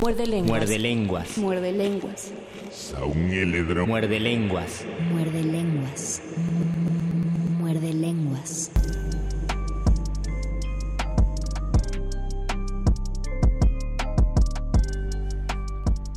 [0.00, 0.52] Muerde lenguas.
[0.52, 1.38] Muerde lenguas.
[1.38, 2.32] Muerde lenguas.
[3.88, 4.84] Muerde lenguas.
[5.10, 6.22] Muerde lenguas.
[7.58, 8.70] Muerde lenguas.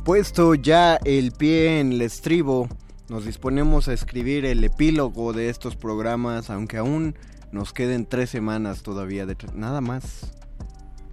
[0.04, 2.68] Puesto ya el pie en el estribo,
[3.08, 7.16] nos disponemos a escribir el epílogo de estos programas, aunque aún
[7.50, 10.41] nos queden tres semanas todavía de nada más.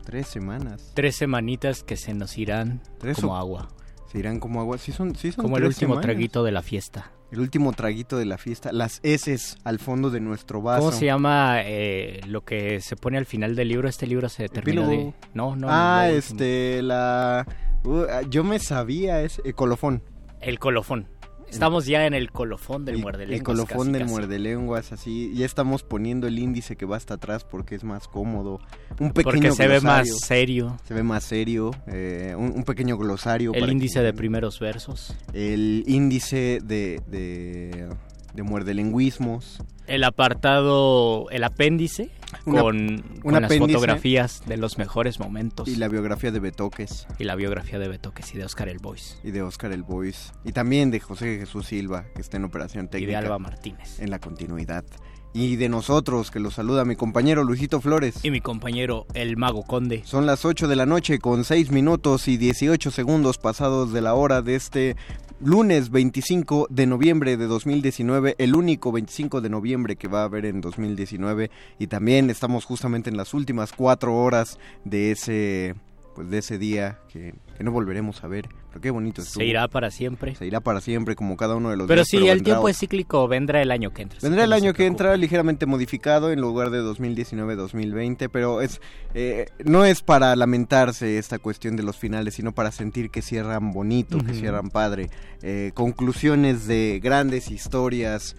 [0.10, 0.92] Tres semanas.
[0.96, 3.68] Tres semanitas que se nos irán Tres como o- agua.
[4.12, 4.78] Se irán como agua.
[4.80, 6.02] Sí son, sí son Como el último semanas.
[6.02, 7.12] traguito de la fiesta.
[7.32, 8.72] El último traguito de la fiesta.
[8.72, 10.86] Las heces al fondo de nuestro vaso.
[10.86, 13.88] ¿Cómo se llama eh, lo que se pone al final del libro?
[13.88, 15.14] Este libro se termina de...
[15.36, 15.68] No, no.
[15.70, 17.46] ah, este, la...
[17.84, 20.02] uh, yo me sabía, es el colofón.
[20.42, 21.08] El colofón.
[21.50, 24.14] Estamos ya en el colofón del el, muerde el colofón casi, del casi.
[24.14, 25.32] muerde lenguas, así.
[25.36, 28.60] Ya estamos poniendo el índice que va hasta atrás porque es más cómodo.
[29.00, 30.18] Un pequeño Porque se ve más glosario.
[30.20, 30.78] serio.
[30.88, 31.72] Se ve más serio.
[31.88, 33.54] eh, un, un pequeño glosario.
[33.54, 35.16] El para índice que- de primeros versos.
[35.34, 37.90] El índice de, de,
[38.34, 39.64] de muerde lenguismos.
[39.88, 42.12] El apartado, el apéndice
[42.46, 45.68] Una- con, un con las fotografías de los mejores momentos.
[45.68, 47.08] Y la biografía de Betoques.
[47.18, 49.20] y la biografía de Betoques y de Oscar El Boys.
[49.24, 50.32] Y de Oscar El Boys.
[50.46, 53.20] Y también de José Jesús Silva, que está en operación Y de técnica.
[53.20, 54.00] Alba Martínez.
[54.00, 54.86] En la continuidad.
[55.34, 58.20] Y de nosotros, que los saluda mi compañero Luisito Flores.
[58.24, 60.02] Y mi compañero El Mago Conde.
[60.06, 64.16] Son las 8 de la noche con 6 minutos y 18 segundos pasados de la
[64.16, 64.96] hora de este
[65.42, 70.46] lunes 25 de noviembre de 2019, el único 25 de noviembre que va a haber
[70.46, 75.76] en 2019 y también estamos justamente en las últimas cuatro horas de ese
[76.20, 79.40] pues de ese día que, que no volveremos a ver, pero qué bonito estuvo.
[79.40, 80.36] Se irá para siempre.
[80.36, 82.68] Se irá para siempre como cada uno de los Pero días, si el vendrá tiempo
[82.68, 84.20] es cíclico, vendrá el año que entra.
[84.22, 88.82] Vendrá el No año que entra ligeramente modificado en lugar de 2019-2020, pero es
[89.14, 93.72] eh, no es para lamentarse esta cuestión de los finales, sino para sentir que cierran
[93.72, 95.10] bonito, que cierran padre.
[95.42, 98.36] Eh, conclusiones de grandes historias,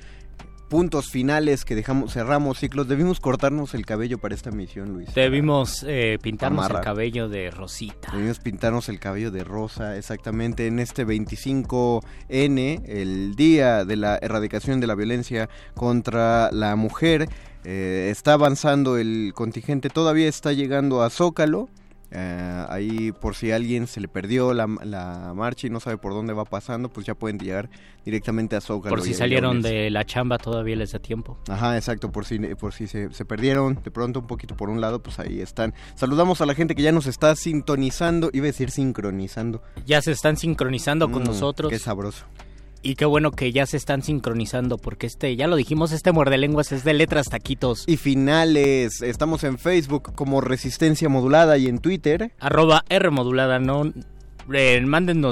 [0.71, 2.89] puntos finales que dejamos, cerramos ciclos.
[2.89, 5.13] Debimos cortarnos el cabello para esta misión, Luis.
[5.13, 8.13] Debimos eh, pintarnos el cabello de rosita.
[8.13, 14.81] Debimos pintarnos el cabello de rosa, exactamente en este 25N, el día de la erradicación
[14.81, 17.29] de la violencia contra la mujer.
[17.65, 21.69] Eh, está avanzando el contingente, todavía está llegando a Zócalo.
[22.13, 25.97] Eh, ahí por si a alguien se le perdió la, la marcha y no sabe
[25.97, 27.71] por dónde va pasando, pues ya pueden llegar
[28.05, 28.97] directamente a Zócalo.
[28.97, 31.39] Por si salieron de la chamba todavía les da tiempo.
[31.49, 34.81] Ajá, exacto, por si, por si se, se perdieron de pronto un poquito por un
[34.81, 35.73] lado, pues ahí están.
[35.95, 39.63] Saludamos a la gente que ya nos está sintonizando, iba a decir sincronizando.
[39.87, 41.71] Ya se están sincronizando con Mm, nosotros.
[41.71, 42.25] Qué sabroso.
[42.83, 46.39] Y qué bueno que ya se están sincronizando porque este, ya lo dijimos, este muerde
[46.39, 47.85] lenguas es de letras taquitos.
[47.87, 52.33] Y finales, estamos en Facebook como Resistencia Modulada y en Twitter.
[52.39, 53.93] Arroba R modulada, no...
[54.55, 54.85] eh,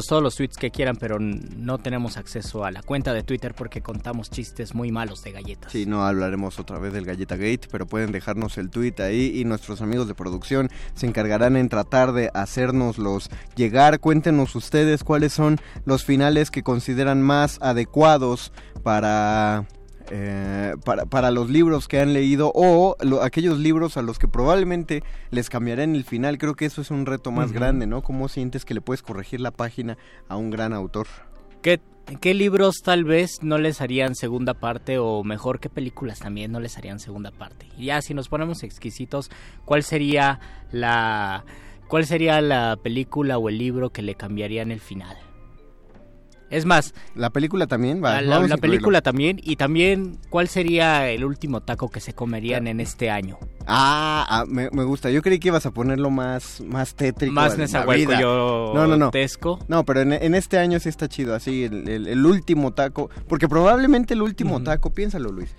[0.09, 3.81] todos los tweets que quieran, pero no tenemos acceso a la cuenta de Twitter porque
[3.81, 5.73] contamos chistes muy malos de galletas.
[5.73, 9.45] Sí, no hablaremos otra vez del Galleta Gate, pero pueden dejarnos el tweet ahí y
[9.45, 14.01] nuestros amigos de producción se encargarán en tratar de hacérnoslos llegar.
[14.01, 19.67] Cuéntenos ustedes cuáles son los finales que consideran más adecuados para
[20.11, 25.03] eh, para, para, los libros que han leído o aquellos libros a los que probablemente
[25.31, 26.39] les cambiarán el final.
[26.39, 28.03] Creo que eso es un reto más grande, ¿no?
[28.03, 31.07] ¿Cómo sientes que le puedes corregir la página a un gran autor?
[31.63, 31.81] ¿Qué,
[32.21, 36.61] ¿Qué libros tal vez no les harían segunda parte o mejor qué películas también no
[36.61, 37.67] les harían segunda parte?
[37.77, 39.31] Y ya si nos ponemos exquisitos,
[39.65, 40.41] ¿cuál sería
[40.73, 41.45] la
[41.87, 45.17] cuál sería la película o el libro que le cambiarían el final?
[46.51, 48.21] Es más, la película también va.
[48.23, 52.81] La, la película también y también cuál sería el último taco que se comerían en
[52.81, 53.39] este año.
[53.67, 55.11] Ah, ah me, gusta.
[55.11, 57.35] Yo creí que ibas a ponerlo más más tétrico.
[57.35, 58.73] Más nezahualcóyotesco.
[58.75, 59.11] No, no, no.
[59.69, 64.23] No, pero en, este año sí está chido, así el, último taco, porque probablemente el
[64.23, 65.55] último taco, piénsalo, Luis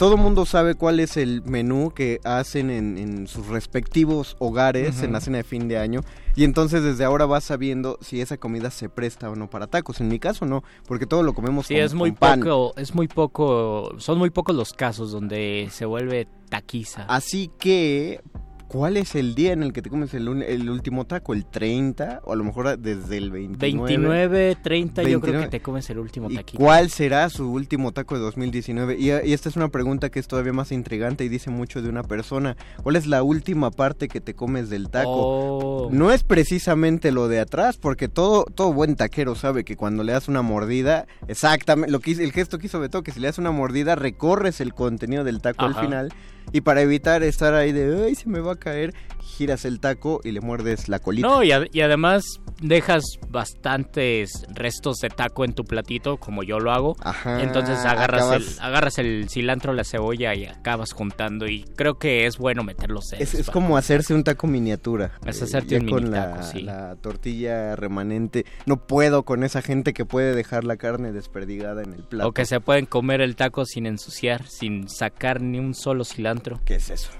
[0.00, 5.20] todo mundo sabe cuál es el menú que hacen en, sus respectivos hogares en la
[5.20, 6.00] cena de fin de año
[6.34, 10.00] y entonces desde ahora vas sabiendo si esa comida se presta o no para tacos.
[10.00, 13.92] En mi caso no, porque todo lo comemos sí, es muy poco, es muy poco,
[13.98, 17.04] son muy pocos los casos donde se vuelve taquiza.
[17.06, 18.22] Así que
[18.70, 21.34] ¿Cuál es el día en el que te comes el, el, último taco?
[21.34, 22.20] ¿El 30?
[22.22, 23.96] O a lo mejor desde el 29.
[23.96, 26.62] 29, 30 yo creo que te comes el último taquito.
[26.62, 28.96] ¿Cuál será su último taco de 2019?
[28.96, 31.88] Y, y, esta es una pregunta que es todavía más intrigante y dice mucho de
[31.88, 32.56] una persona.
[32.80, 35.10] ¿Cuál es la última parte que te comes del taco?
[35.10, 35.88] Oh.
[35.90, 40.12] No es precisamente lo de atrás, porque todo, todo buen taquero sabe que cuando le
[40.12, 43.38] das una mordida, exactamente, lo que, el gesto que hizo Beto, que si le das
[43.38, 46.12] una mordida, recorres el contenido del taco al final
[46.52, 48.94] y para evitar estar ahí de, ay, se me va a caer,
[49.40, 51.26] giras el taco y le muerdes la colita.
[51.26, 52.22] No, y, y además
[52.60, 56.94] dejas bastantes restos de taco en tu platito, como yo lo hago.
[57.00, 61.46] Ajá, Entonces agarras, el, agarras el cilantro, la cebolla y acabas juntando.
[61.48, 65.12] Y creo que es bueno meterlos en Es, es como hacerse un taco miniatura.
[65.24, 66.60] Es hacerte un con mini la, taco, sí.
[66.60, 68.44] la tortilla remanente.
[68.66, 72.28] No puedo con esa gente que puede dejar la carne desperdigada en el plato.
[72.28, 76.60] O que se pueden comer el taco sin ensuciar, sin sacar ni un solo cilantro.
[76.66, 77.10] ¿Qué es eso?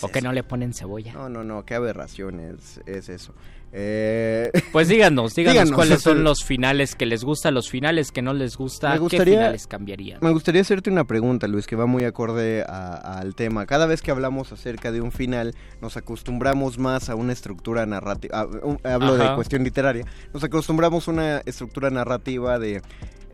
[0.00, 1.12] ¿O que no le ponen cebolla?
[1.12, 3.34] No, no, no, qué aberración es, es eso.
[3.72, 4.50] Eh...
[4.72, 8.56] Pues díganos, díganos, cuáles son los finales que les gusta, los finales que no les
[8.56, 10.18] gusta, qué finales cambiarían.
[10.20, 13.66] Me gustaría hacerte una pregunta, Luis, que va muy acorde al tema.
[13.66, 18.48] Cada vez que hablamos acerca de un final, nos acostumbramos más a una estructura narrativa,
[18.82, 22.82] hablo de cuestión literaria, nos acostumbramos a una estructura narrativa de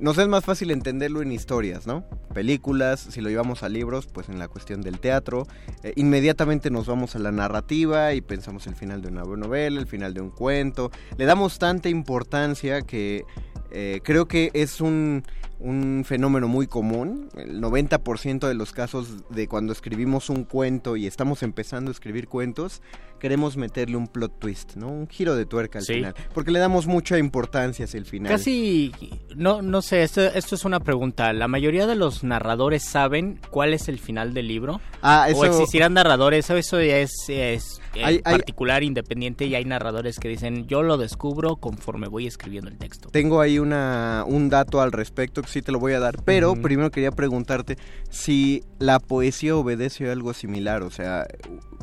[0.00, 2.04] nos es más fácil entenderlo en historias, ¿no?
[2.32, 5.46] Películas, si lo llevamos a libros, pues en la cuestión del teatro.
[5.82, 9.86] Eh, inmediatamente nos vamos a la narrativa y pensamos el final de una novela, el
[9.86, 10.90] final de un cuento.
[11.18, 13.24] Le damos tanta importancia que
[13.70, 15.22] eh, creo que es un,
[15.58, 17.28] un, fenómeno muy común.
[17.36, 22.26] El 90% de los casos de cuando escribimos un cuento y estamos empezando a escribir
[22.26, 22.82] cuentos,
[23.20, 24.88] queremos meterle un plot twist, ¿no?
[24.88, 26.14] Un giro de tuerca al final.
[26.34, 28.32] Porque le damos mucha importancia hacia el final.
[28.32, 28.92] Casi,
[29.36, 31.32] no, no sé, esto, esto es una pregunta.
[31.32, 34.80] ¿La mayoría de los narradores saben cuál es el final del libro?
[35.02, 35.40] Ah, eso...
[35.40, 36.50] ¿O existirán narradores?
[36.50, 41.56] Eso ya es, es eh, particular, independiente, y hay narradores que dicen, yo lo descubro
[41.56, 43.10] conforme voy escribiendo el texto.
[43.10, 46.54] Tengo ahí una, un dato al respecto que sí te lo voy a dar, pero
[46.54, 47.76] primero quería preguntarte
[48.08, 51.26] si la poesía obedece a algo similar, o sea,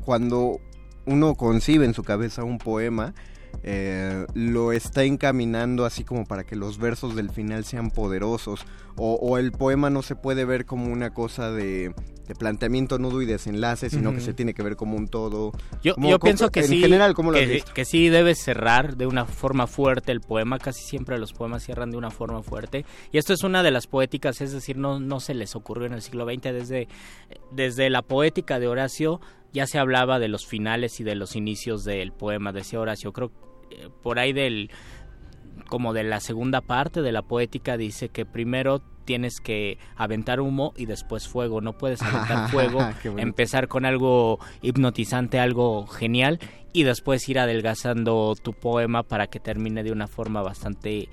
[0.06, 0.60] cuando
[1.08, 3.14] uno concibe en su cabeza un poema,
[3.64, 8.66] eh, lo está encaminando así como para que los versos del final sean poderosos
[9.00, 11.94] o, el poema no se puede ver como una cosa de,
[12.40, 16.20] planteamiento nudo y desenlace sino que se tiene que ver como un todo yo, yo
[16.20, 19.66] pienso que en sí general ¿cómo lo que, que sí debe cerrar de una forma
[19.66, 23.44] fuerte el poema casi siempre los poemas cierran de una forma fuerte y esto es
[23.44, 26.42] una de las poéticas es decir no no se les ocurrió en el siglo XX
[26.42, 26.88] desde
[27.52, 29.22] desde la poética de Horacio
[29.54, 33.14] ya se hablaba de los finales y de los inicios del poema, decía Horacio.
[33.14, 33.32] Creo
[33.72, 34.70] eh, por ahí del
[35.70, 40.74] como de la segunda parte de la poética dice que primero tienes que aventar humo
[40.78, 42.80] y después fuego, no puedes aventar fuego,
[43.18, 46.40] empezar con algo hipnotizante, algo genial
[46.74, 51.10] y después ir adelgazando tu poema para que termine de una forma bastante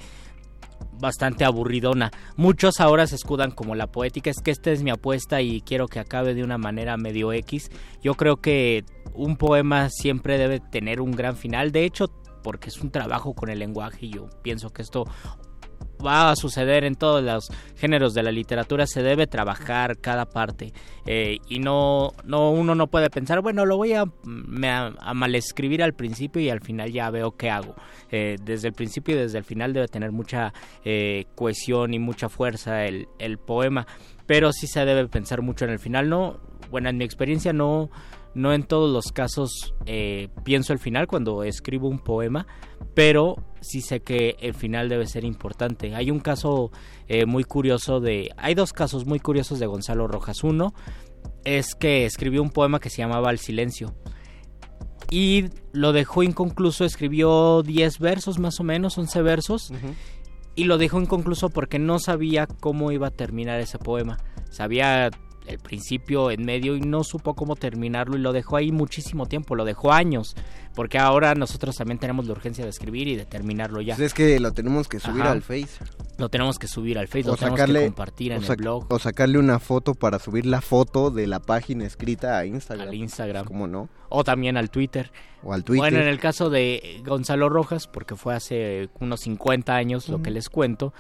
[0.98, 2.10] bastante aburridona.
[2.36, 5.88] Muchos ahora se escudan como la poética, es que esta es mi apuesta y quiero
[5.88, 7.70] que acabe de una manera medio X.
[8.02, 12.06] Yo creo que un poema siempre debe tener un gran final, de hecho,
[12.42, 15.06] porque es un trabajo con el lenguaje y yo pienso que esto
[16.04, 20.72] va a suceder en todos los géneros de la literatura, se debe trabajar cada parte
[21.06, 25.94] eh, y no, no uno no puede pensar, bueno, lo voy a, a, malescribir al
[25.94, 27.74] principio y al final ya veo qué hago.
[28.10, 30.52] Eh, desde el principio y desde el final debe tener mucha
[30.84, 33.86] eh, cohesión y mucha fuerza el, el poema,
[34.26, 37.90] pero sí se debe pensar mucho en el final, no, bueno, en mi experiencia no
[38.34, 42.46] no en todos los casos eh, pienso el final cuando escribo un poema,
[42.94, 45.94] pero sí sé que el final debe ser importante.
[45.94, 46.70] Hay un caso
[47.08, 48.30] eh, muy curioso de...
[48.36, 50.42] Hay dos casos muy curiosos de Gonzalo Rojas.
[50.44, 50.74] Uno
[51.44, 53.94] es que escribió un poema que se llamaba El silencio.
[55.10, 59.72] Y lo dejó inconcluso, escribió 10 versos más o menos, 11 versos.
[60.56, 64.18] Y lo dejó inconcluso porque no sabía cómo iba a terminar ese poema.
[64.50, 65.10] Sabía
[65.46, 69.54] el principio, en medio y no supo cómo terminarlo y lo dejó ahí muchísimo tiempo,
[69.54, 70.34] lo dejó años,
[70.74, 73.94] porque ahora nosotros también tenemos la urgencia de escribir y de terminarlo ya.
[73.96, 75.84] Pues es que lo tenemos que subir al Face.
[76.18, 78.86] Lo tenemos que subir al Face, lo tenemos que compartir en el blog.
[78.90, 82.88] O sacarle una foto para subir la foto de la página escrita a Instagram.
[82.88, 83.44] Al Instagram.
[83.46, 83.88] ¿Cómo no?
[84.08, 85.12] O también al Twitter.
[85.42, 85.80] O al Twitter.
[85.80, 90.30] Bueno, en el caso de Gonzalo Rojas, porque fue hace unos 50 años lo que
[90.30, 90.94] les cuento,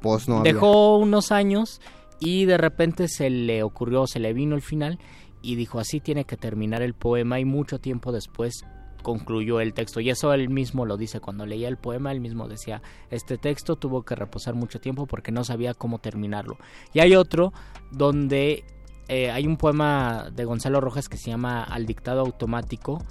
[0.00, 1.80] pues no dejó unos años
[2.20, 4.98] y de repente se le ocurrió, se le vino el final
[5.42, 8.64] y dijo así tiene que terminar el poema y mucho tiempo después
[9.02, 10.00] concluyó el texto.
[10.00, 13.76] Y eso él mismo lo dice cuando leía el poema él mismo decía este texto
[13.76, 16.58] tuvo que reposar mucho tiempo porque no sabía cómo terminarlo
[16.92, 17.52] y hay otro
[17.90, 18.64] donde
[19.08, 23.02] eh, hay un poema de Gonzalo Rojas que se llama Al dictado automático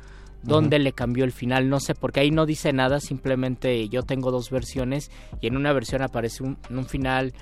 [0.43, 1.67] donde le cambió el final.
[1.67, 5.11] No sé porque ahí no dice nada simplemente yo tengo dos versiones
[5.41, 7.33] y en una versión aparece un, un final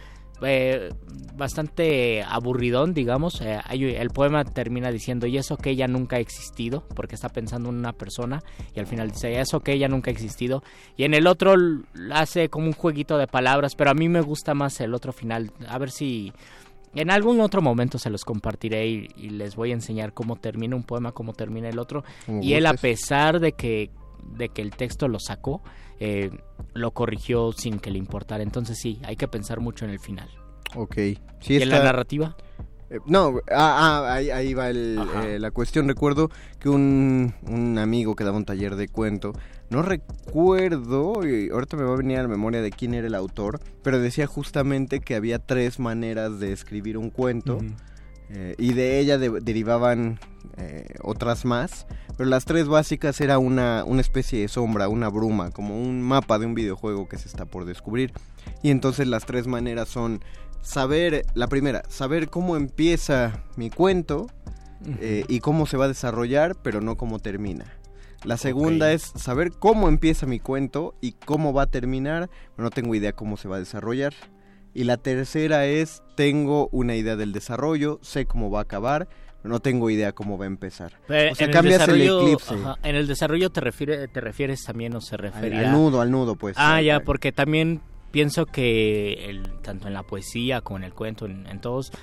[0.42, 0.90] eh,
[1.36, 3.42] bastante aburridón, digamos.
[3.42, 7.70] Eh, el poema termina diciendo, y eso que ella nunca ha existido, porque está pensando
[7.70, 10.64] en una persona, y al final dice, eso que ella nunca ha existido.
[10.98, 11.56] Y en el otro
[12.12, 15.52] hace como un jueguito de palabras, pero a mí me gusta más el otro final.
[15.68, 16.34] A ver si
[16.96, 20.84] en algún otro momento se los compartiré y, les voy a enseñar cómo termina un
[20.84, 22.04] poema, cómo termina el otro.
[22.42, 23.92] Y él, a pesar de que,
[24.38, 25.62] de que el texto lo sacó,
[26.00, 26.30] eh,
[26.74, 28.44] lo corrigió sin que le importara.
[28.44, 30.30] Entonces sí, hay que pensar mucho en el final.
[30.76, 30.98] Ok.
[30.98, 32.36] ¿Y en la narrativa?
[32.90, 35.88] Eh, no, ah, ah, ahí, va eh, la cuestión.
[35.88, 39.34] Recuerdo que un, un, amigo que daba un taller de cuento,
[39.70, 43.16] no recuerdo, y ahorita me va a venir a la memoria de quién era el
[43.16, 47.60] autor, pero decía justamente que había tres maneras de escribir un cuento.
[48.30, 50.20] Eh, y de ella derivaban
[50.58, 51.86] eh, otras más,
[52.18, 56.40] pero las tres básicas era una, una especie de sombra, una bruma, como un mapa
[56.40, 58.14] de un videojuego que se está por descubrir.
[58.64, 60.22] Y entonces las tres maneras son
[60.62, 64.28] saber, la primera, saber cómo empieza mi cuento
[65.00, 67.66] eh, y cómo se va a desarrollar, pero no cómo termina.
[68.24, 72.72] La segunda es saber cómo empieza mi cuento y cómo va a terminar, pero no
[72.72, 74.16] tengo idea cómo se va a desarrollar.
[74.76, 79.08] Y la tercera es, tengo una idea del desarrollo, sé cómo va a acabar,
[79.42, 81.00] pero no tengo idea cómo va a empezar.
[81.08, 82.56] o sea, cambias el, eclipse.
[82.84, 86.36] en el desarrollo te, refiere, te refieres también o se refiere al, nudo, al nudo,
[86.36, 86.58] pues.
[86.60, 87.80] Ah, ya, porque también
[88.12, 91.94] pienso que el, tanto en la poesía como en el cuento, en, todos...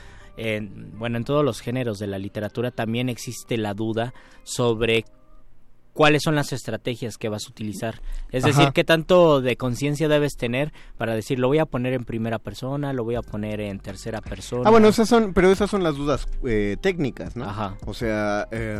[0.94, 4.14] bueno, en todos los géneros de la literatura también existe la duda
[4.44, 5.04] sobre
[5.92, 8.00] cuáles son las estrategias que vas a utilizar.
[8.30, 12.04] Es decir, qué tanto de conciencia debes tener para decir, lo voy a poner en
[12.04, 14.64] primera persona, lo voy a poner en tercera persona.
[14.66, 17.44] Ah, bueno, esas son, pero esas son las dudas eh, técnicas, ¿no?
[17.44, 17.76] Ajá.
[17.86, 18.78] O sea, eh,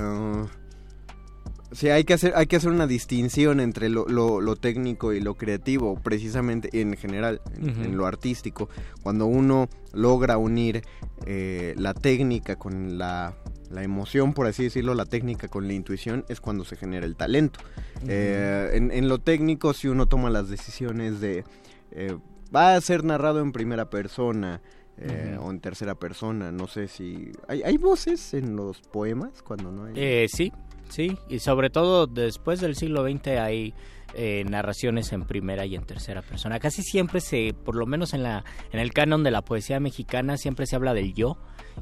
[1.73, 5.35] sí, hay que hacer, hay que hacer una distinción entre lo, lo, técnico y lo
[5.35, 8.69] creativo, precisamente en general, en, lo artístico.
[9.02, 10.83] Cuando uno logra unir
[11.26, 13.35] eh, la técnica con la
[13.73, 17.17] la emoción, por así decirlo, la técnica con la intuición es cuando se genera el
[17.17, 17.61] talento.
[18.07, 21.45] Eh, en, lo técnico, si uno toma las decisiones de
[21.91, 22.17] eh,
[22.55, 24.61] va a ser narrado en primera persona
[24.99, 29.73] eh, o en tercera persona, no sé si hay, hay voces en los poemas cuando
[29.73, 30.29] no hay.
[30.29, 30.52] sí,
[30.93, 33.75] sí, y sobre todo después del siglo XX hay
[34.45, 36.61] narraciones en primera y en tercera persona.
[36.61, 40.37] Casi siempre se, por lo menos en la en el canon de la poesía mexicana,
[40.37, 41.39] siempre se habla del yo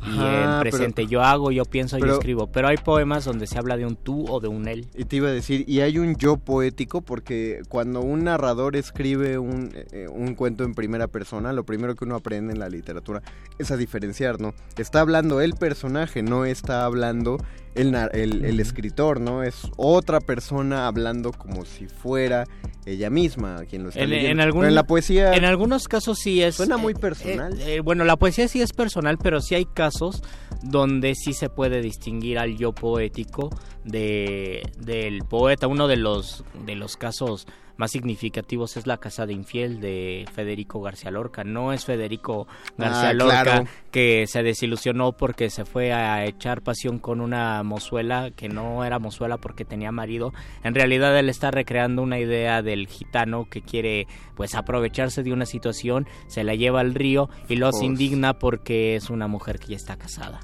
[0.06, 2.46] y en presente yo hago, yo pienso, yo escribo.
[2.46, 4.88] Pero hay poemas donde se habla de un tú o de un él.
[4.94, 9.38] Y te iba a decir, y hay un yo poético porque cuando un narrador escribe
[9.38, 13.22] un, eh, un cuento en primera persona, lo primero que uno aprende en la literatura
[13.58, 14.54] es a diferenciar, ¿no?
[14.76, 17.38] Está hablando el personaje, no está hablando
[17.74, 19.42] el, el, escritor, ¿no?
[19.42, 22.44] Es otra persona hablando como si fuera
[22.86, 24.12] ella misma quien lo está en.
[24.12, 25.34] En, la poesía...
[25.34, 26.56] En algunos casos sí es...
[26.56, 27.60] Suena muy eh, personal.
[27.60, 30.22] Eh, bueno, la poesía sí es personal, pero sí hay casos
[30.62, 33.50] donde sí se puede distinguir al yo poético
[33.84, 35.66] de, del poeta.
[35.66, 37.46] Uno de los, de los casos
[37.80, 41.44] más significativos es La Casa de Infiel de Federico García Lorca.
[41.44, 42.46] No es Federico
[42.76, 48.32] García ah, Lorca que se desilusionó porque se fue a echar pasión con una mozuela
[48.36, 50.34] que no era mozuela porque tenía marido.
[50.62, 55.46] En realidad él está recreando una idea del gitano que quiere pues aprovecharse de una
[55.46, 59.76] situación, se la lleva al río y los indigna porque es una mujer que ya
[59.76, 60.40] está casada.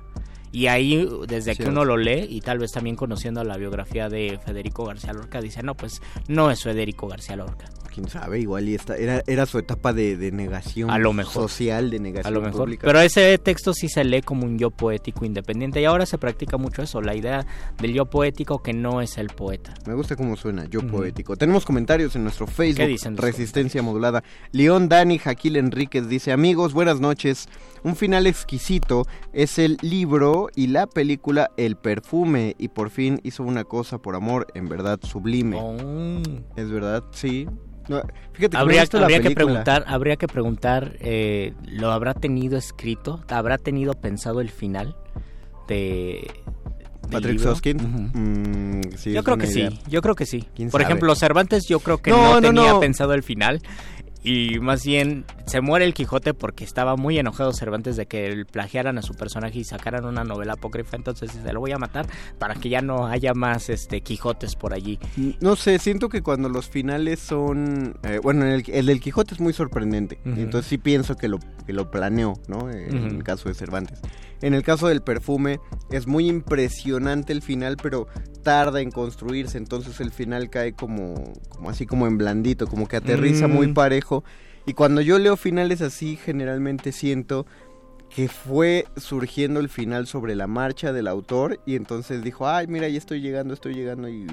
[0.53, 4.39] Y ahí, desde que uno lo lee, y tal vez también conociendo la biografía de
[4.45, 8.75] Federico García Lorca, dice, no, pues no es Federico García Lorca quién sabe, igual y
[8.75, 11.49] esta, era, era su etapa de, negación a lo mejor.
[11.49, 12.77] social, de negación a lo mejor.
[12.79, 16.59] Pero ese texto sí se lee como un yo poético independiente y ahora se practica
[16.59, 17.47] mucho eso, la idea
[17.79, 19.73] del yo poético que no es el poeta.
[19.87, 21.37] Me gusta cómo suena, yo poético.
[21.37, 24.23] Tenemos comentarios en nuestro Facebook, dicen Resistencia Modulada.
[24.53, 27.49] León Dani Jaquil Enríquez dice, amigos, buenas noches.
[27.83, 33.43] Un final exquisito es el libro y la película El perfume y por fin hizo
[33.43, 35.57] una cosa por amor en verdad sublime.
[35.61, 36.23] Oh.
[36.57, 37.47] Es verdad, sí
[38.53, 43.25] habría, que preguntar, habría que preguntar, eh, ¿lo habrá tenido escrito?
[43.29, 44.97] ¿Habrá tenido pensado el final
[45.69, 46.29] de
[47.11, 47.77] Patrick Soskin?
[47.77, 48.81] Mm,
[49.13, 50.49] yo creo que sí, yo creo que sí.
[50.71, 53.63] Por ejemplo, Cervantes yo creo que no, tenía pensado el final
[54.27, 58.99] y más bien se muere el Quijote porque estaba muy enojado Cervantes de que plagiaran
[58.99, 62.09] a su personaje y sacaran una novela apócrifa, entonces se lo voy a matar
[62.41, 64.99] para que ya no haya más este Quijotes por allí.
[65.41, 69.53] No sé, siento que cuando los finales son, eh, bueno, el, del Quijote es muy
[69.53, 72.71] sorprendente, entonces sí pienso que lo que lo planeó, ¿no?
[72.71, 74.01] En el caso de Cervantes.
[74.43, 78.07] En el caso del perfume es muy impresionante el final, pero
[78.43, 82.97] tarda en construirse, entonces el final cae como, como así como en blandito, como que
[82.97, 83.75] aterriza muy mm.
[83.75, 84.25] parejo.
[84.67, 87.47] Y cuando yo leo finales así, generalmente siento
[88.09, 92.89] que fue surgiendo el final sobre la marcha del autor y entonces dijo, ay, mira,
[92.89, 94.27] ya estoy llegando, estoy llegando y,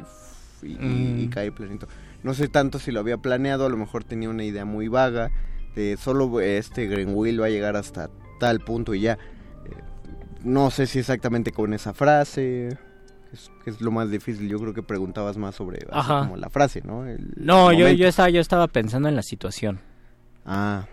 [0.61, 1.29] y, mm.
[1.29, 1.87] cae planito.
[2.23, 5.31] No sé tanto si lo había planeado, a lo mejor tenía una idea muy vaga
[5.75, 9.17] de solo este Greenwill va a llegar hasta tal punto y ya
[10.43, 12.77] no sé si exactamente con esa frase,
[13.65, 14.47] es, lo más difícil.
[14.47, 17.05] Yo creo que preguntabas más sobre como la frase, ¿no?
[17.35, 19.79] no, yo, yo, estaba, yo estaba pensando en la situación.
[20.45, 20.85] Ah.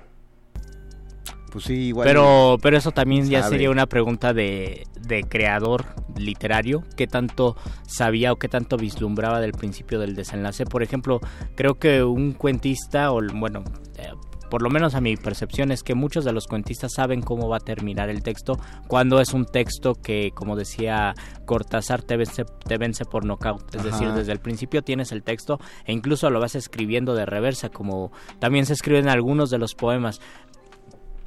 [1.51, 2.07] Pues sí, igual.
[2.07, 5.85] Pero, pero eso también ya sería una pregunta de, de creador
[6.17, 6.85] literario.
[6.97, 10.65] ¿Qué tanto sabía o qué tanto vislumbraba del principio del desenlace?
[10.65, 11.21] Por ejemplo,
[11.57, 13.65] creo que un cuentista, o bueno,
[13.97, 14.13] eh,
[14.51, 17.59] por lo menos a mi percepción, es que muchos de los cuentistas saben cómo va
[17.59, 21.15] a terminar el texto cuando es un texto que, como decía
[21.47, 23.75] Cortázar, te vence, te vence por nocaut.
[23.75, 27.71] Es decir, desde el principio tienes el texto e incluso lo vas escribiendo de reversa,
[27.71, 30.21] como también se escriben algunos de los poemas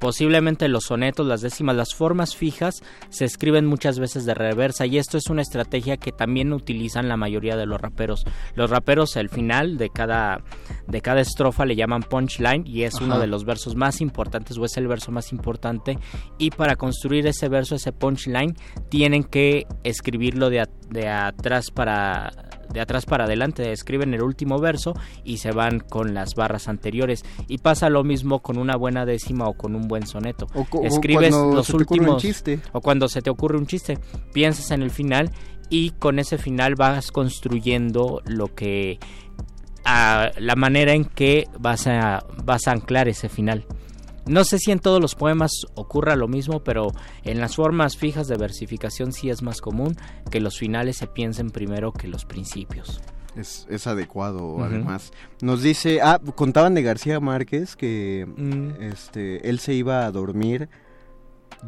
[0.03, 4.97] posiblemente los sonetos, las décimas, las formas fijas se escriben muchas veces de reversa y
[4.97, 8.25] esto es una estrategia que también utilizan la mayoría de los raperos.
[8.53, 10.43] Los raperos al final de cada
[10.89, 14.65] de cada estrofa le llaman punchline y es uno de los versos más importantes o
[14.65, 15.97] es el verso más importante
[16.37, 18.57] y para construir ese verso, ese punchline,
[18.89, 22.29] tienen que escribirlo de, de atrás para
[22.73, 27.23] de atrás para adelante, escriben el último verso y se van con las barras anteriores.
[27.47, 30.47] Y pasa lo mismo con una buena décima o con un buen soneto.
[30.53, 32.59] O, Escribes los últimos chiste.
[32.71, 33.99] o cuando se te ocurre un chiste,
[34.33, 35.31] piensas en el final
[35.69, 38.99] y con ese final vas construyendo lo que
[39.86, 43.65] a la manera en que vas a vas a anclar ese final.
[44.25, 46.91] No sé si en todos los poemas ocurra lo mismo, pero
[47.23, 49.95] en las formas fijas de versificación sí es más común
[50.31, 53.01] que los finales se piensen primero que los principios.
[53.36, 55.12] Es, es adecuado, además.
[55.41, 58.81] Nos dice, ah, contaban de García Márquez que mm.
[58.81, 60.69] este, él se iba a dormir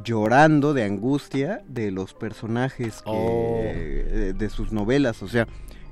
[0.03, 3.61] llorando de angustia de los personajes oh.
[3.63, 5.47] de, sus novelas, o sea,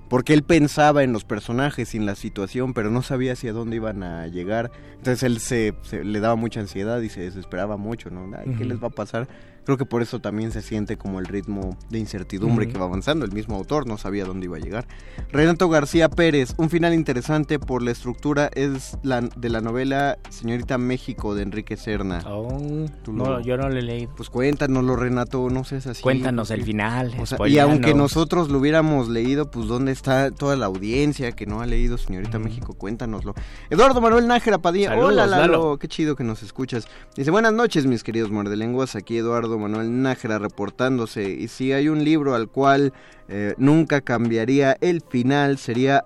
[0.10, 3.78] porque él pensaba en los personajes y en la situación, pero no sabía hacia dónde
[3.78, 4.72] iban a llegar.
[4.98, 8.30] Entonces él se, le daba mucha ansiedad y se desesperaba mucho, ¿no?
[8.58, 9.28] ¿Qué les va a pasar?
[9.66, 13.26] Creo que por eso también se siente como el ritmo de incertidumbre que va avanzando.
[13.26, 14.88] El mismo autor no sabía dónde iba a llegar.
[15.32, 20.78] Renato García Pérez, un final interesante por la estructura es la de la novela Señorita
[20.78, 22.22] México de Enrique Serna.
[22.28, 24.08] Oh, no, yo no le leí.
[24.08, 26.02] Pues cuéntanoslo, Renato, no sé así.
[26.02, 27.14] Cuéntanos el final.
[27.48, 31.66] y aunque nosotros lo hubiéramos leído, pues ¿dónde está toda la audiencia que no ha
[31.66, 32.74] leído Señorita México?
[32.74, 33.34] Cuéntanoslo.
[33.70, 36.88] Eduardo Manuel Nájera Padilla, hola Lalo, qué chido que nos escuchas.
[37.16, 41.30] Dice, buenas noches mis queridos muerdelenguas, aquí Eduardo Manuel Nájera reportándose.
[41.30, 42.94] Y si hay un libro al cual
[43.28, 46.04] eh, nunca cambiaría el final, sería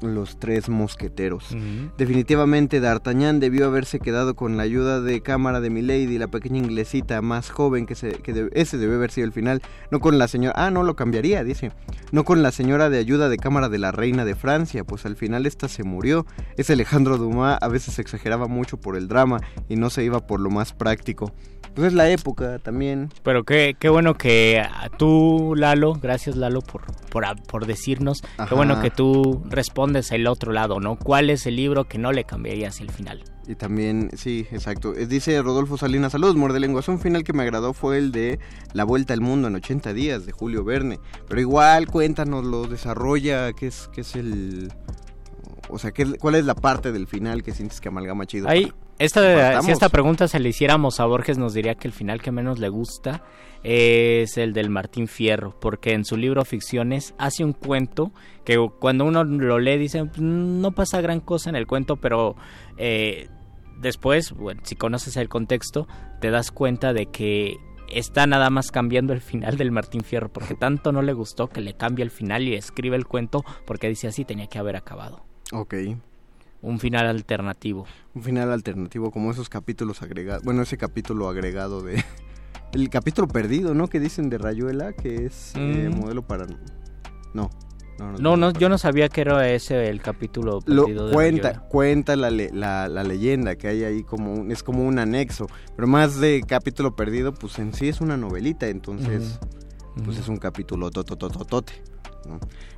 [0.00, 1.56] los tres mosqueteros.
[1.98, 7.20] Definitivamente D'Artagnan debió haberse quedado con la ayuda de cámara de Milady, la pequeña inglesita
[7.22, 10.54] más joven que, se, que ese debe haber sido el final, no con la señora,
[10.56, 11.72] ah, no lo cambiaría, dice,
[12.10, 15.16] no con la señora de ayuda de cámara de la reina de Francia, pues al
[15.16, 16.26] final esta se murió.
[16.56, 20.40] Ese Alejandro Dumas a veces exageraba mucho por el drama y no se iba por
[20.40, 21.32] lo más práctico.
[21.74, 23.10] Pues es la época también.
[23.22, 24.62] Pero qué, qué bueno que
[24.98, 30.52] tú, Lalo, gracias Lalo por, por, por decirnos, qué bueno que tú respondes el otro
[30.52, 30.96] lado, ¿no?
[30.96, 33.24] ¿Cuál es el libro que no le cambiarías el final?
[33.46, 34.94] Y también, sí, exacto.
[34.94, 36.88] Eh, dice Rodolfo Salinas, saludos, Muerde Lenguas.
[36.88, 38.38] Un final que me agradó fue el de
[38.72, 41.00] La Vuelta al Mundo en 80 días, de Julio Verne.
[41.28, 44.72] Pero igual, cuéntanos, lo desarrolla, qué es, qué es el...
[45.68, 48.48] O sea, ¿qué, ¿cuál es la parte del final que sientes que amalgama chido?
[48.48, 48.72] Ahí,
[49.04, 52.30] esta, si esta pregunta se le hiciéramos a Borges, nos diría que el final que
[52.30, 53.22] menos le gusta
[53.62, 58.12] es el del Martín Fierro, porque en su libro Ficciones hace un cuento
[58.44, 62.36] que cuando uno lo lee dice, no pasa gran cosa en el cuento, pero
[62.76, 63.28] eh,
[63.80, 65.86] después, bueno, si conoces el contexto,
[66.20, 67.56] te das cuenta de que
[67.88, 71.60] está nada más cambiando el final del Martín Fierro, porque tanto no le gustó que
[71.60, 75.24] le cambie el final y escribe el cuento porque dice así tenía que haber acabado.
[75.52, 75.74] Ok.
[76.62, 77.86] Un final alternativo.
[78.14, 82.02] Un final alternativo como esos capítulos agregados, bueno, ese capítulo agregado de...
[82.72, 83.88] El capítulo perdido, ¿no?
[83.88, 86.00] Que dicen de Rayuela, que es eh, mm.
[86.00, 86.46] modelo para...
[87.34, 87.50] No,
[88.18, 92.30] no, no, yo no sabía que era ese el capítulo perdido Lo, cuenta, cuenta la,
[92.30, 95.46] la, leyenda que hay ahí como un, es como un anexo,
[95.76, 99.38] pero más de capítulo perdido, pues en sí es una novelita, entonces
[100.04, 101.74] pues es un capítulo totototote.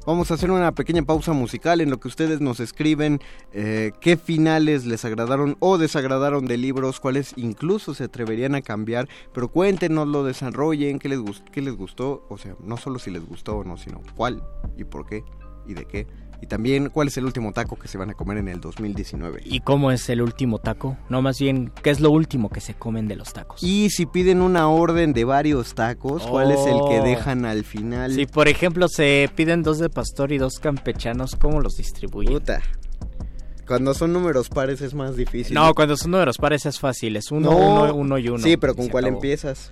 [0.07, 3.20] Vamos a hacer una pequeña pausa musical en lo que ustedes nos escriben
[3.52, 9.09] eh, qué finales les agradaron o desagradaron de libros, cuáles incluso se atreverían a cambiar,
[9.33, 11.20] pero cuéntenos, lo desarrollen, qué les,
[11.52, 14.42] qué les gustó, o sea, no solo si les gustó o no, sino cuál
[14.76, 15.24] y por qué
[15.66, 16.07] y de qué.
[16.40, 19.42] Y también, ¿cuál es el último taco que se van a comer en el 2019?
[19.44, 20.97] ¿Y cómo es el último taco?
[21.09, 23.62] No, más bien, ¿qué es lo último que se comen de los tacos?
[23.62, 27.05] Y si piden una orden de varios tacos, ¿cuál es el que oh.
[27.05, 28.12] dejan al final?
[28.12, 32.33] Si, por ejemplo, se piden dos de pastor y dos campechanos, ¿cómo los distribuyen?
[32.33, 32.62] Puta.
[33.66, 35.55] Cuando son números pares es más difícil.
[35.55, 38.42] No, cuando son números pares es fácil, es uno, uno, uno y uno.
[38.42, 39.70] Sí, pero ¿con cuál empiezas?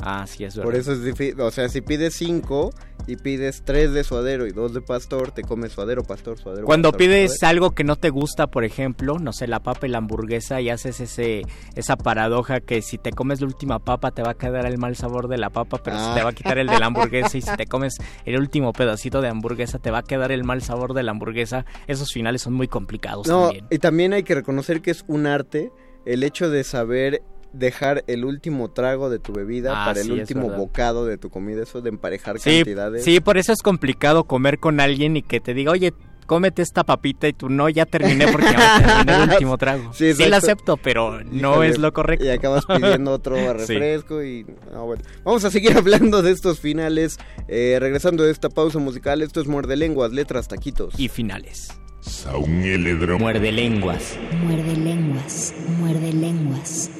[0.00, 0.70] Ah, sí, es verdad.
[0.70, 1.40] Por eso es difícil.
[1.40, 2.72] O sea, si pides cinco
[3.06, 6.66] y pides tres de suadero y dos de pastor, te comes suadero, pastor, suadero.
[6.66, 9.98] Cuando pides algo que no te gusta, por ejemplo, no sé, la papa y la
[9.98, 11.42] hamburguesa, y haces ese
[11.74, 14.96] esa paradoja que si te comes la última papa te va a quedar el mal
[14.96, 17.42] sabor de la papa, pero se te va a quitar el de la hamburguesa, y
[17.42, 20.94] si te comes el último pedacito de hamburguesa te va a quedar el mal sabor
[20.94, 21.64] de la hamburguesa.
[21.86, 23.66] Esos finales son muy complicados no, también.
[23.70, 25.72] Y también hay que reconocer que es un arte
[26.04, 30.50] el hecho de saber dejar el último trago de tu bebida ah, para el último
[30.50, 33.04] bocado de tu comida, eso de emparejar cantidades.
[33.04, 35.92] Sí, por eso es complicado comer con alguien y que te diga, oye,
[36.26, 39.92] cómete esta papita y tú no, ya terminé porque ya terminé el último trago.
[39.92, 42.24] Sí, sí lo acepto, pero no es lo correcto.
[42.24, 44.46] Y acabas pidiendo otro refresco y...
[44.72, 45.02] bueno.
[45.24, 49.46] Vamos a seguir hablando de estos finales, eh, regresando de esta pausa musical, esto es
[49.46, 50.98] Muerde Lenguas, letras, taquitos.
[50.98, 51.68] Y finales.
[53.18, 54.18] Muerde lenguas.
[54.42, 55.54] Muerde lenguas.
[55.78, 56.90] Muerde lenguas.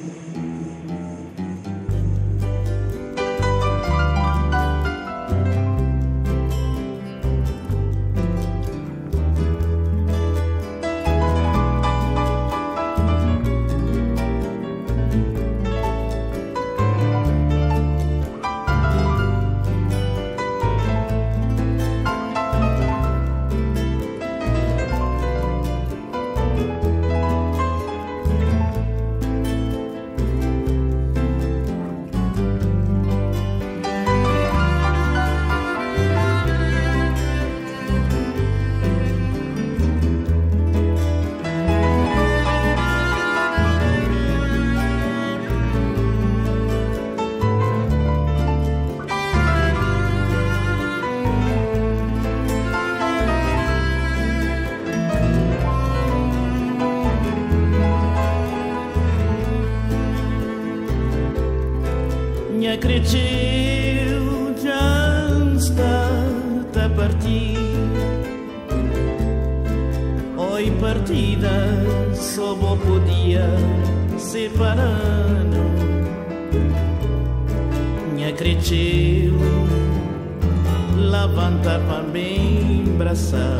[83.13, 83.59] graça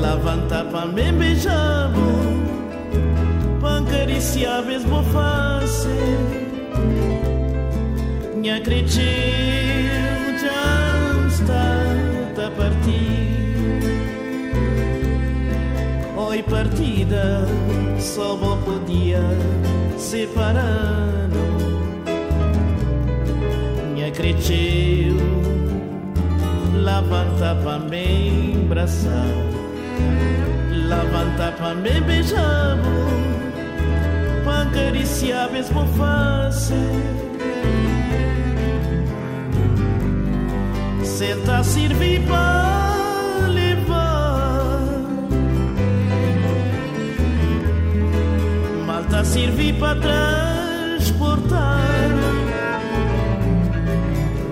[0.00, 1.90] Levanta para me beijar
[3.60, 5.88] Para acariciar mesmo face
[8.34, 9.06] Minha cretinha
[10.38, 13.80] já está a partir.
[16.16, 17.46] Oi partida
[17.98, 19.22] Só vou podia
[19.96, 21.28] separar
[23.94, 25.05] Minha cretinha
[26.86, 29.26] Levanta pra me abraçar.
[30.70, 32.78] Levanta pra me beijar.
[34.44, 36.74] Pra acariciar mesmo face.
[41.02, 44.80] Senta servir pra levar.
[48.86, 51.80] Malta servir pra transportar.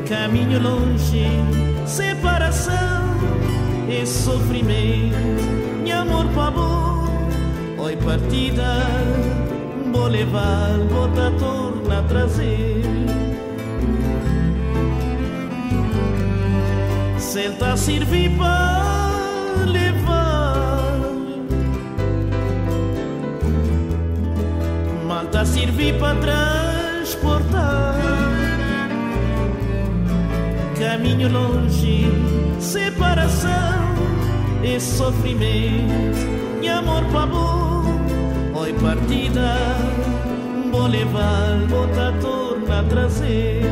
[0.08, 3.04] Caminho longe separação
[3.88, 5.16] e sofrimento.
[5.82, 7.28] Meu amor para bom,
[7.78, 8.86] oi partida,
[9.92, 12.82] vou levar, vou torna a trazer.
[17.18, 21.00] Senta servir para levar.
[25.06, 27.93] Malta servir para transportar.
[30.84, 32.04] Caminho longe,
[32.60, 33.48] separação
[34.62, 36.60] e sofrimento.
[36.60, 37.84] E amor para bom,
[38.54, 39.56] oi partida,
[40.70, 41.88] vou levar, vou
[42.20, 43.62] torna trazer.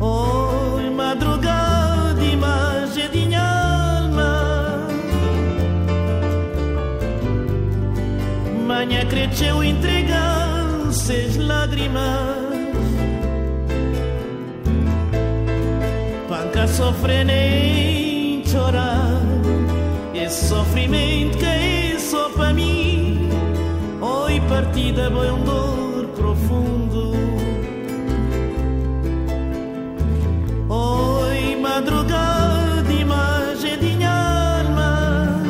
[0.00, 4.88] Oi, madrugada, imagem de minha alma.
[8.66, 12.41] Manhã cresceu entregar seis lágrimas.
[16.72, 19.20] Panca sofre nem chorar.
[20.14, 23.28] Esse sofrimento que é só para mim.
[24.00, 27.12] Oi, partida, foi um dor profundo.
[30.68, 35.42] Oi, madrugada, imagem de minha alma.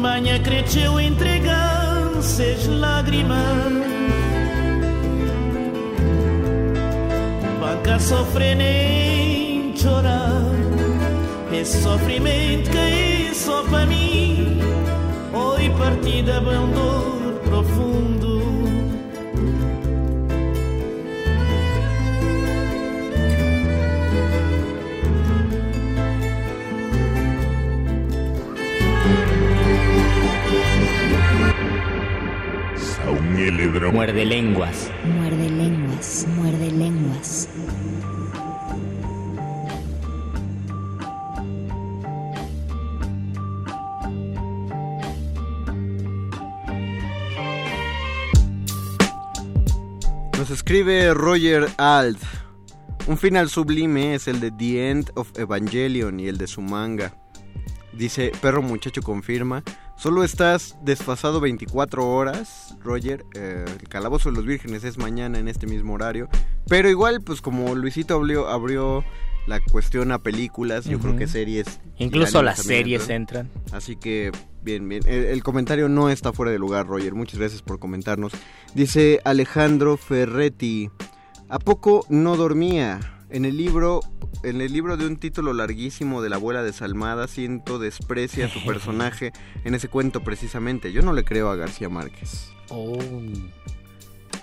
[0.00, 4.15] Manhã cresceu entregando seis lágrimas.
[7.96, 10.42] Banca sofre nem chorar.
[11.52, 14.60] Esse sofrimento que é só para mim.
[15.32, 18.36] Oi, partida, é um dor profundo.
[33.92, 33.92] Muerde lenguas.
[33.92, 34.90] Muerde lenguas,
[50.76, 52.18] escribe Roger Alt.
[53.06, 57.14] Un final sublime es el de The End of Evangelion y el de su manga.
[57.94, 59.62] Dice, perro muchacho confirma.
[59.96, 63.24] Solo estás desfasado 24 horas, Roger.
[63.32, 66.28] Eh, el Calabozo de los Vírgenes es mañana en este mismo horario.
[66.68, 69.02] Pero igual, pues como Luisito abrió, abrió
[69.46, 71.80] la cuestión a películas, yo creo que series.
[71.98, 73.50] Incluso las series entran.
[73.72, 74.32] Así que,
[74.62, 75.02] bien, bien.
[75.06, 77.14] El, el, comentario no está fuera de lugar, Roger.
[77.14, 78.32] Muchas gracias por comentarnos.
[78.74, 80.90] Dice Alejandro Ferretti.
[81.48, 83.00] ¿A poco no dormía?
[83.30, 84.00] En el libro,
[84.42, 88.64] en el libro de un título larguísimo de la abuela desalmada, siento desprecia a su
[88.66, 89.32] personaje
[89.64, 90.92] en ese cuento precisamente.
[90.92, 92.50] Yo no le creo a García Márquez.
[92.68, 92.98] Oh.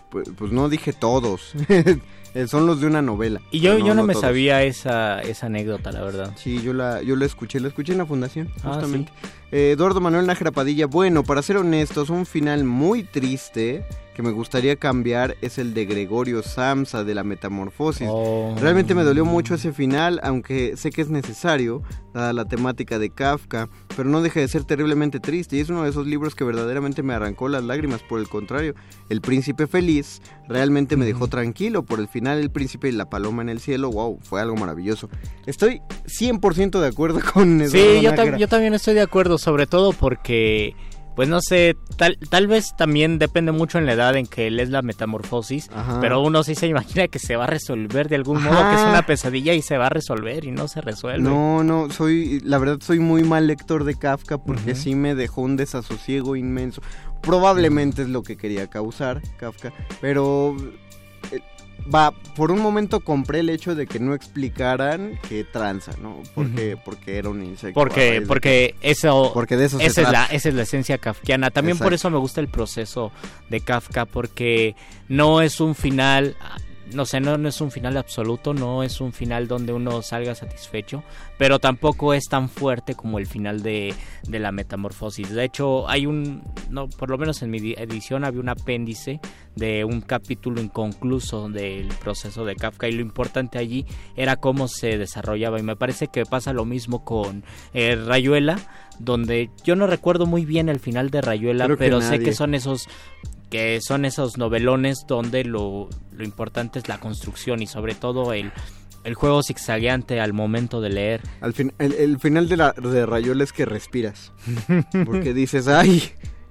[0.09, 1.53] Pues, pues no dije todos.
[2.47, 3.41] Son los de una novela.
[3.51, 4.25] Y yo, no, yo no, no me todos.
[4.25, 6.31] sabía esa, esa anécdota, la verdad.
[6.35, 9.11] Sí, yo la, yo la escuché, la escuché en la fundación, justamente.
[9.15, 9.29] Ah, ¿sí?
[9.53, 14.31] Eh, Eduardo Manuel Nájera Padilla, bueno, para ser honestos, un final muy triste que me
[14.31, 18.07] gustaría cambiar es el de Gregorio Samsa de la Metamorfosis.
[18.09, 18.55] Oh.
[18.59, 21.81] Realmente me dolió mucho ese final, aunque sé que es necesario,
[22.13, 25.83] dada la temática de Kafka, pero no deja de ser terriblemente triste y es uno
[25.83, 28.01] de esos libros que verdaderamente me arrancó las lágrimas.
[28.03, 28.75] Por el contrario,
[29.09, 31.83] El Príncipe Feliz realmente me dejó tranquilo.
[31.83, 35.09] Por el final, El Príncipe y la Paloma en el Cielo, wow, fue algo maravilloso.
[35.45, 39.93] Estoy 100% de acuerdo con Eduardo Sí, yo, yo también estoy de acuerdo, sobre todo
[39.93, 40.75] porque
[41.15, 44.69] pues no sé, tal, tal vez también depende mucho en la edad en que lees
[44.69, 45.99] la metamorfosis, Ajá.
[46.01, 48.49] pero uno sí se imagina que se va a resolver de algún Ajá.
[48.49, 51.29] modo, que es una pesadilla y se va a resolver y no se resuelve.
[51.29, 54.75] No, no, soy, la verdad soy muy mal lector de Kafka porque uh -huh.
[54.75, 56.81] sí me dejó un desasosiego inmenso.
[57.21, 60.55] Probablemente es lo que quería causar Kafka, pero
[61.31, 61.41] eh,
[61.93, 66.21] va, por un momento compré el hecho de que no explicaran que tranza, ¿no?
[66.35, 66.83] Porque, uh -huh.
[66.83, 67.79] porque era un insecto.
[67.79, 71.51] Porque, porque que, eso, porque de eso esa, es la, esa es la esencia kafkiana.
[71.51, 71.85] También Exacto.
[71.85, 73.11] por eso me gusta el proceso
[73.49, 74.75] de Kafka, porque
[75.07, 76.35] no es un final
[76.93, 80.35] no sé, no, no, es un final absoluto, no es un final donde uno salga
[80.35, 81.03] satisfecho,
[81.37, 83.93] pero tampoco es tan fuerte como el final de,
[84.27, 85.29] de la metamorfosis.
[85.29, 89.19] De hecho, hay un, no, por lo menos en mi edición había un apéndice
[89.55, 94.97] de un capítulo inconcluso del proceso de Kafka y lo importante allí era cómo se
[94.97, 98.59] desarrollaba y me parece que pasa lo mismo con eh, Rayuela
[98.99, 102.87] donde yo no recuerdo muy bien el final de Rayuela pero sé que son esos
[103.53, 108.51] que son esos novelones donde lo, lo importante es la construcción y sobre todo el,
[109.03, 111.21] el juego zigzagueante al momento de leer.
[111.39, 114.31] Al fin, el, final de, la, de Rayuela es que respiras.
[115.05, 116.01] Porque dices, ay,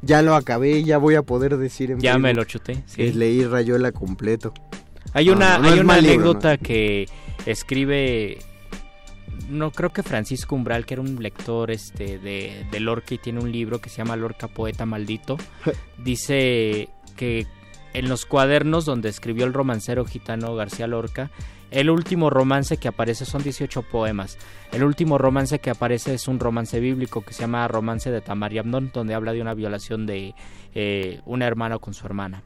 [0.01, 2.85] ya lo acabé, ya voy a poder decir en Ya me lo chuté.
[2.87, 3.13] Sí.
[3.13, 4.55] leí Rayuela completo.
[5.13, 7.09] Hay una, hay una anécdota que
[7.47, 8.39] escribe
[9.49, 13.41] no creo que Francisco Umbral, que era un lector este de, de Lorca y tiene
[13.41, 15.37] un libro que se llama Lorca Poeta Maldito,
[15.99, 17.47] dice que
[17.95, 21.31] en los cuadernos donde escribió el romancero gitano García Lorca,
[21.73, 24.39] el último romance que aparece son 18 poemas.
[24.73, 28.53] El último romance que aparece es un romance bíblico que se llama Romance de Tamar
[28.53, 30.35] y Amnón, donde habla de una violación de
[30.75, 32.43] eh, un hermano con su hermana.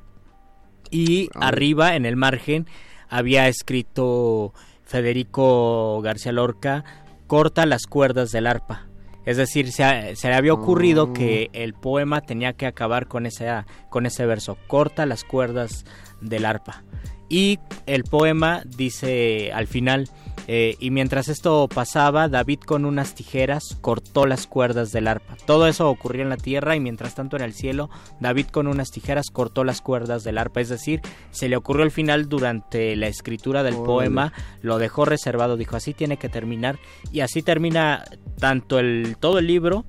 [0.93, 2.69] Y arriba, en el margen,
[3.09, 4.55] había escrito
[4.87, 6.85] Federico García Lorca,
[7.27, 8.87] corta las cuerdas del arpa.
[9.27, 11.12] Es decir, se, le había ocurrido ah.
[11.12, 13.49] que el poema tenía que acabar con ese,
[13.90, 15.85] con ese verso, corta las cuerdas
[16.20, 16.85] del arpa.
[17.29, 20.09] Y el poema dice al final,
[20.47, 25.37] eh, y mientras esto pasaba, David con unas tijeras cortó las cuerdas del arpa.
[25.47, 28.91] Todo eso ocurrió en la tierra y mientras tanto en el cielo, David con unas
[28.91, 30.61] tijeras cortó las cuerdas del arpa.
[30.61, 34.33] Es decir, se le ocurrió al final durante la escritura del poema,
[34.63, 36.79] lo dejó reservado, dijo así tiene que terminar
[37.13, 38.05] y así termina
[38.39, 39.85] tanto el todo el libro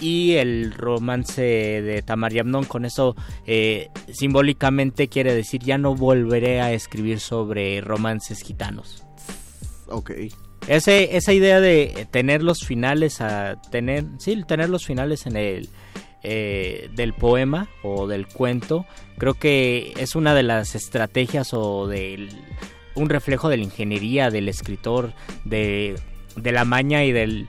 [0.00, 3.14] y el romance de Tamar y Con eso
[3.46, 9.03] eh, simbólicamente quiere decir ya no volveré a escribir sobre romances gitanos.
[9.94, 10.10] Ok.
[10.66, 15.68] Ese, esa idea de tener los finales a tener, sí, tener los finales en el
[16.22, 18.86] eh, del poema o del cuento,
[19.18, 22.30] creo que es una de las estrategias o del
[22.94, 25.12] un reflejo de la ingeniería del escritor,
[25.44, 25.96] de,
[26.36, 27.48] de la maña y del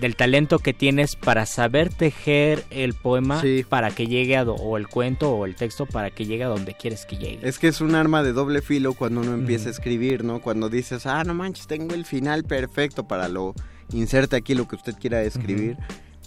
[0.00, 4.88] del talento que tienes para saber tejer el poema para que llegue a o el
[4.88, 7.40] cuento o el texto para que llegue a donde quieres que llegue.
[7.42, 10.40] Es que es un arma de doble filo cuando uno empieza a escribir, ¿no?
[10.40, 13.54] Cuando dices, ah, no manches, tengo el final perfecto para lo
[13.92, 15.76] inserte aquí lo que usted quiera escribir.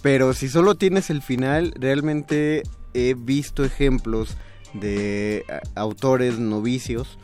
[0.02, 4.36] Pero si solo tienes el final, realmente he visto ejemplos
[4.74, 5.44] de
[5.74, 7.18] autores novicios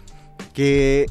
[0.54, 1.06] que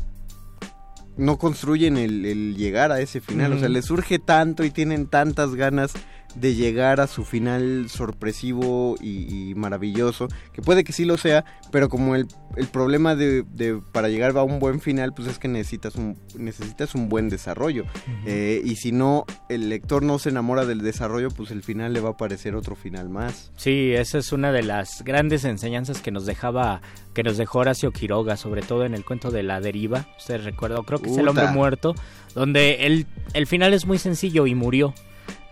[1.18, 3.54] no construyen el, llegar a ese final.
[3.54, 5.94] O sea, les surge tanto y tienen tantas ganas
[6.40, 11.90] de llegar a su final sorpresivo y, maravilloso, que puede que sí lo sea, pero
[11.90, 13.44] como el, el problema de,
[13.92, 17.86] para llegar a un buen final, pues es que necesitas un, necesitas un buen desarrollo.
[18.26, 22.02] Eh, y si no, el lector no se enamora del desarrollo, pues el final le
[22.02, 23.52] va a parecer otro final más.
[23.58, 26.82] Sí, esa es una de las grandes enseñanzas que nos dejaba,
[27.14, 30.84] que nos dejó Horacio Quiroga, sobre todo en el cuento de la deriva, ustedes recuerdan,
[30.84, 31.96] creo que es el hombre muerto,
[32.36, 34.94] donde el, el final es muy sencillo y murió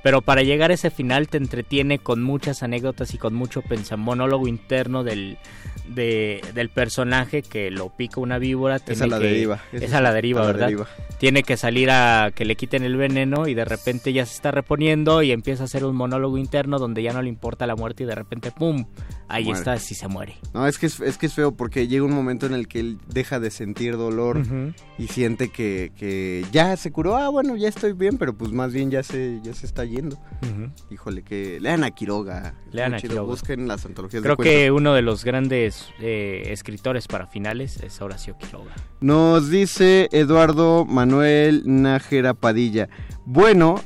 [0.06, 3.64] pero para llegar a ese final te entretiene con muchas anécdotas y con mucho
[3.98, 5.40] monólogo interno del,
[5.88, 8.80] del personaje que lo pica una víbora.
[8.86, 9.64] Es a la deriva.
[9.72, 10.70] Es a la deriva, ¿verdad?
[11.18, 14.52] Tiene que salir a que le quiten el veneno y de repente ya se está
[14.52, 18.04] reponiendo y empieza a hacer un monólogo interno donde ya no le importa la muerte
[18.04, 18.86] y de repente ¡pum!
[19.28, 20.36] Ahí está, si se muere.
[20.54, 22.80] No, es que es, es, que es feo porque llega un momento en el que
[22.80, 24.44] él deja de sentir dolor
[25.00, 27.16] y siente que, que, ya se curó.
[27.18, 29.95] Ah, bueno, ya estoy bien, pero pues más bien ya se, ya se está yendo.
[30.90, 32.54] Híjole, que lean a Quiroga.
[32.72, 33.22] Lean a Quiroga.
[33.22, 38.38] Busquen las antologías Creo que uno de los grandes eh, escritores para finales es Horacio
[38.38, 38.74] Quiroga.
[39.02, 42.90] Nos dice Eduardo Manuel Nájera Padilla.
[43.26, 43.82] Bueno,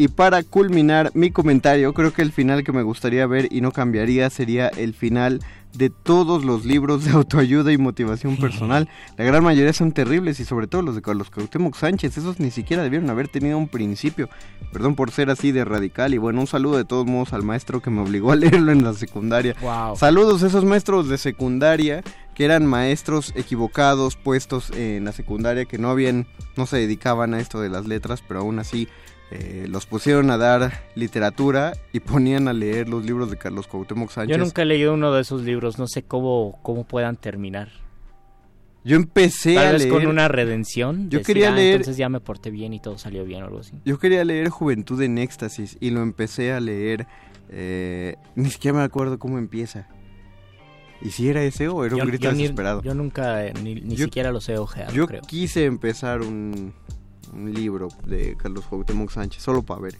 [0.00, 3.72] y para culminar mi comentario, creo que el final que me gustaría ver y no
[3.72, 5.40] cambiaría sería el final
[5.74, 8.88] de todos los libros de autoayuda y motivación personal.
[9.16, 12.18] La gran mayoría son terribles y sobre todo los de Carlos Cuauhtémoc Sánchez.
[12.18, 14.28] Esos ni siquiera debieron haber tenido un principio.
[14.72, 17.80] Perdón por ser así de radical y bueno, un saludo de todos modos al maestro
[17.80, 19.54] que me obligó a leerlo en la secundaria.
[19.96, 22.02] Saludos a esos maestros de secundaria
[22.34, 26.26] que eran maestros equivocados puestos en la secundaria que no habían
[26.56, 28.88] no se dedicaban a esto de las letras, pero aún así
[29.30, 34.10] eh, los pusieron a dar literatura y ponían a leer los libros de Carlos Cuauhtémoc
[34.10, 34.36] Sánchez.
[34.36, 37.68] Yo nunca he leído uno de esos libros, no sé cómo, cómo puedan terminar.
[38.84, 39.90] Yo empecé a leer...
[39.90, 41.10] con una redención.
[41.10, 41.74] Yo quería ah, leer...
[41.74, 43.74] Entonces ya me porté bien y todo salió bien o algo así.
[43.84, 47.06] Yo quería leer Juventud en Éxtasis y lo empecé a leer...
[47.50, 49.88] Eh, ni siquiera me acuerdo cómo empieza.
[51.02, 52.82] ¿Y si era ese o era un grito desesperado?
[52.82, 55.22] yo nunca, eh, ni, siquiera los he ojeado, Yo creo.
[55.22, 56.74] quise empezar un,
[57.32, 59.98] un libro de Carlos Cuauhtémoc Sánchez, solo para ver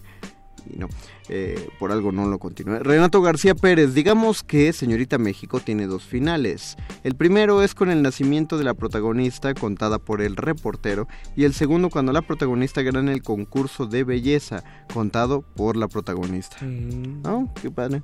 [0.65, 0.87] y no,
[1.29, 2.79] eh, por algo no lo continué.
[2.79, 6.77] Renato García Pérez, digamos que Señorita México tiene dos finales.
[7.03, 11.53] El primero es con el nacimiento de la protagonista contada por el reportero y el
[11.53, 14.63] segundo cuando la protagonista gana el concurso de belleza
[14.93, 16.57] contado por la protagonista.
[16.61, 17.21] Mm.
[17.23, 17.53] ¿No?
[17.61, 18.03] Qué padre.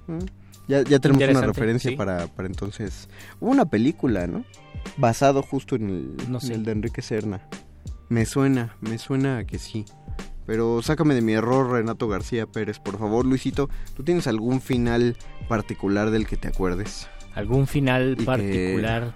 [0.67, 3.07] Ya, ya tenemos una referencia para, para entonces.
[3.39, 4.45] Hubo una película, ¿no?
[4.97, 7.47] Basado justo en el, en el de Enrique Serna.
[8.10, 9.86] Me suena, me suena que sí.
[10.45, 13.70] Pero sácame de mi error, Renato García Pérez, por favor, Luisito.
[13.95, 17.08] ¿Tú tienes algún final particular del que te acuerdes?
[17.34, 19.14] ¿Algún final particular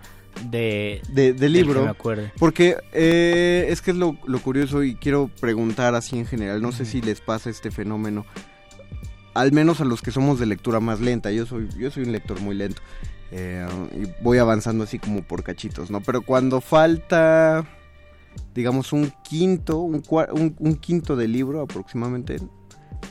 [0.49, 1.83] de, de, libro?
[1.83, 2.31] me acuerde.
[2.39, 6.61] Porque eh, es que es lo, curioso y quiero preguntar así en general.
[6.61, 8.25] No sé si les pasa este fenómeno.
[9.35, 11.31] Al menos a los que somos de lectura más lenta.
[11.31, 12.81] Yo soy, yo soy un lector muy lento.
[13.31, 16.01] Eh, y voy avanzando así como por cachitos, ¿no?
[16.01, 17.65] Pero cuando falta
[18.53, 20.03] digamos, un quinto, un,
[20.59, 22.37] un, quinto de libro aproximadamente.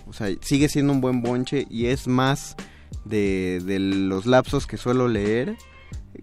[0.06, 2.56] O sea, sigue siendo un buen bonche y es más
[3.04, 5.56] de, los lapsos que suelo leer.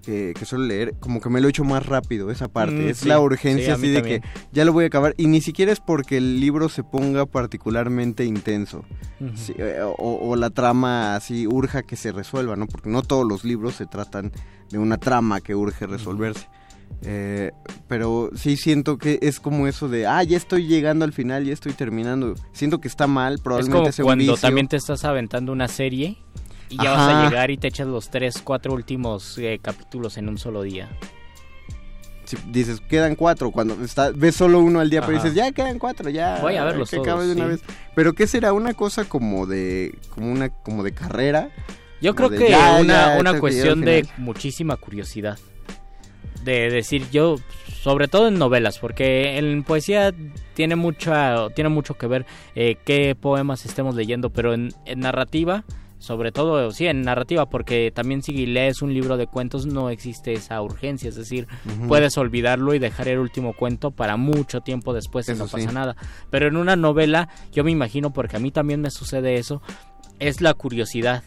[0.04, 2.76] Que, suelo leer, como que me lo he hecho más rápido esa parte.
[2.76, 4.22] Mm, es la urgencia así de que
[4.52, 5.16] ya lo voy a acabar.
[5.18, 8.84] Y ni siquiera es porque el libro se ponga particularmente intenso.
[9.58, 12.68] Eh, o, la trama así urja que se resuelva, ¿no?
[12.68, 14.32] Porque no todos los libros se tratan
[14.70, 16.48] de una trama que urge resolverse.
[17.08, 17.52] Eh,
[17.88, 21.54] pero sí siento que es como eso de, ah, ya estoy llegando al final, ya
[21.54, 22.34] estoy terminando.
[22.52, 26.18] Siento que está mal, probablemente es como cuando también te estás aventando una serie
[26.70, 30.30] y ya vas a llegar y te echas los tres, cuatro últimos eh, capítulos en
[30.30, 30.90] un solo día.
[32.48, 36.10] dices, quedan cuatro, cuando está, ves solo uno al día, pero dices, ya quedan cuatro,
[36.10, 36.40] ya.
[36.42, 37.62] Voy a verlos que todos, de una vez.
[37.94, 38.52] Pero ¿qué será?
[38.52, 41.52] ¿Una cosa como de, como una, como de carrera?
[42.02, 42.48] Yo creo que
[42.80, 45.38] una, una cuestión de muchísima curiosidad
[46.46, 47.36] de decir yo,
[47.82, 50.14] sobre todo en novelas, porque en poesía
[50.54, 55.66] tiene mucha, tiene mucho que ver eh, qué poemas estemos leyendo, pero en, narrativa,
[55.98, 60.34] sobre todo, sí, en narrativa, porque también si lees un libro de cuentos no existe
[60.34, 61.48] esa urgencia, es decir,
[61.88, 65.96] puedes olvidarlo y dejar el último cuento para mucho tiempo después y no pasa nada.
[66.30, 69.64] Pero en una novela, yo me imagino, porque a mí también me sucede eso,
[70.20, 71.24] es la curiosidad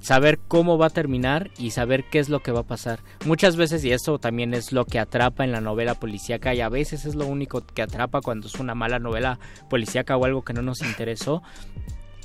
[0.00, 3.00] saber cómo va a terminar y saber qué es lo que va a pasar.
[3.24, 6.68] Muchas veces, y eso también es lo que atrapa en la novela policíaca, y a
[6.68, 9.38] veces es lo único que atrapa cuando es una mala novela
[9.70, 11.42] policíaca o algo que no nos interesó.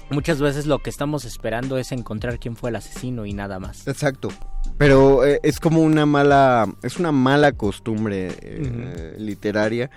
[0.09, 3.87] Muchas veces lo que estamos esperando es encontrar quién fue el asesino y nada más.
[3.87, 4.29] Exacto.
[4.77, 9.91] Pero eh, es como una mala, es una mala costumbre eh, literaria.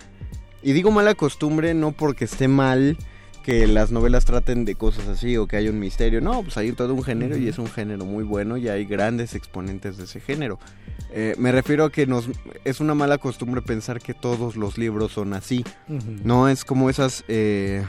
[0.62, 2.98] Y digo mala costumbre no porque esté mal,
[3.42, 6.20] que las novelas traten de cosas así o que haya un misterio.
[6.20, 9.34] No, pues hay todo un género y es un género muy bueno y hay grandes
[9.34, 10.58] exponentes de ese género.
[11.10, 12.28] Eh, me refiero a que nos
[12.64, 15.64] es una mala costumbre pensar que todos los libros son así.
[16.24, 17.84] No es como esas eh,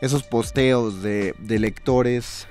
[0.00, 2.46] esos posteos de, de lectores,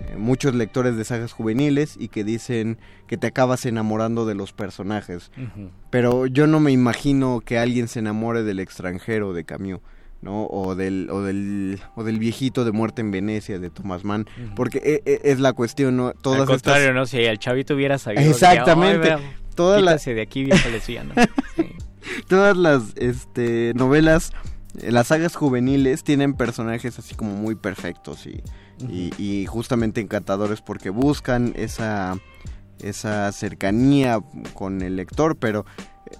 [0.00, 4.52] eh, muchos lectores de sagas juveniles y que dicen que te acabas enamorando de los
[4.52, 5.30] personajes.
[5.90, 9.80] Pero yo no me imagino que alguien se enamore del extranjero de Camus.
[10.20, 10.46] ¿No?
[10.46, 14.78] O del, o del, o del viejito de muerte en Venecia de Thomas Mann, porque
[14.78, 16.12] e, e, es, la cuestión, ¿no?
[16.12, 17.06] Todas Al contrario, ¿no?
[17.06, 18.28] Si el chavito hubiera sabido.
[18.30, 19.16] Exactamente.
[19.54, 20.04] todas las...
[20.04, 20.48] de aquí,
[22.28, 24.32] Todas las este, novelas,
[24.80, 28.42] eh, las sagas juveniles tienen personajes así como muy perfectos y,
[29.18, 32.16] y justamente encantadores porque buscan esa
[32.80, 34.20] esa cercanía
[34.54, 35.64] con el lector, pero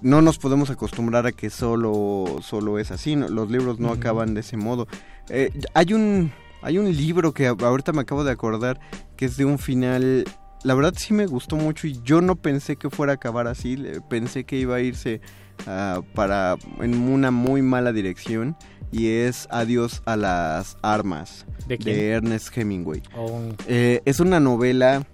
[0.01, 4.41] no nos podemos acostumbrar a que solo, solo es así, los libros no acaban de
[4.41, 4.87] ese modo.
[5.29, 6.31] Eh, hay un
[6.61, 8.79] hay un libro que ahorita me acabo de acordar
[9.15, 10.25] que es de un final
[10.63, 13.77] la verdad sí me gustó mucho y yo no pensé que fuera a acabar así,
[14.09, 15.21] pensé que iba a irse
[15.61, 18.57] uh, para en una muy mala dirección
[18.91, 23.03] y es Adiós a las armas de, Ernest Hemingway.
[23.15, 23.39] Oh.
[23.67, 25.05] Eh, es una novela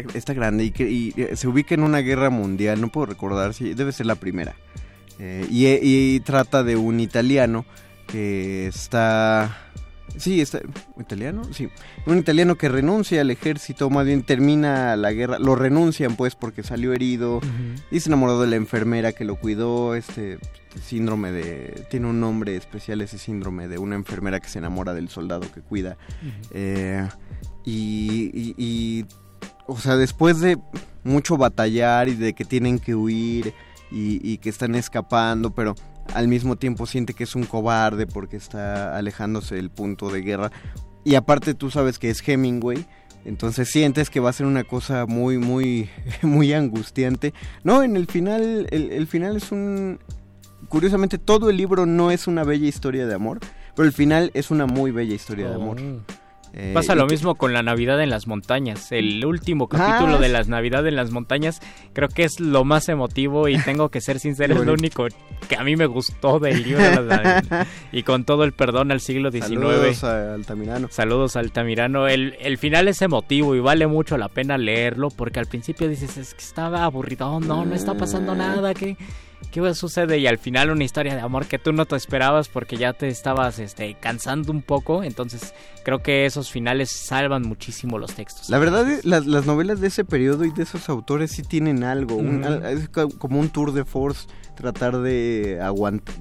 [0.00, 3.54] está, grande y, que, y eh, se ubica en una guerra mundial, no puedo recordar
[3.54, 4.54] si debe ser la primera.
[5.18, 7.64] Eh, y, trata de un italiano
[8.06, 9.56] que está...
[10.16, 10.60] Sí, está...
[10.98, 11.42] ¿Italiano?
[11.52, 11.68] Sí.
[12.06, 16.62] Un italiano que renuncia al ejército, más bien termina la guerra, lo renuncian pues porque
[16.62, 17.40] salió herido
[17.90, 20.38] y se enamoró de la enfermera que lo cuidó, este,
[20.84, 21.86] síndrome de...
[21.90, 25.60] Tiene un nombre especial ese síndrome de una enfermera que se enamora del soldado que
[25.60, 25.96] cuida.
[26.50, 27.06] Eh,
[27.64, 29.04] y,
[29.66, 30.58] o sea, después de
[31.04, 33.54] mucho batallar y de que tienen que huir
[33.90, 35.74] y, que están escapando, pero
[36.14, 40.50] al mismo tiempo siente que es un cobarde porque está alejándose del punto de guerra.
[41.04, 42.86] Y aparte tú sabes que es Hemingway,
[43.24, 45.90] Entonces sientes que va a ser una cosa muy, muy,
[46.22, 47.34] muy angustiante.
[47.64, 49.98] No, en el final, el, final es un...
[50.68, 53.40] Curiosamente, todo el libro no es una bella historia de amor,
[53.76, 55.76] pero el final es una muy bella historia de amor.
[56.54, 58.92] Eh, Pasa lo mismo con la Navidad en las montañas.
[58.92, 61.60] El último capítulo ah, de las Navidad en las montañas
[61.94, 65.06] creo que es lo más emotivo y tengo que ser sincero, es lo único
[65.48, 66.82] que a mí me gustó del libro.
[67.92, 69.46] y con todo el perdón al siglo XIX.
[69.48, 70.88] Saludos a Altamirano.
[70.90, 72.06] Saludos a Altamirano.
[72.06, 76.18] El, el final es emotivo y vale mucho la pena leerlo porque al principio dices,
[76.18, 78.96] es que estaba aburrido, no, no está pasando nada, que
[79.52, 80.18] ¿qué sucede?
[80.18, 83.08] Y al final una historia de amor que tú no te esperabas porque ya te
[83.08, 85.04] estabas este, cansando un poco.
[85.04, 88.50] Entonces creo que esos finales salvan muchísimo los textos.
[88.50, 92.20] La verdad, las, las novelas de ese periodo y de esos autores sí tienen algo.
[92.20, 94.26] es como un tour de force
[94.62, 96.14] tratar de aguantar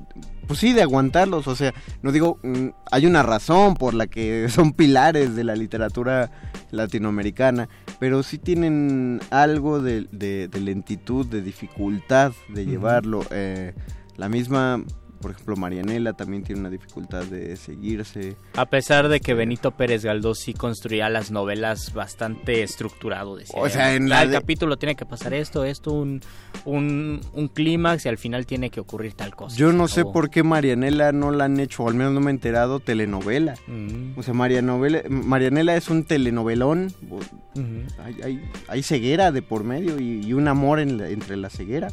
[0.51, 1.47] pues sí, de aguantarlos.
[1.47, 5.55] O sea, no digo, mm, hay una razón por la que son pilares de la
[5.55, 6.29] literatura
[6.71, 7.69] latinoamericana,
[8.01, 10.09] pero sí tienen algo de,
[10.51, 13.23] lentitud, de dificultad de llevarlo.
[13.31, 13.73] Eh,
[14.17, 14.83] la misma
[15.21, 18.35] por ejemplo, Marianela también tiene una dificultad de seguirse.
[18.55, 23.37] A pesar de que Benito Pérez Galdós sí construía las novelas bastante estructurado.
[23.53, 26.21] o sea, en el capítulo tiene que pasar esto, esto, un,
[26.65, 29.55] un, un clímax y al final tiene que ocurrir tal cosa.
[29.55, 32.31] Yo no sé por qué Marianela no la han hecho, o al menos no me
[32.31, 33.55] he enterado, telenovela.
[33.67, 34.17] Mm.
[34.17, 36.93] O sea, Marianela es un telenovelón.
[38.67, 41.89] hay, ceguera de por medio y, un amor entre la ceguera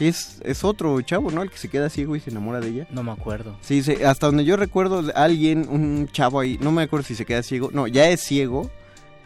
[0.00, 1.42] es, es otro chavo, ¿no?
[1.42, 2.86] El que se queda ciego y se enamora de ella.
[2.90, 3.56] No me acuerdo.
[3.60, 7.42] Sí, hasta donde yo recuerdo, alguien, un chavo ahí, no me acuerdo si se queda
[7.42, 7.70] ciego.
[7.72, 8.70] No, ya es ciego,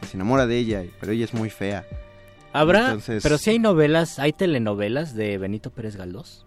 [0.09, 1.87] se enamora de ella, pero ella es muy fea.
[2.53, 2.97] ¿Habrá?
[3.23, 6.46] Pero si hay novelas, hay telenovelas de Benito Pérez Galdós.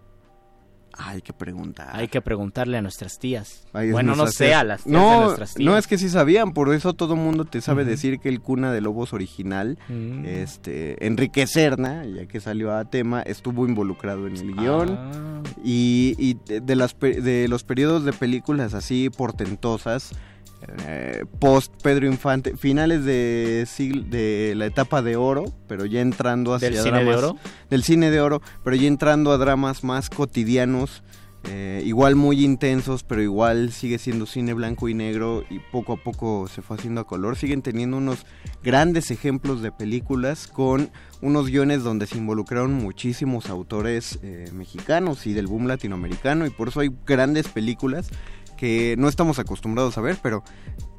[0.96, 1.90] Hay que preguntar.
[1.92, 3.66] Hay que preguntarle a nuestras tías.
[3.72, 5.66] bueno, no sé, a las tías no, de nuestras tías.
[5.66, 8.40] No, es que sí sabían, por eso todo el mundo te sabe decir que el
[8.40, 10.24] Cuna de Lobos original, mm.
[10.24, 14.96] este, Enrique Serna, ya que salió a tema, estuvo involucrado en el guion.
[14.98, 15.42] Ah.
[15.64, 20.12] Y, de, las, de los periodos de películas así portentosas,
[20.86, 23.66] eh, post Pedro Infante, finales de,
[24.08, 27.36] de la etapa de oro, pero ya entrando hacia ¿Del cine de oro?
[27.70, 31.02] Del cine de oro, pero ya entrando a dramas más cotidianos,
[31.44, 35.96] eh, igual muy intensos, pero igual sigue siendo cine blanco y negro y poco a
[35.96, 37.36] poco se fue haciendo a color.
[37.36, 38.26] Siguen teniendo unos
[38.62, 40.90] grandes ejemplos de películas con
[41.22, 46.68] unos guiones donde se involucraron muchísimos autores eh, mexicanos y del boom latinoamericano y por
[46.68, 48.10] eso hay grandes películas
[48.60, 50.44] que no estamos acostumbrados a ver, pero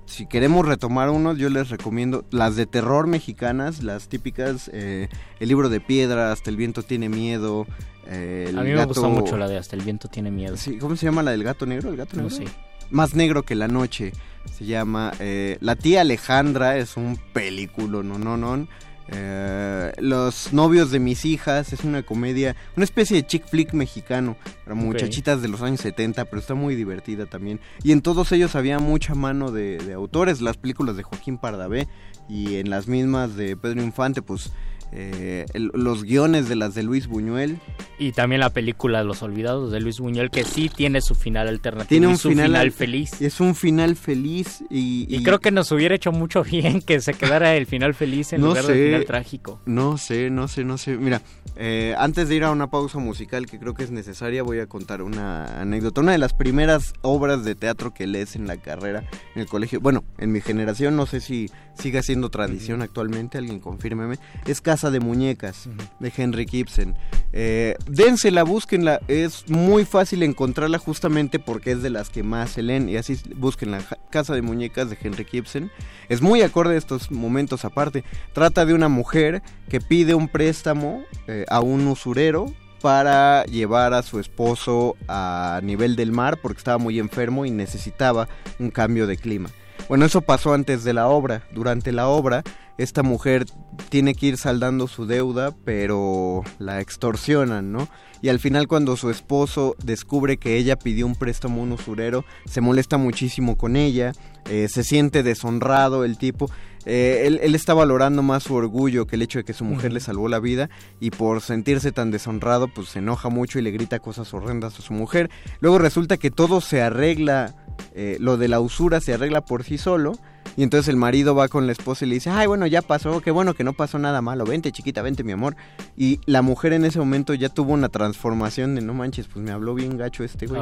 [0.08, 5.10] si queremos retomar unos, yo les recomiendo las de terror mexicanas, las típicas, eh,
[5.40, 7.68] El libro de piedra, Hasta el viento tiene miedo.
[8.08, 10.58] Eh, a mí me gustó mucho la de Hasta el viento tiene miedo.
[10.58, 11.92] Sí, ¿Cómo se llama la del gato negro?
[11.92, 12.36] ¿El gato negro?
[12.36, 12.46] sí.
[12.90, 14.12] Más negro que la noche
[14.58, 15.14] se llama.
[15.20, 18.68] Eh, la tía Alejandra es un película, no, no, no.
[19.08, 24.38] Eh, los novios de mis hijas es una comedia, una especie de chick flick mexicano,
[24.64, 27.60] para muchachitas de los años 70, pero está muy divertida también.
[27.84, 31.88] Y en todos ellos había mucha mano de, de autores, las películas de Joaquín Pardavé
[32.30, 34.52] y en las mismas de Pedro Infante, pues
[34.94, 37.60] eh, los guiones de las de Luis Buñuel.
[37.98, 41.88] Y también la película Los Olvidados de Luis Buñuel, que sí tiene su final alternativo.
[41.88, 43.22] Tiene un final, feliz.
[43.22, 47.56] Es un final feliz y, creo que nos hubiera hecho mucho bien que se quedara
[47.56, 49.62] el final feliz en lugar del final trágico.
[49.66, 50.98] No sé, no sé, no sé.
[50.98, 51.22] Mira,
[51.56, 54.68] eh, antes de ir a una pausa musical que creo que es necesaria, voy a
[54.68, 56.02] contar una anécdota.
[56.02, 59.04] Una de las primeras obras de teatro que lees en la carrera,
[59.36, 63.60] en el colegio, bueno, en mi generación, no sé si siga siendo tradición actualmente, alguien
[63.60, 65.70] confírmeme, es Casa de Muñecas
[66.00, 66.96] de Henry Gibson.
[67.34, 72.62] Eh, dénsela, búsquenla, es muy fácil encontrarla justamente porque es de las que más se
[72.62, 75.72] leen y así busquen la Casa de Muñecas de Henry Gibson.
[76.10, 78.04] Es muy acorde a estos momentos aparte.
[78.34, 82.46] Trata de una mujer que pide un préstamo eh, a un usurero
[82.82, 88.28] para llevar a su esposo a nivel del mar porque estaba muy enfermo y necesitaba
[88.60, 89.50] un cambio de clima.
[89.88, 91.44] Bueno, eso pasó antes de la obra.
[91.54, 92.44] Durante la obra,
[92.78, 93.46] esta mujer
[93.90, 97.88] tiene que ir saldando su deuda, pero la extorsionan, ¿no?
[98.22, 102.24] Y al final cuando su esposo descubre que ella pidió un préstamo a un usurero,
[102.46, 104.14] se molesta muchísimo con ella,
[104.50, 106.50] eh, se siente deshonrado el tipo.
[106.86, 110.00] Eh, él, está valorando más su orgullo que el hecho de que su mujer le
[110.00, 110.70] salvó la vida
[111.00, 114.82] y por sentirse tan deshonrado pues se enoja mucho y le grita cosas horrendas a
[114.82, 115.30] su mujer.
[115.60, 117.56] Luego resulta que todo se arregla
[117.94, 120.14] eh, lo de la usura se arregla por sí solo.
[120.58, 123.22] Y entonces el marido va con la esposa y le dice, ay, bueno, ya pasó,
[123.22, 125.56] qué bueno que no pasó nada malo, vente chiquita, vente mi amor.
[125.96, 129.52] Y la mujer en ese momento ya tuvo una transformación de, no manches, pues me
[129.52, 130.62] habló bien gacho este güey.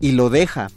[0.00, 0.68] Y lo deja.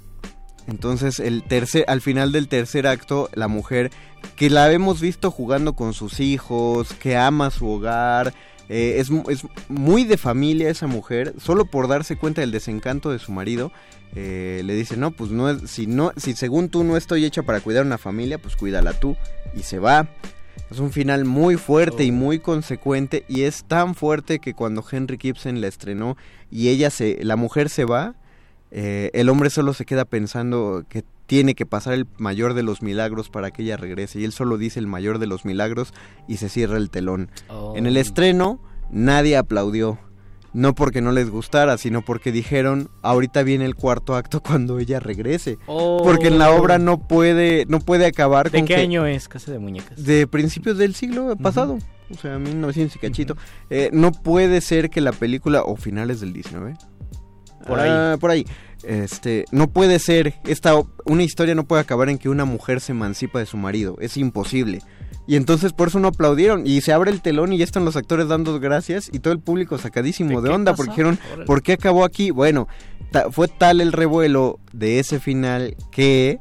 [0.69, 3.91] Entonces, el tercer, al final del tercer acto, la mujer
[4.35, 8.33] que la hemos visto jugando con sus hijos, que ama su hogar,
[8.69, 13.19] eh, es, es, muy de familia esa mujer, solo por darse cuenta del desencanto de
[13.19, 13.71] su marido,
[14.15, 17.43] eh, le dice, no, pues no es, si no, si según tú no estoy hecha
[17.43, 19.15] para cuidar una familia, pues cuídala tú.
[19.55, 20.07] Y se va.
[20.69, 22.13] Es un final muy fuerte y oh.
[22.13, 26.15] muy consecuente y es tan fuerte que cuando Henry Gibson la estrenó
[26.51, 28.13] y ella se, la mujer se va,
[28.71, 32.81] eh, el hombre solo se queda pensando que tiene que pasar el mayor de los
[32.81, 35.93] milagros para que ella regrese y él solo dice el mayor de los milagros
[36.27, 37.29] y se cierra el telón.
[37.75, 37.99] En el oh.
[37.99, 38.61] estreno
[38.91, 39.99] nadie aplaudió
[40.53, 44.99] no porque no les gustara, sino porque dijeron, ahorita viene el cuarto acto cuando ella
[44.99, 45.57] regrese.
[45.65, 49.59] Porque en la obra no puede, no puede acabar ¿De qué año es Casa de
[49.59, 50.03] Muñecas?
[50.03, 51.77] De principios del siglo pasado.
[52.11, 53.37] O sea, 1900 y cachito.
[53.69, 56.75] Eh, no puede ser que la película, o finales del 19.
[57.67, 57.89] Por ahí.
[57.91, 58.45] Ah, por ahí.
[58.83, 60.73] Este, no puede ser, esta,
[61.05, 63.97] una historia no puede acabar en que una mujer se emancipa de su marido.
[63.99, 64.81] Es imposible.
[65.27, 66.65] Y entonces por eso no aplaudieron.
[66.65, 69.39] Y se abre el telón y ya están los actores dando gracias y todo el
[69.39, 72.31] público sacadísimo de, onda porque dijeron, ¿por qué acabó aquí?
[72.31, 72.67] Bueno,
[73.31, 76.39] fue tal el revuelo de ese final que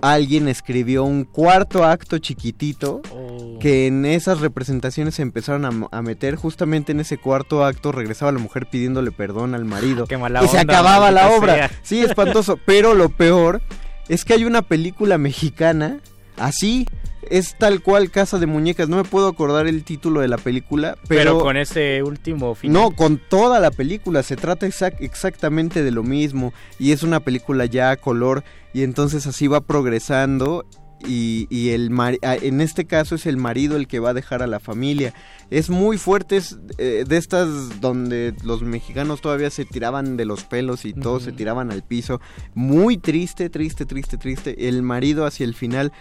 [0.00, 3.58] alguien escribió un cuarto acto chiquitito oh.
[3.60, 6.36] que en esas representaciones se empezaron a, meter.
[6.36, 10.06] Justamente en ese cuarto acto regresaba la mujer pidiéndole perdón al marido.
[10.42, 11.70] Y se acababa la obra.
[11.82, 12.58] Sí espantoso.
[12.64, 13.60] Pero lo peor
[14.08, 16.00] es que hay una película mexicana
[16.36, 16.86] así
[17.30, 18.88] es tal cual Casa de Muñecas.
[18.88, 21.38] No me puedo acordar el título de la película, pero...
[21.38, 22.82] con ese último final.
[22.82, 24.22] No, con toda la película.
[24.22, 26.52] Se trata exactamente de lo mismo.
[26.78, 28.44] Y es una película ya a color.
[28.72, 30.64] Y entonces así va progresando
[31.06, 31.90] y, el
[32.22, 35.14] en este caso es el marido el que va a dejar a la familia.
[35.50, 40.44] Es muy fuerte, es, eh, de estas donde los mexicanos todavía se tiraban de los
[40.44, 42.20] pelos y todos se tiraban al piso.
[42.54, 44.68] Muy triste, triste, triste, triste.
[44.68, 45.92] El marido hacia el final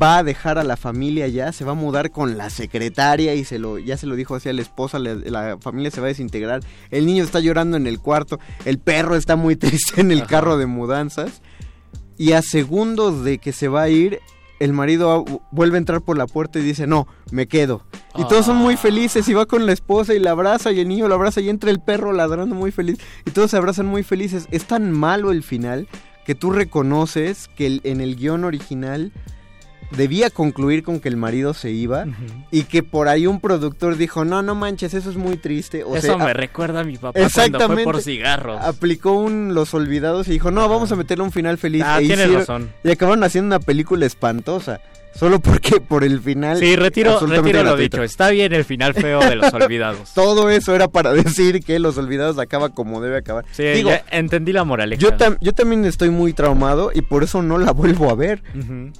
[0.00, 3.44] va a dejar a la familia ya, se va a mudar con la secretaria y
[3.44, 6.60] se lo, ya se lo dijo hacia la esposa, la, familia se va a desintegrar.
[6.90, 10.56] El niño está llorando en el cuarto, el perro está muy triste en el carro
[10.56, 11.42] de mudanzas.
[12.16, 14.20] Y a segundos de que se va a ir,
[14.64, 17.84] el marido vuelve a entrar por la puerta y dice, no, me quedo.
[18.16, 20.88] Y todos son muy felices y va con la esposa y la abraza y el
[20.88, 24.02] niño lo abraza y entra el perro ladrando muy feliz y todos se abrazan muy
[24.02, 24.48] felices.
[24.50, 25.86] Es tan malo el final
[26.24, 29.12] que tú reconoces que en el guion original
[29.96, 32.06] debía concluir con que el marido se iba
[32.50, 35.84] y que por ahí un productor dijo, no, no manches, eso es muy triste.
[35.94, 38.60] eso me recuerda a mi papá cuando fue por cigarros.
[38.62, 41.82] Aplicó un Los Olvidados y dijo, no, vamos a meterle un final feliz.
[41.84, 42.70] Ah, e razón.
[42.82, 44.80] Y acabaron haciendo una película espantosa.
[45.14, 46.58] Solo porque por el final.
[46.58, 48.02] Sí, retiro, retiro lo dicho.
[48.02, 50.12] Está bien el final feo de Los Olvidados.
[50.12, 53.44] Todo eso era para decir que Los Olvidados acaba como debe acabar.
[53.52, 55.00] Sí, Digo, entendí la moraleja.
[55.00, 55.10] Yo,
[55.40, 58.42] yo también estoy muy traumado y por eso no la vuelvo a ver.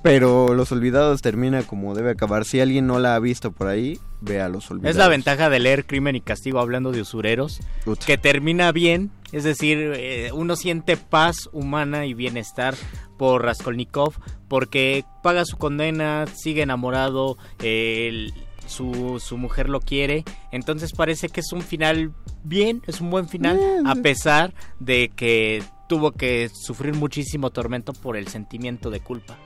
[0.02, 2.44] Pero Los Olvidados termina como debe acabar.
[2.44, 4.90] Si alguien no la ha visto por ahí, vea Los Olvidados.
[4.92, 7.60] Es la ventaja de leer Crimen y Castigo hablando de usureros.
[8.06, 9.10] Que termina bien.
[9.32, 12.76] Es decir, eh, uno siente paz humana y bienestar
[13.16, 14.14] por Raskolnikov
[14.48, 17.36] porque paga su condena, sigue enamorado,
[18.66, 22.12] su, su, mujer lo quiere, entonces parece que es un final
[22.44, 28.16] bien, es un buen final, a pesar de que tuvo que sufrir muchísimo tormento por
[28.16, 29.36] el sentimiento de culpa.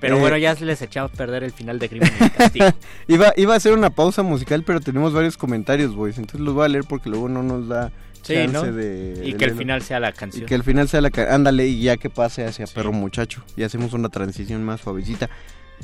[0.00, 2.66] Pero eh, bueno, ya se les echaba a perder el final de Crimen y Castigo.
[3.08, 6.18] iba, iba a hacer una pausa musical, pero tenemos varios comentarios, boys.
[6.18, 7.92] Entonces los voy a leer porque luego no nos da
[8.28, 10.44] y que el final sea la canción.
[10.44, 11.34] Y que el final sea la canción.
[11.34, 13.42] Ándale, y ya que pase hacia Perro Muchacho.
[13.56, 15.28] Y hacemos una transición más suavecita.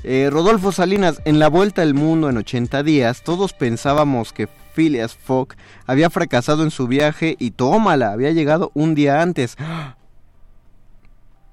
[0.03, 5.15] Eh, Rodolfo Salinas, en la vuelta al mundo en 80 días, todos pensábamos que Phileas
[5.15, 5.55] Fogg
[5.87, 9.57] había fracasado en su viaje y tómala, había llegado un día antes.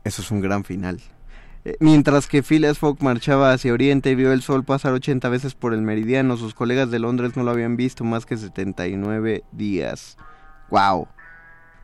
[0.03, 0.99] Eso es un gran final.
[1.63, 5.53] Eh, mientras que Phileas Fogg marchaba hacia Oriente y vio el sol pasar 80 veces
[5.53, 10.17] por el meridiano, sus colegas de Londres no lo habían visto más que 79 días.
[10.71, 11.07] ¡Wow!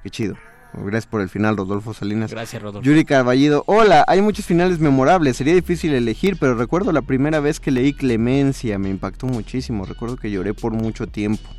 [0.02, 0.36] ¡Qué chido!
[0.74, 2.32] Gracias por el final, Rodolfo Salinas.
[2.32, 2.86] Gracias, Rodolfo.
[2.86, 3.64] Yuri Carballido.
[3.68, 5.38] Hola, hay muchos finales memorables.
[5.38, 8.78] Sería difícil elegir, pero recuerdo la primera vez que leí Clemencia.
[8.78, 9.86] Me impactó muchísimo.
[9.86, 11.50] Recuerdo que lloré por mucho tiempo.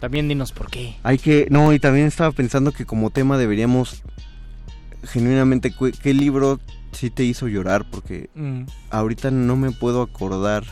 [0.00, 0.96] También dinos por qué.
[1.02, 1.48] Hay que.
[1.50, 4.02] No, y también estaba pensando que como tema deberíamos.
[5.04, 6.60] Genuinamente, ¿qué libro
[6.92, 7.84] sí te hizo llorar?
[7.90, 8.62] Porque mm.
[8.90, 10.64] ahorita no me puedo acordar.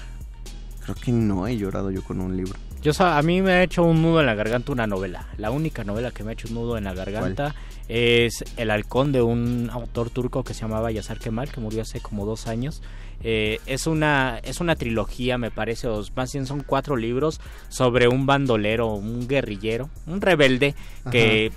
[0.85, 2.55] Creo que no he llorado yo con un libro.
[2.83, 5.26] Yo a mí me ha hecho un nudo en la garganta una novela.
[5.37, 7.55] La única novela que me ha hecho un nudo en la garganta
[7.89, 12.01] es El halcón de un autor turco que se llamaba Yasar Kemal, que murió hace
[12.01, 12.81] como dos años.
[13.22, 18.09] Eh, es una es una trilogía, me parece, o más bien son cuatro libros sobre
[18.09, 20.74] un bandolero, un guerrillero, un rebelde
[21.11, 21.53] que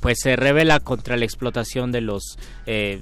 [0.00, 3.00] pues se revela contra la explotación de los eh,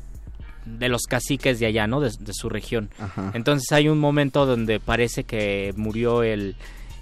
[0.65, 2.01] de los caciques de allá, ¿no?
[2.01, 2.89] De, su región.
[3.35, 6.57] Entonces hay un momento donde parece que murió el,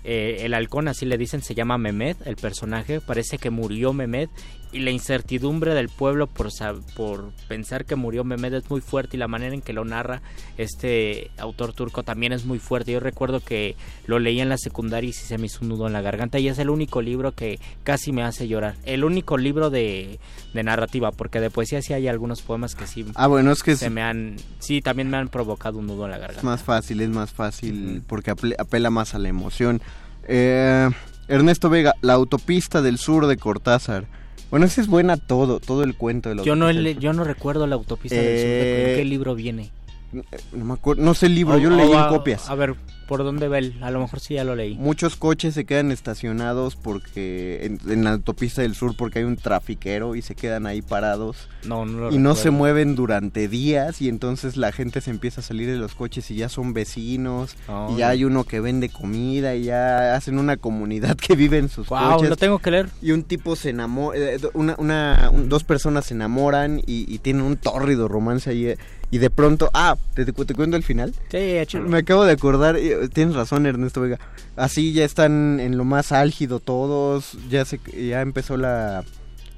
[0.04, 4.28] eh, el halcón, así le dicen, se llama Mehmed, el personaje, parece que murió Mehmed
[4.72, 6.48] y la incertidumbre del pueblo por,
[6.96, 10.22] por pensar que murió Mehmed es muy fuerte y la manera en que lo narra
[10.56, 12.92] este autor turco también es muy fuerte.
[12.92, 15.92] Yo recuerdo que lo leí en la secundaria y se me hizo un nudo en
[15.92, 18.76] la garganta y es el único libro que casi me hace llorar.
[18.84, 20.18] El único libro de,
[20.54, 23.76] de narrativa, porque de poesía sí hay algunos poemas que sí ah, bueno, es que
[23.76, 26.40] se me han, sí, también me han provocado un nudo en la garganta.
[26.40, 29.82] Es más fácil, es más fácil porque apela más a la emoción.
[30.24, 30.88] Eh,
[31.28, 34.06] Ernesto Vega, La autopista del sur de Cortázar.
[34.52, 37.66] Bueno, esa es buena todo, todo el cuento de la yo no Yo no recuerdo
[37.66, 38.34] la autopista del sur.
[38.34, 39.70] ¿De qué eh, libro viene?
[40.12, 42.48] No me acuerdo, no sé el libro, yo lo leí en copias.
[42.48, 42.76] A ver,
[43.12, 43.76] ¿Por dónde va él?
[43.82, 44.74] A lo mejor sí ya lo leí.
[44.76, 50.14] Muchos coches se quedan estacionados porque en, la autopista del sur porque hay un trafiquero
[50.14, 51.48] y se quedan ahí parados.
[51.64, 55.44] No, no Y no se mueven durante días y entonces la gente se empieza a
[55.44, 57.54] salir de los coches y ya son vecinos
[57.90, 61.68] y ya hay uno que vende comida y ya hacen una comunidad que vive en
[61.68, 62.30] sus wow, coches.
[62.30, 62.88] lo tengo que leer.
[63.02, 67.42] Y un tipo se enamora, eh, una, una dos personas se enamoran y, y tienen
[67.42, 68.78] un tórrido romance ahí eh,
[69.12, 71.14] y de pronto, ah, ¿te, te, cuento el final?
[71.30, 71.80] Sí, hecho.
[71.82, 72.78] Me acabo de acordar,
[73.12, 74.18] tienes razón Ernesto Vega,
[74.56, 79.04] así ya están en lo más álgido todos, ya se ya empezó la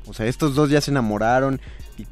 [0.06, 1.60] o sea, estos dos ya se enamoraron
[1.96, 2.04] y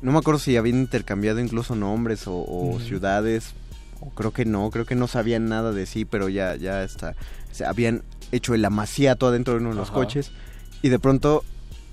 [0.00, 3.52] no me acuerdo si habían intercambiado incluso nombres o, ciudades,
[4.00, 7.10] o creo que no, creo que no sabían nada de sí, pero ya ya está,
[7.10, 10.32] o habían hecho el amaciato adentro de uno de los coches
[10.80, 11.44] y de pronto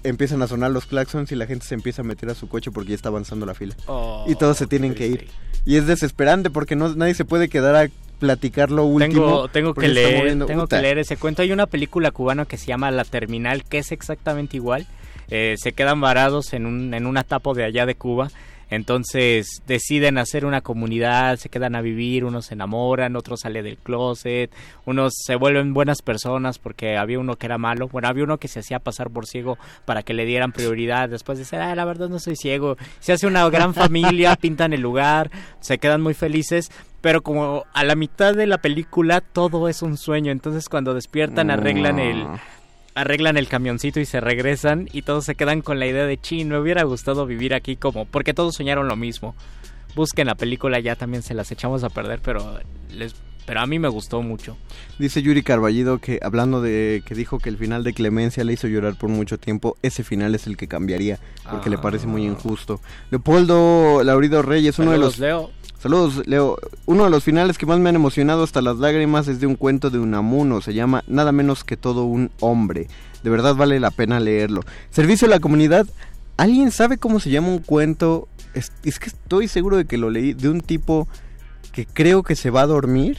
[0.03, 2.71] empiezan a sonar los claxons y la gente se empieza a meter a su coche
[2.71, 3.75] porque ya está avanzando la fila.
[3.87, 5.27] Oh, y todos se tienen que ir.
[5.65, 7.89] Y es desesperante porque no, nadie se puede quedar a
[8.19, 9.13] platicar lo último.
[9.13, 11.41] Tengo, tengo que leer, tengo que leer ese cuento.
[11.41, 14.87] Hay una película cubana que se llama La Terminal, que es exactamente igual.
[15.29, 18.29] Eh, se quedan varados en un, en una tapo de allá de Cuba
[18.75, 23.77] entonces deciden hacer una comunidad, se quedan a vivir, unos se enamoran, otros salen del
[23.77, 24.51] closet,
[24.85, 28.47] unos se vuelven buenas personas porque había uno que era malo, bueno, había uno que
[28.47, 31.85] se hacía pasar por ciego para que le dieran prioridad, después de decir, ah, la
[31.85, 36.13] verdad no soy ciego, se hace una gran familia, pintan el lugar, se quedan muy
[36.13, 36.71] felices,
[37.01, 41.51] pero como a la mitad de la película todo es un sueño, entonces cuando despiertan
[41.51, 42.25] arreglan el
[42.95, 46.45] arreglan el camioncito y se regresan y todos se quedan con la idea de, chi,
[46.45, 49.35] me hubiera gustado vivir aquí como, porque todos soñaron lo mismo.
[49.95, 53.13] Busquen la película, ya también se las echamos a perder, pero les
[53.45, 54.57] pero a mí me gustó mucho.
[54.99, 58.67] Dice Yuri Carballido que hablando de que dijo que el final de Clemencia le hizo
[58.67, 61.19] llorar por mucho tiempo, ese final es el que cambiaría
[61.49, 62.29] porque le parece muy ah.
[62.29, 62.79] injusto.
[63.11, 65.51] Leopoldo Laurido Reyes, uno de los Leo.
[65.83, 66.57] Saludos, Leo.
[66.85, 69.57] Uno de los finales que más me han emocionado hasta las lágrimas es de un
[69.57, 70.61] cuento de Unamuno.
[70.61, 72.87] Se llama Nada menos que todo un hombre.
[73.21, 74.61] De verdad vale la pena leerlo.
[74.91, 75.85] Servicio a la comunidad.
[76.37, 78.29] ¿Alguien sabe cómo se llama un cuento?
[78.53, 80.31] Es, que estoy seguro de que lo leí.
[80.31, 81.09] De un tipo
[81.73, 83.17] que creo que se va a dormir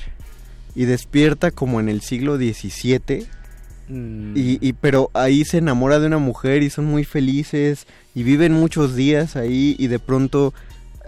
[0.74, 3.26] y despierta como en el siglo XVII.
[3.88, 4.32] Mm.
[4.38, 8.54] Y, y, pero ahí se enamora de una mujer y son muy felices y viven
[8.54, 10.54] muchos días ahí y de pronto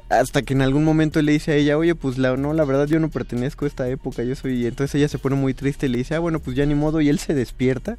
[0.09, 2.87] hasta que en algún momento le dice a ella, oye, pues la, no, la verdad
[2.87, 4.63] yo no pertenezco a esta época, yo soy...
[4.63, 6.75] Y entonces ella se pone muy triste y le dice, ah, bueno, pues ya ni
[6.75, 7.99] modo, y él se despierta.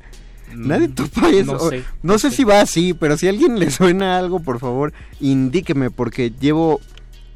[0.53, 1.53] Mm, Nadie topa eso.
[1.53, 4.59] No sé, no sé si va así, pero si a alguien le suena algo, por
[4.59, 6.79] favor, indíqueme, porque llevo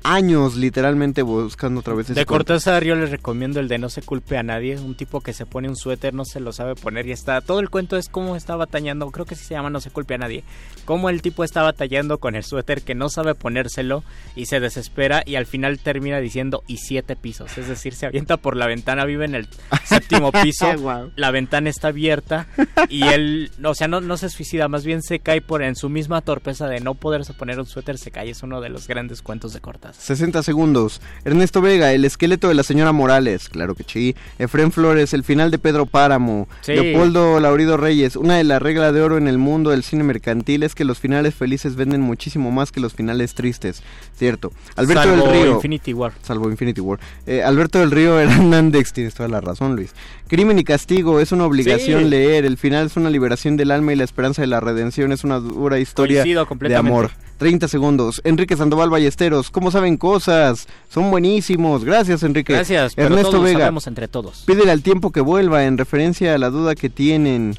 [0.04, 4.02] años literalmente buscando otra vez ese De Cortázar yo les recomiendo el de No se
[4.02, 7.08] culpe a nadie, un tipo que se pone un suéter, no se lo sabe poner
[7.08, 9.82] y está, todo el cuento es cómo está batallando, creo que sí se llama No
[9.82, 10.43] se culpe a nadie,
[10.86, 14.04] cómo el tipo está batallando con el suéter que no sabe ponérselo
[14.36, 18.38] y se desespera y al final termina diciendo y siete pisos, es decir, se avienta
[18.38, 19.47] por la ventana, vive en el
[19.86, 20.68] séptimo piso,
[21.16, 22.47] la ventana está abierta
[22.89, 25.89] y él, o sea, no, no se suicida, más bien se cae por en su
[25.89, 29.22] misma torpeza de no poderse poner un suéter, se cae, es uno de los grandes
[29.22, 29.91] cuentos de Cortázar.
[29.98, 31.02] 60 segundos.
[31.26, 33.50] Ernesto Vega, el esqueleto de la señora Morales.
[33.50, 34.16] Claro que sí.
[34.39, 36.48] Efren Flores, el final de Pedro Páramo.
[36.68, 40.64] Leopoldo Laurido Reyes, una de las reglas de oro en el mundo del cine mercantil
[40.64, 43.84] es que los finales felices venden muchísimo más que los finales tristes.
[44.16, 44.52] Cierto.
[44.76, 45.56] Alberto Salvo del Río.
[45.56, 46.14] Infinity War.
[46.22, 47.00] Salvo Infinity War.
[47.26, 49.94] Eh, Alberto del Río Hernández, tienes toda la razón, Luis.
[50.28, 52.46] Crimen y castigo es una obligación leer.
[52.46, 55.39] El final es una liberación del alma y la esperanza de la redención es una
[55.39, 57.12] dura historia de amor.
[57.42, 58.22] 30 segundos.
[58.24, 60.68] Enrique Sandoval Ballesteros, ¿cómo saben cosas?
[60.90, 61.84] Son buenísimos.
[61.84, 62.54] Gracias, Enrique.
[62.54, 63.60] Gracias, Ernesto todos Vega.
[63.62, 64.44] Sabemos entre todos.
[64.46, 67.58] Pídele al tiempo que vuelva en referencia a la duda que tienen.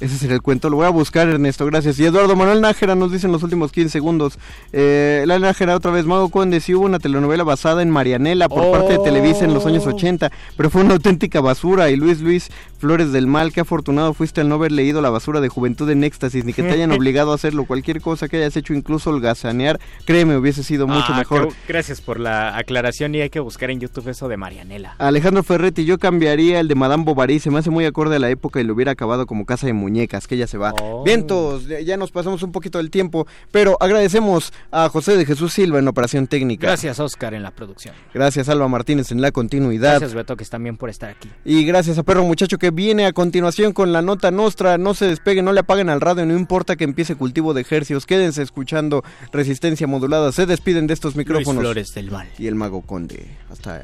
[0.00, 0.70] Ese sería el cuento.
[0.70, 1.64] Lo voy a buscar, Ernesto.
[1.66, 1.98] Gracias.
[1.98, 4.38] Y Eduardo Manuel Nájera nos dice en los últimos 15 segundos.
[4.72, 6.04] Eh, la Nájera, otra vez.
[6.04, 9.66] Mago Conde, sí hubo una telenovela basada en Marianela por parte de Televisa en los
[9.66, 11.90] años 80, pero fue una auténtica basura.
[11.90, 15.40] Y Luis Luis Flores del Mal, qué afortunado fuiste al no haber leído La basura
[15.40, 17.64] de Juventud en Éxtasis, ni que te hayan obligado a hacerlo.
[17.64, 21.48] Cualquier cosa que hayas hecho, incluso holgazanear, créeme, hubiese sido mucho ah, mejor.
[21.66, 24.96] gracias por la aclaración y hay que buscar en YouTube eso de Marianela.
[24.98, 27.38] Alejandro Ferretti, yo cambiaría el de Madame Bovary.
[27.38, 29.72] Se me hace muy acorde a la época y lo hubiera acabado como casa de
[29.84, 30.72] muñecas que ya se va.
[30.80, 31.04] Oh.
[31.04, 35.78] Vientos, ya nos pasamos un poquito del tiempo, pero agradecemos a José de Jesús Silva
[35.78, 36.66] en operación técnica.
[36.66, 37.94] Gracias, Oscar, en la producción.
[38.14, 39.90] Gracias, Alba Martínez, en la continuidad.
[39.90, 41.28] Gracias, Betoques, también por estar aquí.
[41.44, 44.78] Y gracias a Perro Muchacho que viene a continuación con la nota nostra.
[44.78, 48.06] No se despeguen, no le apaguen al radio, no importa que empiece cultivo de ejercicios.
[48.06, 50.32] Quédense escuchando resistencia modulada.
[50.32, 51.62] Se despiden de estos micrófonos.
[51.62, 52.28] Flores del Val.
[52.38, 53.36] Y el Mago Conde.
[53.50, 53.82] Hasta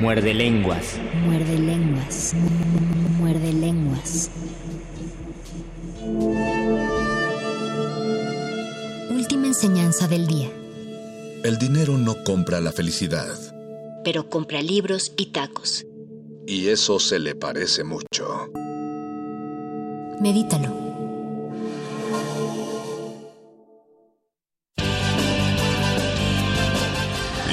[0.00, 0.98] Muerde lenguas.
[1.24, 2.34] Muerde lenguas.
[3.18, 4.30] Muerde lenguas.
[9.10, 10.50] Última enseñanza del día.
[11.44, 13.36] El dinero no compra la felicidad.
[14.04, 15.86] Pero compra libros y tacos.
[16.46, 18.50] Y eso se le parece mucho.
[20.20, 20.89] Medítalo.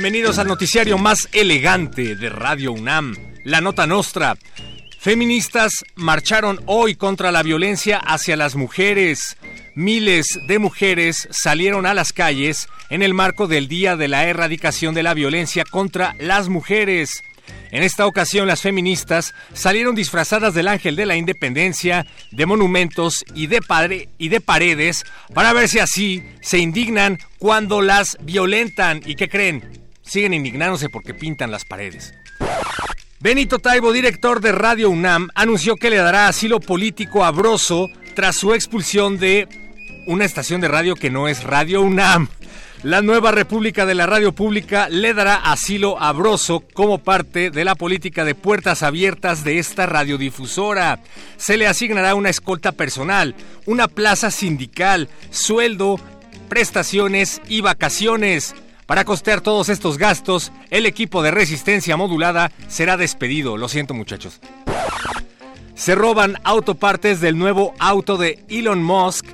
[0.00, 4.34] Bienvenidos al noticiario más elegante de Radio UNAM, La Nota Nostra.
[4.98, 9.36] Feministas marcharon hoy contra la violencia hacia las mujeres.
[9.74, 14.94] Miles de mujeres salieron a las calles en el marco del Día de la Erradicación
[14.94, 17.22] de la Violencia contra las Mujeres.
[17.70, 23.48] En esta ocasión las feministas salieron disfrazadas del ángel de la independencia, de monumentos y
[23.48, 23.60] de,
[24.16, 29.02] y de paredes para ver si así se indignan cuando las violentan.
[29.04, 29.89] ¿Y qué creen?
[30.10, 32.12] Siguen indignándose porque pintan las paredes.
[33.20, 38.36] Benito Taibo, director de Radio UNAM, anunció que le dará asilo político a Broso tras
[38.36, 39.46] su expulsión de
[40.08, 42.28] una estación de radio que no es Radio UNAM.
[42.82, 47.64] La nueva República de la Radio Pública le dará asilo a Broso como parte de
[47.64, 50.98] la política de puertas abiertas de esta radiodifusora.
[51.36, 53.36] Se le asignará una escolta personal,
[53.66, 56.00] una plaza sindical, sueldo,
[56.48, 58.54] prestaciones y vacaciones.
[58.90, 63.56] Para costear todos estos gastos, el equipo de resistencia modulada será despedido.
[63.56, 64.40] Lo siento muchachos.
[65.76, 69.26] Se roban autopartes del nuevo auto de Elon Musk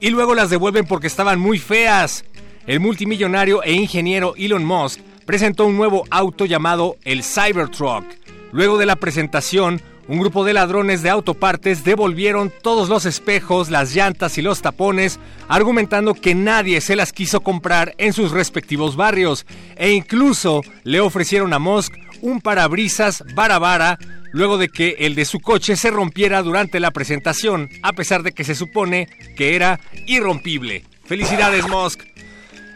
[0.00, 2.24] y luego las devuelven porque estaban muy feas.
[2.66, 8.04] El multimillonario e ingeniero Elon Musk presentó un nuevo auto llamado el Cybertruck.
[8.50, 13.94] Luego de la presentación, un grupo de ladrones de autopartes devolvieron todos los espejos, las
[13.94, 19.46] llantas y los tapones, argumentando que nadie se las quiso comprar en sus respectivos barrios,
[19.76, 23.98] e incluso le ofrecieron a Musk un parabrisas barabara
[24.32, 28.32] luego de que el de su coche se rompiera durante la presentación, a pesar de
[28.32, 30.84] que se supone que era irrompible.
[31.04, 32.02] Felicidades Musk.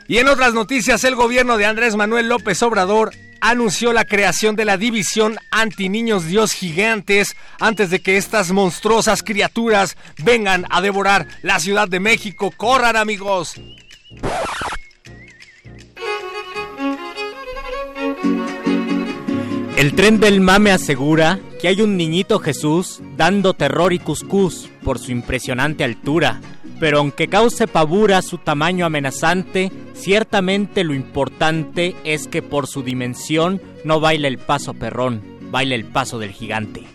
[0.08, 4.64] Y en otras noticias, el gobierno de Andrés Manuel López Obrador anunció la creación de
[4.64, 11.58] la división anti-niños dios gigantes antes de que estas monstruosas criaturas vengan a devorar la
[11.58, 12.52] Ciudad de México.
[12.56, 13.54] ¡Corran amigos!
[19.76, 24.98] El tren del mame asegura que hay un niñito Jesús dando terror y cuscús por
[24.98, 26.40] su impresionante altura
[26.80, 33.60] pero aunque cause pavura su tamaño amenazante, ciertamente lo importante es que por su dimensión
[33.84, 36.86] no baila el paso perrón, baila el paso del gigante.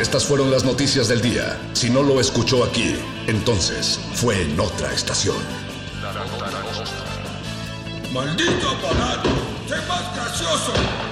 [0.00, 1.58] Estas fueron las noticias del día.
[1.74, 2.96] Si no lo escuchó aquí,
[3.26, 5.36] entonces fue en otra estación.
[8.12, 9.30] ¡Maldito aparato!
[9.68, 11.11] ¡Sé más gracioso!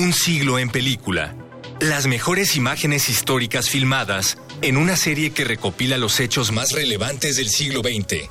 [0.00, 1.36] Un siglo en película.
[1.78, 7.50] Las mejores imágenes históricas filmadas en una serie que recopila los hechos más relevantes del
[7.50, 8.30] siglo XX.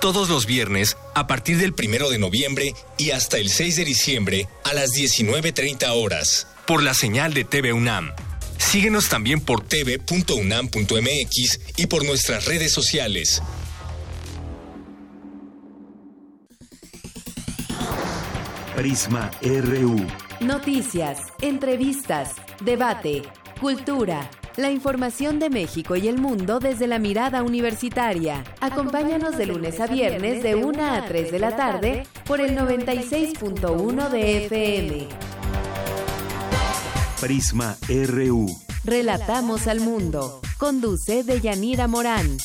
[0.00, 4.46] Todos los viernes, a partir del primero de noviembre y hasta el 6 de diciembre,
[4.62, 8.12] a las 19.30 horas, por la señal de TV UNAM.
[8.58, 13.42] Síguenos también por tv.unam.mx y por nuestras redes sociales.
[18.76, 20.06] Prisma RU.
[20.40, 22.34] Noticias, entrevistas,
[22.64, 23.20] debate,
[23.60, 24.30] cultura.
[24.56, 28.42] La información de México y el mundo desde la mirada universitaria.
[28.58, 34.08] Acompáñanos de lunes a viernes de 1 a 3 de la tarde por el 96.1
[34.08, 35.08] de FM.
[37.20, 37.76] Prisma
[38.06, 38.46] RU.
[38.84, 40.40] Relatamos al mundo.
[40.56, 42.38] Conduce Deyanira Morán.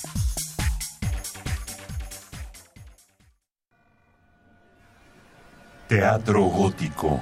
[5.88, 7.22] Teatro Gótico.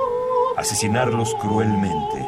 [0.61, 2.25] asesinarlos cruelmente.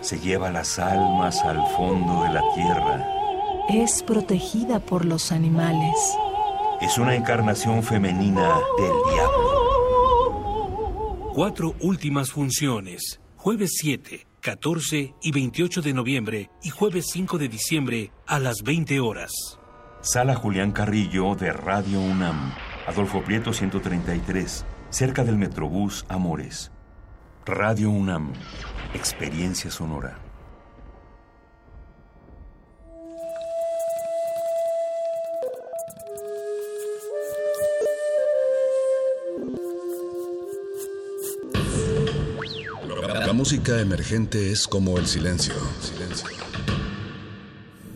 [0.00, 3.06] Se lleva las almas al fondo de la tierra.
[3.68, 5.94] Es protegida por los animales.
[6.80, 9.52] Es una encarnación femenina del diablo.
[11.34, 13.20] Cuatro últimas funciones.
[13.36, 19.00] Jueves 7, 14 y 28 de noviembre y jueves 5 de diciembre a las 20
[19.00, 19.58] horas.
[20.00, 22.54] Sala Julián Carrillo de Radio UNAM.
[22.86, 26.72] Adolfo Prieto 133, cerca del Metrobús Amores.
[27.44, 28.32] Radio UNAM.
[28.94, 30.16] Experiencia sonora.
[43.26, 45.54] La música emergente es como el silencio.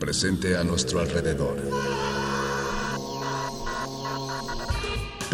[0.01, 1.59] Presente a nuestro alrededor.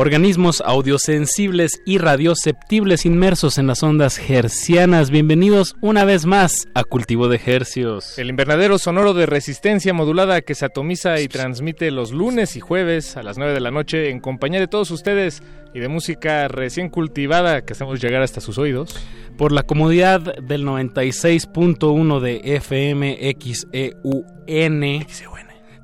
[0.00, 5.10] Organismos audiosensibles y radioceptibles inmersos en las ondas hercianas.
[5.10, 8.16] Bienvenidos una vez más a Cultivo de Hercios.
[8.16, 13.16] El invernadero sonoro de resistencia modulada que se atomiza y transmite los lunes y jueves
[13.16, 15.42] a las 9 de la noche en compañía de todos ustedes
[15.74, 18.96] y de música recién cultivada que hacemos llegar hasta sus oídos.
[19.36, 25.06] Por la comodidad del 96.1 de FM XEUN,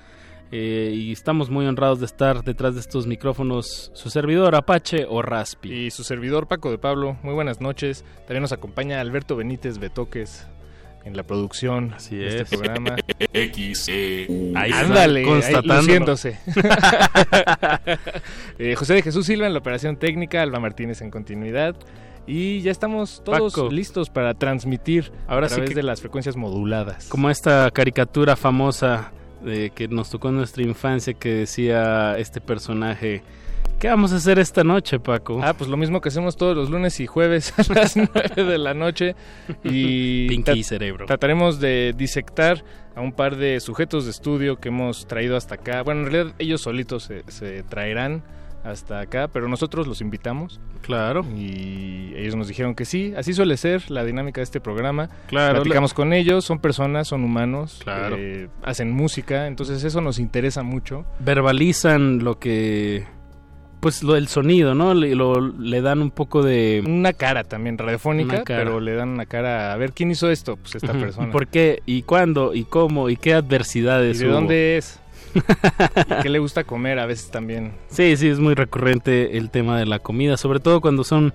[0.52, 5.24] eh, y estamos muy honrados de estar detrás de estos micrófonos su servidor Apache o
[5.24, 5.74] Raspi.
[5.74, 7.18] Y su servidor Paco de Pablo.
[7.24, 8.06] Muy buenas noches.
[8.28, 10.46] También nos acompaña Alberto Benítez Betoques
[11.04, 12.36] en la producción Así de es.
[12.36, 12.96] este programa.
[13.34, 15.76] X, E, Ahí Ándale, constatando.
[15.78, 16.38] luciéndose.
[18.60, 21.76] Eh, José de Jesús Silva en la operación técnica, Alba Martínez en continuidad.
[22.28, 23.70] Y ya estamos todos Paco.
[23.72, 27.08] listos para transmitir Ahora a sí través que- de las frecuencias moduladas.
[27.08, 29.12] Como esta caricatura famosa
[29.44, 33.24] de que nos tocó en nuestra infancia que decía este personaje,
[33.82, 35.42] ¿qué vamos a hacer esta noche, Paco?
[35.44, 38.58] Ah, pues lo mismo que hacemos todos los lunes y jueves a las 9 de
[38.58, 39.16] la noche.
[39.64, 41.06] Y Pinky cerebro.
[41.08, 42.64] trataremos de disectar
[42.96, 45.82] a un par de sujetos de estudio que hemos traído hasta acá.
[45.82, 48.24] Bueno, en realidad ellos solitos se, se traerán
[48.64, 50.60] hasta acá, pero nosotros los invitamos.
[50.84, 51.26] Claro.
[51.36, 55.10] Y ellos nos dijeron que sí, así suele ser la dinámica de este programa.
[55.28, 58.16] Claro, Platicamos con ellos, son personas, son humanos, Claro.
[58.20, 61.06] eh, hacen música, entonces eso nos interesa mucho.
[61.20, 63.06] verbalizan lo que
[63.82, 64.94] pues lo del sonido, ¿no?
[64.94, 66.84] Le, le dan un poco de...
[66.86, 70.56] Una cara también radiofónica, pero le dan una cara, a ver, ¿quién hizo esto?
[70.56, 71.32] Pues esta persona.
[71.32, 71.82] ¿Por qué?
[71.88, 72.54] ¿Y cuándo?
[72.54, 73.10] ¿Y cómo?
[73.10, 75.00] ¿Y qué adversidades ¿Y de dónde es?
[75.34, 77.74] ¿Y qué le gusta comer a veces también?
[77.90, 81.34] Sí, sí, es muy recurrente el tema de la comida, sobre todo cuando son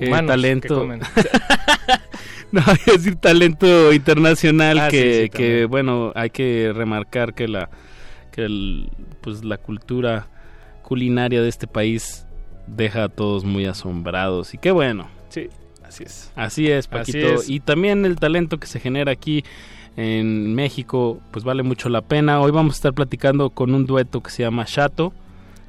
[0.00, 0.88] eh, talento...
[2.52, 7.68] no, es decir talento internacional ah, que, que, bueno, hay que remarcar que la
[8.30, 8.90] que el,
[9.20, 10.26] pues la cultura
[10.92, 12.26] culinaria de este país
[12.66, 15.08] deja a todos muy asombrados y qué bueno.
[15.30, 15.48] Sí,
[15.82, 16.30] así es.
[16.36, 17.40] Así es, Paquito.
[17.48, 19.42] Y también el talento que se genera aquí
[19.96, 22.42] en México, pues vale mucho la pena.
[22.42, 25.14] Hoy vamos a estar platicando con un dueto que se llama Chato.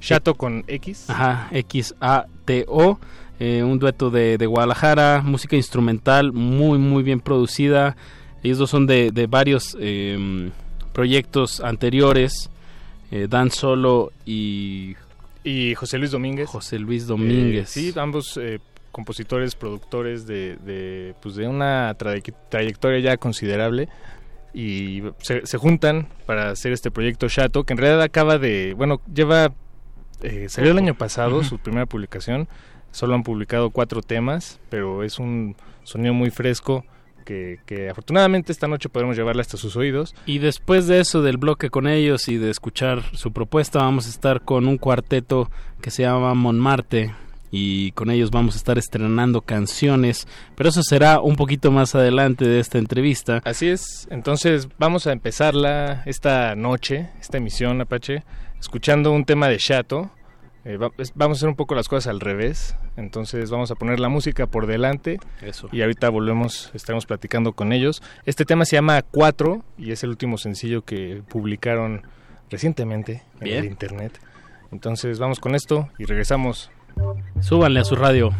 [0.01, 1.09] Chato con X.
[1.09, 2.99] Ajá, X-A-T-O.
[3.39, 7.95] Eh, un dueto de, Guadalajara, música instrumental muy, muy bien producida.
[8.43, 10.51] Ellos dos son de, varios em,
[10.91, 12.49] proyectos anteriores.
[13.15, 14.95] Eh, Dan Solo y
[15.43, 16.49] y José Luis Domínguez.
[16.49, 17.75] José Luis Domínguez.
[17.77, 18.59] Eh, sí, ambos eh,
[18.91, 21.95] compositores, productores de, de, pues de una
[22.49, 23.89] trayectoria ya considerable
[24.53, 29.53] y se, juntan para hacer este proyecto Chato, que en realidad acaba de, bueno, lleva,
[30.21, 32.47] eh, salió el año pasado su primera publicación,
[32.91, 36.85] solo han publicado cuatro temas, pero es un sonido muy fresco,
[37.23, 37.59] que,
[37.89, 40.15] afortunadamente esta noche podremos llevarla hasta sus oídos.
[40.25, 44.09] Y después de eso, del bloque con ellos y de escuchar su propuesta, vamos a
[44.09, 45.49] estar con un cuarteto
[45.81, 47.13] que se llama Monmarte
[47.55, 52.47] y con ellos vamos a estar estrenando canciones, pero eso será un poquito más adelante
[52.47, 53.43] de esta entrevista.
[53.45, 58.23] Así es, entonces vamos a empezarla esta noche, esta emisión Apache,
[58.59, 60.09] escuchando un tema de Chato
[60.65, 60.77] eh,
[61.15, 62.75] vamos a hacer un poco las cosas al revés.
[62.95, 65.19] Entonces vamos a poner la música por delante.
[65.41, 65.69] Eso.
[65.71, 68.01] Y ahorita volvemos, estaremos platicando con ellos.
[68.25, 72.03] Este tema se llama Cuatro y es el último sencillo que publicaron
[72.49, 74.19] recientemente en el internet.
[74.71, 76.71] Entonces vamos con esto y regresamos.
[77.41, 78.31] Súbanle a su radio.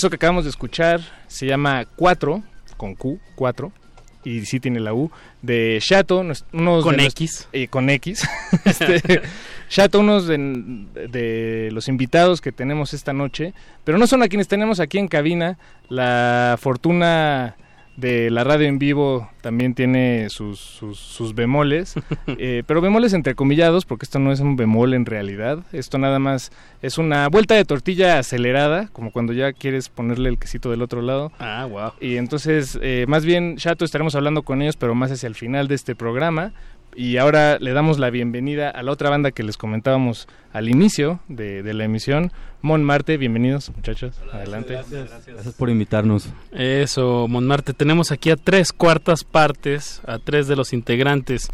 [0.00, 2.42] Eso que acabamos de escuchar se llama 4,
[2.78, 3.70] con Q, 4,
[4.24, 5.10] y sí tiene la U,
[5.42, 6.46] de Chato, unos
[6.82, 7.48] con X.
[7.52, 8.26] Eh, con X.
[8.64, 9.20] este,
[9.68, 13.52] Chato, unos de, los invitados que tenemos esta noche,
[13.84, 15.58] pero no son a quienes tenemos aquí en cabina,
[15.90, 17.56] la fortuna
[18.00, 21.94] de la radio en vivo también tiene sus, sus, bemoles,
[22.26, 26.50] eh, pero bemoles entrecomillados, porque esto no es un bemol en realidad, esto nada más
[26.82, 31.02] es una vuelta de tortilla acelerada, como cuando ya quieres ponerle el quesito del otro
[31.02, 31.32] lado.
[31.38, 31.92] Ah, wow.
[32.00, 35.68] Y entonces, eh, más bien, Chato, estaremos hablando con ellos, pero más hacia el final
[35.68, 36.52] de este programa,
[36.94, 41.20] y ahora le damos la bienvenida a la otra banda que les comentábamos al inicio
[41.28, 43.16] de, la emisión, Mon Marte.
[43.16, 44.20] Bienvenidos, muchachos.
[44.32, 44.74] Adelante.
[44.74, 46.28] Gracias, por invitarnos.
[46.52, 47.72] Eso, Mon Marte.
[47.72, 51.48] Tenemos aquí a tres cuartas partes, a tres de los integrantes.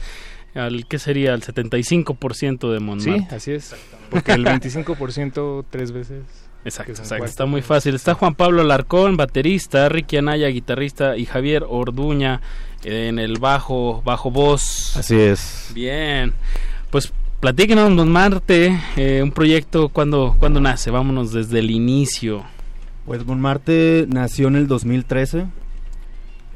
[0.54, 1.34] Al, ¿Qué sería?
[1.34, 3.74] El 75% de Mon Sí, así es.
[4.10, 6.24] Porque el 25% tres veces.
[6.66, 7.94] Exacto, está muy fácil.
[7.94, 12.40] Está Juan Pablo Larcón, baterista, Ricky Anaya, guitarrista, y Javier Orduña,
[12.86, 14.96] en el bajo, bajo voz.
[14.96, 15.72] Así es.
[15.74, 16.32] Bien.
[16.90, 20.92] Pues platíquenos, Don Marte, eh, un proyecto, ¿cuándo, ¿cuándo nace?
[20.92, 22.44] Vámonos desde el inicio.
[23.04, 25.46] Pues Mon Marte nació en el 2013.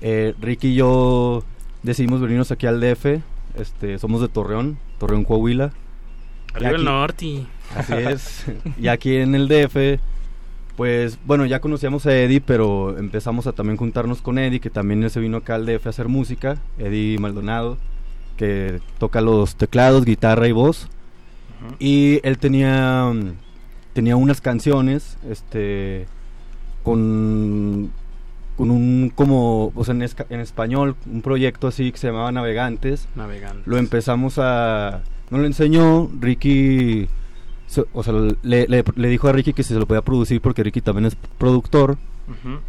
[0.03, 1.45] Eh, Ricky y yo
[1.83, 3.23] decidimos venirnos aquí al DF.
[3.57, 5.73] Este, somos de Torreón, Torreón, Coahuila.
[6.55, 7.45] Arriba el norte.
[7.77, 8.47] Así es.
[8.81, 10.01] y aquí en el DF
[10.81, 15.11] pues bueno, ya conocíamos a Eddie, pero empezamos a también juntarnos con Eddie, que también
[15.11, 17.77] se vino acá al DF a hacer música, Eddie Maldonado,
[18.39, 20.89] que toca los teclados, guitarra y voz.
[21.79, 23.13] Y él tenía,
[23.93, 26.07] tenía unas canciones, este,
[26.83, 27.93] con,
[28.57, 33.07] con un, como, o sea, en, en español, un proyecto así que se llamaba Navegantes.
[33.17, 33.67] Navegantes.
[33.67, 37.07] Lo empezamos a, no lo enseñó, Ricky
[37.93, 40.81] o sea, le, le, dijo a Ricky que si se lo podía producir porque Ricky
[40.81, 41.99] también es productor.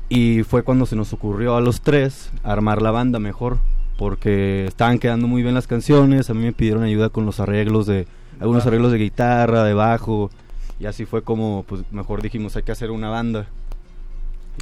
[0.10, 3.60] Y fue cuando se nos ocurrió a los tres armar la banda mejor.
[3.98, 6.30] Porque estaban quedando muy bien las canciones.
[6.30, 8.08] A mí me pidieron ayuda con los arreglos de.
[8.40, 10.32] Algunos arreglos de guitarra, de bajo.
[10.80, 13.48] Y así fue como, pues mejor dijimos, hay que hacer una banda.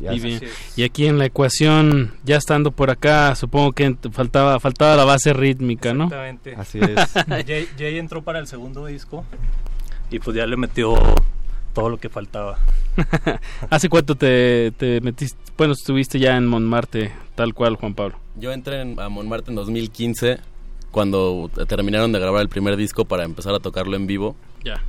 [0.01, 0.41] Y, bien.
[0.75, 5.31] y aquí en la ecuación, ya estando por acá, supongo que faltaba faltaba la base
[5.33, 6.05] rítmica, ¿no?
[6.05, 6.55] Exactamente.
[6.55, 7.67] Así es.
[7.77, 9.25] Jay entró para el segundo disco
[10.11, 10.95] y pues ya le metió
[11.73, 12.57] todo lo que faltaba.
[13.69, 15.37] ¿Hace cuánto te, metiste?
[15.57, 18.17] Bueno, estuviste ya en Montmartre, tal cual, Juan Pablo.
[18.35, 20.39] Yo entré a Montmartre en 2015,
[20.91, 24.35] cuando terminaron de grabar el primer disco para empezar a tocarlo en vivo.
[24.63, 24.81] Ya.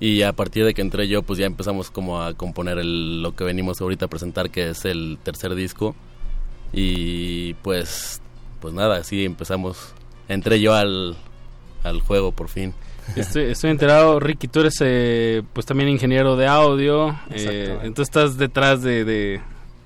[0.00, 3.44] Y a partir de que entré yo, pues ya empezamos como a componer lo que
[3.44, 5.94] venimos ahorita a presentar, que es el tercer disco.
[6.72, 8.20] Y pues,
[8.60, 9.94] pues nada, así empezamos.
[10.28, 11.16] Entré yo al,
[11.84, 12.74] al juego por fin.
[13.16, 18.38] Estoy, estoy enterado, Ricky, tú eres eh, pues también ingeniero de audio, eh, entonces estás
[18.38, 19.40] detrás de,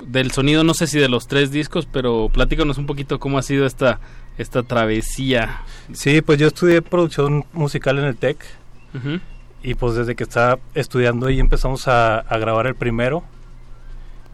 [0.06, 3.42] del sonido, no sé si de los tres discos, pero platícanos un poquito cómo ha
[3.42, 4.00] sido esta,
[4.38, 5.62] esta travesía.
[5.92, 8.38] Sí, pues yo estudié producción musical en el TEC
[9.62, 13.24] y pues desde que estaba estudiando ahí empezamos a, grabar el primero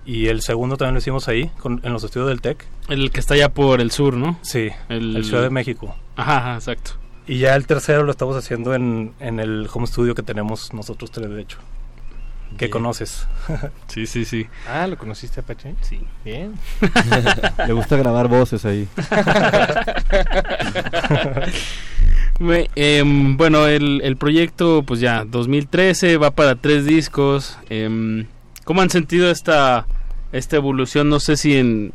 [0.06, 2.65] y el segundo también lo hicimos ahí, en los estudios del TEC.
[2.89, 4.39] El que está allá por el sur, ¿no?
[4.43, 5.97] Sí, el, Ciudad de México.
[6.16, 6.93] ajá, exacto.
[7.26, 11.10] Y ya el tercero lo estamos haciendo en, en el home studio que tenemos nosotros
[11.10, 11.59] tres, de hecho.
[12.59, 13.26] Que conoces.
[13.88, 14.46] sí, sí, sí.
[14.68, 15.74] Ah, ¿lo conociste, Apache?
[15.80, 16.01] Sí.
[16.24, 16.55] Bien.
[17.66, 18.88] Le gusta grabar voces ahí.
[22.74, 27.56] Em, bueno, el, el, proyecto, pues ya, 2013, va para tres discos.
[27.70, 28.26] Eh,
[28.64, 29.86] ¿Cómo han sentido esta,
[30.32, 31.09] esta evolución?
[31.09, 31.92] No sé si en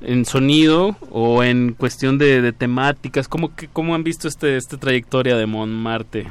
[0.00, 3.28] en sonido o en cuestión de, temáticas?
[3.28, 6.26] ¿Cómo, que, ¿Cómo han visto este, esta trayectoria de Montmartre?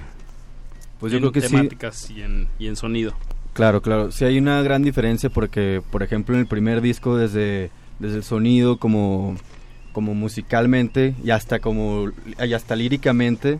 [0.99, 3.13] Pues yo creo que temáticas y, en, y en sonido.
[3.53, 4.11] Claro, claro.
[4.11, 8.23] Sí hay una gran diferencia porque, por ejemplo, en el primer disco desde, desde el
[8.23, 9.35] sonido como
[9.97, 13.57] como musicalmente y hasta como y hasta líricamente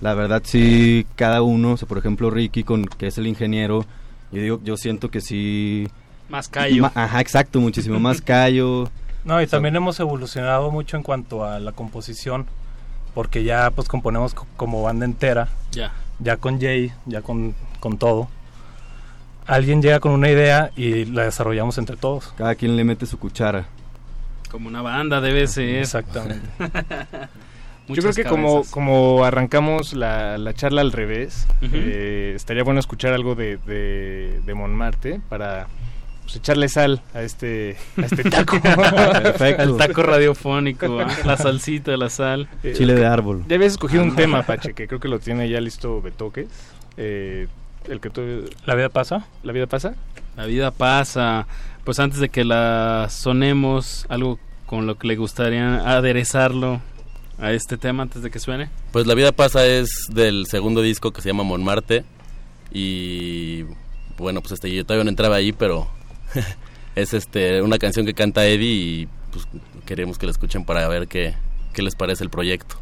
[0.00, 3.84] la verdad sí cada uno por ejemplo Ricky con que es el ingeniero
[4.30, 5.88] yo digo yo siento que sí
[6.28, 8.88] más callo ajá exacto muchísimo más callo
[9.24, 12.46] no, y también hemos evolucionado mucho en cuanto a la composición,
[13.14, 18.28] porque ya pues componemos como banda entera, ya, ya con Jay, ya con, con todo.
[19.46, 22.32] Alguien llega con una idea y la desarrollamos entre todos.
[22.36, 23.66] Cada quien le mete su cuchara.
[24.50, 25.76] Como una banda debe ser.
[25.76, 26.46] Exactamente.
[27.94, 33.12] Yo creo que como, como arrancamos la, la charla al revés, eh, estaría bueno escuchar
[33.12, 35.66] algo de, de, de Montmartre para
[36.30, 38.60] pues, echarle sal a este, a este taco.
[38.60, 39.62] Perfecto.
[39.62, 40.86] El taco radiofónico,
[41.24, 42.48] la salsita, la sal.
[42.62, 43.44] Eh, Chile de árbol.
[43.48, 46.46] Ya habías escogido un tema, Pache, que creo que lo tiene ya listo Betoques.
[46.96, 47.48] Eh,
[47.88, 48.22] el que tú...
[48.64, 49.26] ¿La vida pasa?
[49.42, 49.94] ¿La vida pasa?
[50.36, 51.48] La vida pasa.
[51.82, 56.80] Pues antes de que la sonemos, algo con lo que le gustaría aderezarlo
[57.40, 58.70] a este tema antes de que suene.
[58.92, 62.04] Pues La vida pasa es del segundo disco que se llama Monmarte
[62.70, 63.64] y
[64.16, 65.88] bueno, pues este yo todavía no entraba ahí, pero
[66.94, 69.46] es este una canción que canta Eddie y pues
[69.86, 71.34] queremos que la escuchen para ver qué,
[71.72, 72.76] qué les parece el proyecto.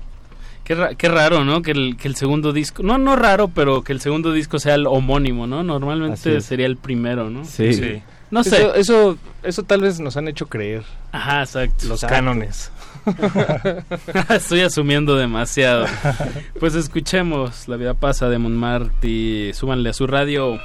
[0.98, 1.62] Qué, raro, ¿no?
[1.62, 4.74] Que el, que el segundo disco, no, no raro, pero que el segundo disco sea
[4.74, 5.62] el homónimo, ¿no?
[5.62, 7.46] Normalmente sería el primero, ¿no?
[7.46, 8.02] Sí.
[8.30, 8.72] No sé.
[8.76, 10.82] Eso, eso, tal vez nos han hecho creer.
[11.10, 11.86] Ajá, exacto.
[11.86, 12.70] Los cánones.
[14.28, 15.86] Estoy asumiendo demasiado.
[16.60, 19.54] Pues escuchemos La vida pasa de Montmartre.
[19.54, 20.60] Súbanle a su radio.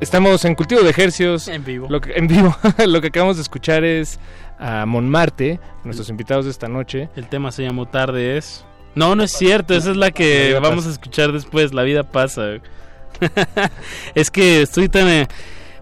[0.00, 1.48] Estamos en Cultivo de Ejercios.
[1.48, 1.86] En vivo.
[1.88, 2.54] Lo que, en vivo.
[2.86, 4.18] lo que acabamos de escuchar es
[4.58, 7.08] a Monmarte, nuestros invitados de esta noche.
[7.16, 8.64] El tema se llamó Tarde es.
[8.94, 12.60] No, no es cierto, esa es la que vamos a escuchar después, La vida pasa.
[14.14, 15.08] es que estoy tan...
[15.08, 15.28] Eh,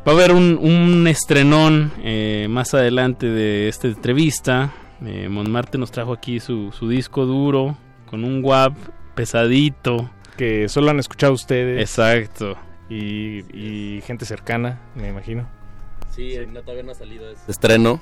[0.07, 4.73] va a haber un, estrenón eh, más adelante de esta entrevista.
[5.05, 7.77] Eh, Monmarte nos trajo aquí su, su disco duro,
[8.07, 8.75] con un WAP
[9.15, 10.11] pesadito.
[10.37, 11.81] Que solo han escuchado ustedes.
[11.81, 12.57] Exacto
[12.91, 15.49] y, gente cercana, me imagino.
[16.15, 18.01] Sí, No, todavía no ha salido ese estreno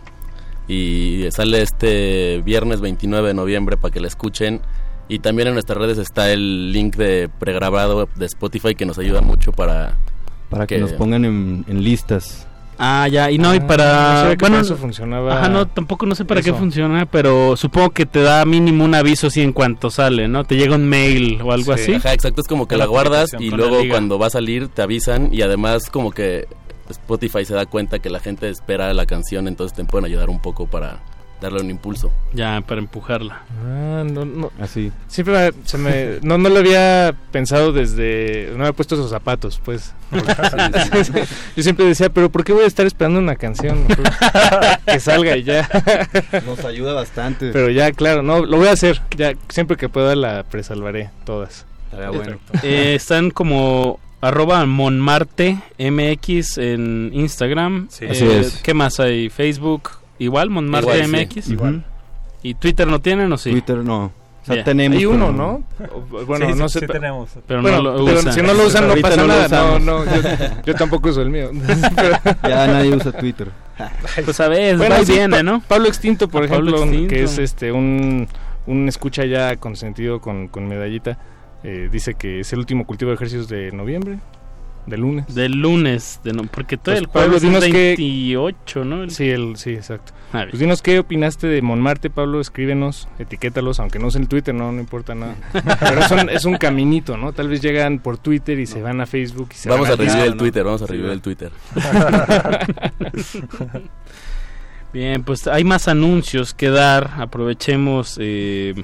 [0.68, 4.60] y sale este viernes 29 de noviembre para que la escuchen.
[5.08, 9.20] Y también en nuestras redes está el link de pregrabado de Spotify que nos ayuda
[9.20, 9.96] mucho para...
[10.48, 12.46] Para que, nos pongan en, en listas.
[12.78, 14.34] Ah, ya, y no, y ah, para...
[14.38, 15.38] bueno, eso funcionaba...
[15.38, 18.94] Ajá, no, tampoco no sé para qué funciona, pero supongo que te da mínimo un
[18.94, 20.44] aviso así en cuanto sale, ¿no?
[20.44, 21.94] Te llega un mail o algo así.
[21.94, 25.30] Ajá, exacto, es como que la, guardas y luego cuando va a salir te avisan
[25.32, 26.46] y además como que
[26.90, 30.40] Spotify se da cuenta que la gente espera la canción, entonces te pueden ayudar un
[30.40, 31.00] poco para
[31.40, 32.12] darle un impulso.
[32.32, 33.42] Ya, para empujarla.
[33.64, 34.50] Ah, no, no.
[34.60, 34.92] Así.
[35.08, 39.94] Siempre se me, no, no lo había pensado desde, no había puesto esos zapatos, pues.
[41.56, 43.86] Yo siempre decía, pero ¿por qué voy a estar esperando una canción?
[44.86, 45.68] que salga y ya.
[46.46, 47.50] Nos ayuda bastante.
[47.52, 49.02] Pero ya, claro, no, lo voy a hacer.
[49.16, 51.66] Ya, siempre que pueda la presalvaré, todas.
[52.12, 52.38] bueno.
[52.62, 57.88] Eh, están como arroba Monmarte MX en Instagram.
[57.90, 58.06] Sí.
[58.08, 59.28] Eh, ¿Qué más hay?
[59.28, 61.48] Facebook, Igual, Montmartre MX.
[61.50, 61.84] igual.
[62.42, 63.50] ¿Y Twitter no tienen o sí?
[63.50, 64.12] Twitter no.
[64.48, 64.98] O sea, tenemos.
[64.98, 65.64] Hay uno, ¿no?
[66.26, 66.80] Bueno, no sé.
[66.80, 67.30] Sí tenemos.
[67.46, 68.32] Pero no lo usan.
[68.32, 69.78] si no lo usan, no pasa nada.
[69.78, 70.04] No, no,
[70.64, 71.50] yo, tampoco uso el mío.
[72.42, 73.50] ya nadie usa Twitter.
[74.24, 75.60] Pues a ver, bueno, sí, viene, ¿no?
[75.68, 78.26] Pablo Extinto, por ejemplo, que es este un,
[78.66, 81.18] un escucha ya consentido con, con medallita,
[81.62, 84.18] eh, dice que es el último cultivo de ejercicios de noviembre.
[84.86, 85.34] De lunes.
[85.34, 89.10] Del lunes, de no, porque todo pues, el jueves es 28, ¿no?
[89.10, 90.12] Sí, el, sí, exacto.
[90.30, 94.70] Pues dinos qué opinaste de Monmarte, Pablo, escríbenos, etiquétalos, aunque no sea en Twitter, no,
[94.70, 95.34] no importa nada.
[95.80, 97.32] Pero es un caminito, ¿no?
[97.32, 100.24] Tal vez llegan por Twitter y se van a Facebook y se Vamos a revivir
[100.24, 101.50] el Twitter, vamos a revivir el Twitter.
[104.92, 108.16] Bien, pues hay más anuncios que dar, aprovechemos...
[108.20, 108.74] Eh,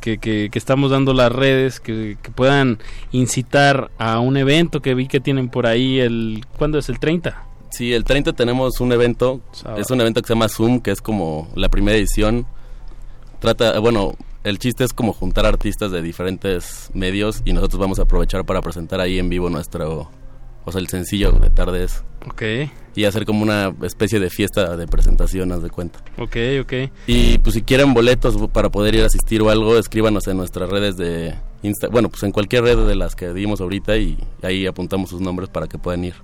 [0.00, 2.78] que, que, estamos dando las redes, que, puedan
[3.12, 6.44] incitar a un evento que vi que tienen por ahí el...
[6.58, 7.44] ¿Cuándo es el 30?
[7.70, 9.40] Sí, el 30 tenemos un evento,
[9.76, 12.46] es un evento que se llama Zoom, que es como la primera edición.
[13.38, 18.02] Trata, bueno, el chiste es como juntar artistas de diferentes medios y nosotros vamos a
[18.02, 20.10] aprovechar para presentar ahí en vivo nuestro
[20.64, 22.04] o sea, el sencillo de tardes.
[22.28, 22.42] Ok.
[22.94, 26.00] Y hacer como una especie de fiesta de presentación, haz de cuenta.
[26.18, 26.72] Ok, ok.
[27.06, 30.68] Y pues si quieren boletos para poder ir a asistir o algo, escríbanos en nuestras
[30.68, 34.66] redes de Insta, bueno, pues en cualquier red de las que dimos ahorita y ahí
[34.66, 36.14] apuntamos sus nombres para que puedan ir.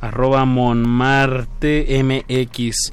[0.00, 2.92] Arroba Monmarte MX.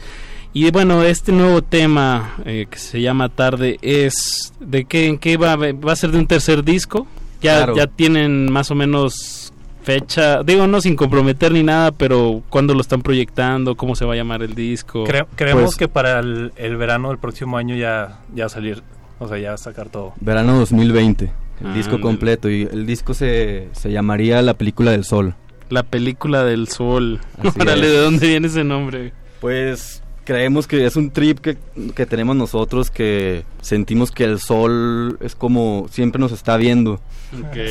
[0.53, 5.38] Y bueno, este nuevo tema eh, que se llama Tarde es de qué, en qué
[5.38, 7.07] va, va a ser de un tercer disco.
[7.41, 9.47] Ya, ya tienen más o menos
[9.88, 14.15] fecha, digo no sin comprometer ni nada, pero cuándo lo están proyectando, cómo se va
[14.15, 15.05] a llamar el disco.
[15.05, 18.84] creemos pues que para el, verano del próximo año ya ya salir,
[19.18, 20.14] o sea, ya sacar todo.
[20.19, 21.31] Verano 2020,
[21.64, 25.35] el disco completo y el disco se, se llamaría La película del sol.
[25.69, 27.22] La película del sol.
[27.57, 29.14] Órale, ¿de dónde viene ese nombre?
[29.39, 31.58] Pues creemos que es un trip que,
[31.95, 36.99] que, tenemos nosotros que sentimos que el sol es como siempre nos está viendo.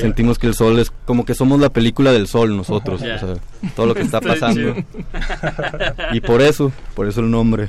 [0.00, 3.02] Sentimos que el sol es como que somos la película del sol nosotros,
[3.76, 4.74] todo lo que está pasando.
[6.14, 7.68] y por eso, por eso el nombre.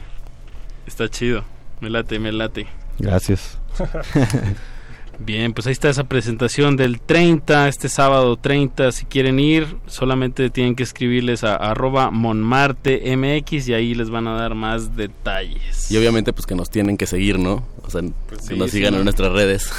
[0.86, 1.44] Está chido.
[1.82, 2.66] Me late, me late.
[2.98, 3.60] Gracias.
[5.19, 8.91] Bien, pues ahí está esa presentación del 30, este sábado 30.
[8.91, 14.35] Si quieren ir, solamente tienen que escribirles a arroba monmartemx y ahí les van a
[14.35, 15.89] dar más detalles.
[15.89, 17.65] Y obviamente pues que nos tienen que seguir, ¿no?
[17.84, 19.72] O sea, pues que nos sigan en nuestras redes.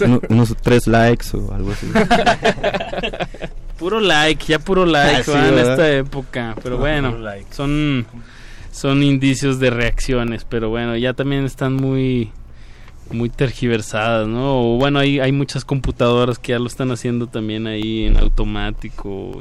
[0.28, 1.86] unos tres likes o algo así.
[3.78, 6.54] puro like, ya puro like ah, en esta época.
[6.62, 7.16] Pero bueno,
[7.50, 8.06] son,
[8.70, 10.44] son indicios de reacciones.
[10.44, 12.30] Pero bueno, ya también están muy
[13.10, 14.60] muy tergiversadas, ¿no?
[14.60, 19.38] O bueno, hay, hay muchas computadoras que ya lo están haciendo también ahí en automático.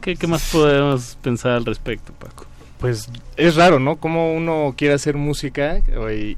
[0.00, 2.46] ¿qué, ¿Qué más podemos pensar al respecto, Paco?
[2.78, 3.96] Pues es raro, ¿no?
[3.96, 5.78] Como uno quiere hacer música
[6.12, 6.34] y,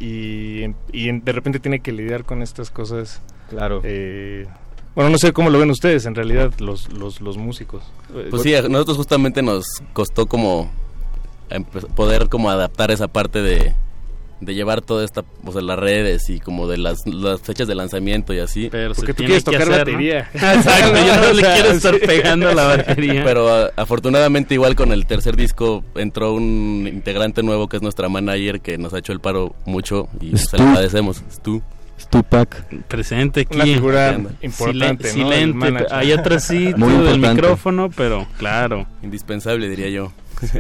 [0.93, 3.20] y, de repente tiene que lidiar con estas cosas.
[3.48, 3.81] Claro.
[3.85, 4.47] Eh,
[4.94, 7.82] Bueno, no sé cómo lo ven ustedes, en realidad, los, los, los músicos.
[8.31, 10.70] Pues sí, a nosotros justamente nos costó como
[11.94, 13.74] poder como adaptar esa parte de,
[14.41, 17.75] de llevar toda esta, o sea, las redes y como de las, las fechas de
[17.75, 18.69] lanzamiento y así.
[18.71, 20.31] Pero porque tú quieres tocar batería.
[20.35, 23.23] Exacto, yo no le quiero estar pegando la batería.
[23.25, 28.61] Pero afortunadamente igual con el tercer disco entró un integrante nuevo que es nuestra manager
[28.61, 31.23] que nos ha hecho el paro mucho y se lo agradecemos.
[31.43, 31.63] tú
[31.99, 32.67] Stupak.
[32.89, 33.55] Presente aquí.
[33.55, 38.87] Una figura importante, Silente, ahí atrás del micrófono, pero claro.
[39.03, 40.13] Indispensable, diría yo.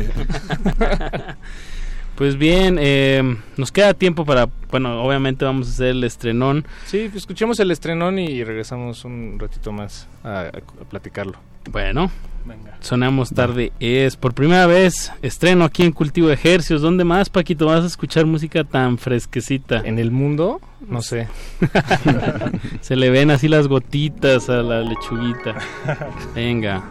[2.16, 6.64] pues bien, eh, nos queda tiempo para, bueno, obviamente vamos a hacer el estrenón.
[6.86, 10.50] Sí, escuchemos el estrenón y regresamos un ratito más a
[10.90, 11.38] platicarlo.
[11.70, 12.10] Bueno,
[12.80, 13.72] Sonamos tarde.
[13.80, 16.82] Es por primera vez estreno aquí en Cultivo de Ejercios.
[16.82, 19.82] ¿Dónde más, Paquito, vas a escuchar música tan fresquecita?
[19.84, 20.60] ¿En el mundo?
[20.86, 21.28] No sé.
[22.80, 25.56] Se le ven así las gotitas a la lechuguita.
[26.34, 26.84] Venga.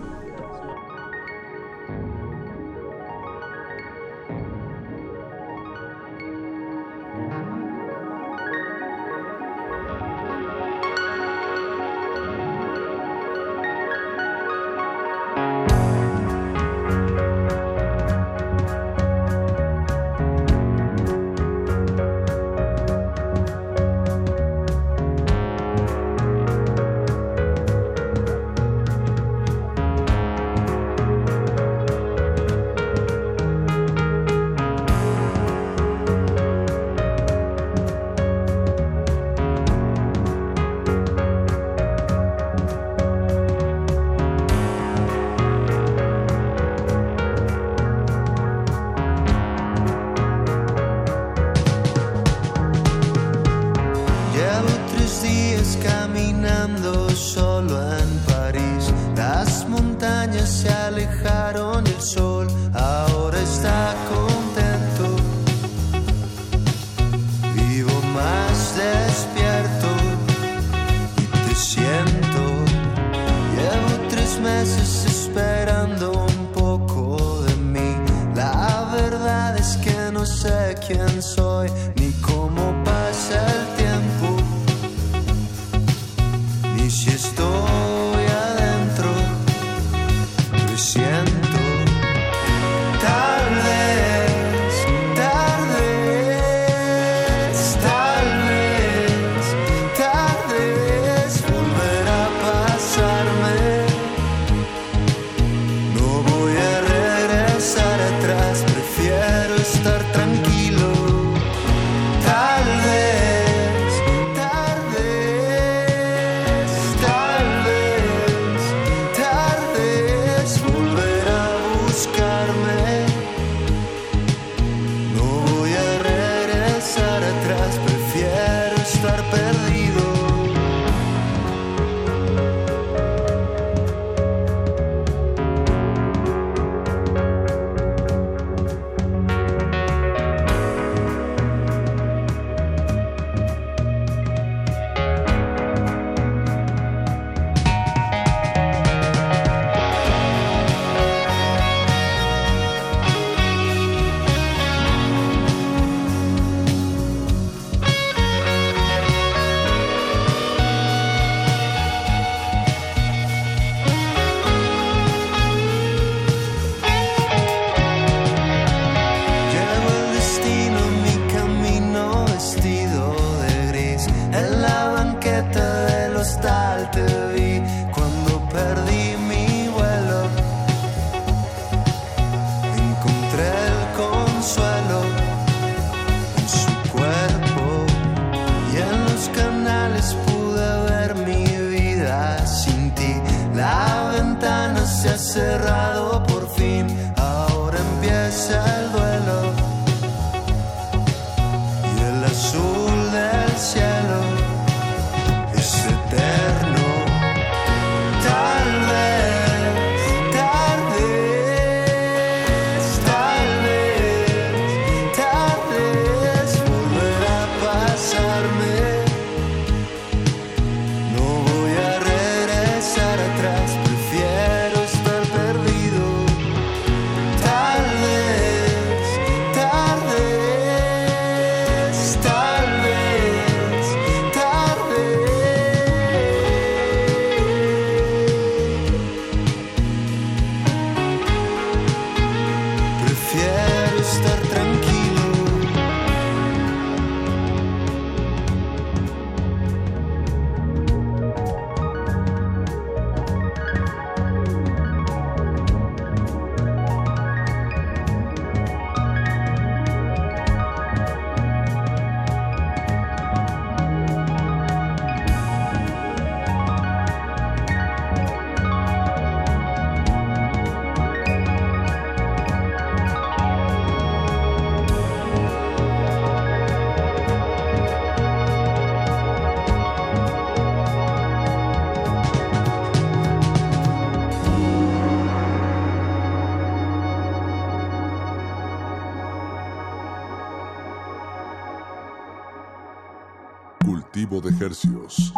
[294.62, 295.34] Hercios.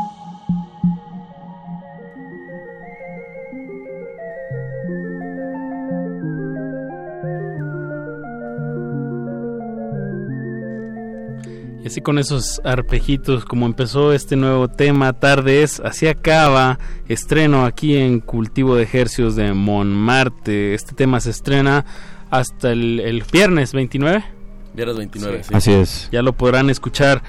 [11.83, 17.95] Y así con esos arpejitos, como empezó este nuevo tema, Tardes, así acaba, estreno aquí
[17.95, 20.73] en Cultivo de Ejercios de Montmartre.
[20.73, 21.85] Este tema se estrena
[22.29, 24.23] hasta el, viernes 29.
[24.73, 25.53] Viernes 29, sí.
[25.53, 26.09] Así es.
[26.11, 27.23] Ya lo podrán escuchar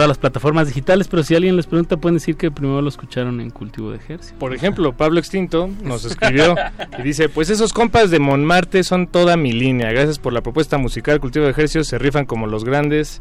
[0.00, 3.38] todas las plataformas digitales, pero si alguien les pregunta pueden decir que primero lo escucharon
[3.38, 4.34] en Cultivo de Ejercios.
[4.38, 6.54] Por ejemplo, Pablo Extinto nos escribió
[6.98, 10.78] y dice, pues esos compas de Montmartre son toda mi línea, gracias por la propuesta
[10.78, 13.20] musical, Cultivo de Ejercios se rifan como los grandes.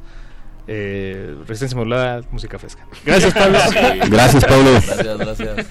[0.72, 2.88] Eh, resistencia modulada, música fresca.
[3.04, 3.58] Gracias, Pablo.
[4.10, 4.72] Gracias, Pablo.
[4.72, 5.68] Gracias, gracias.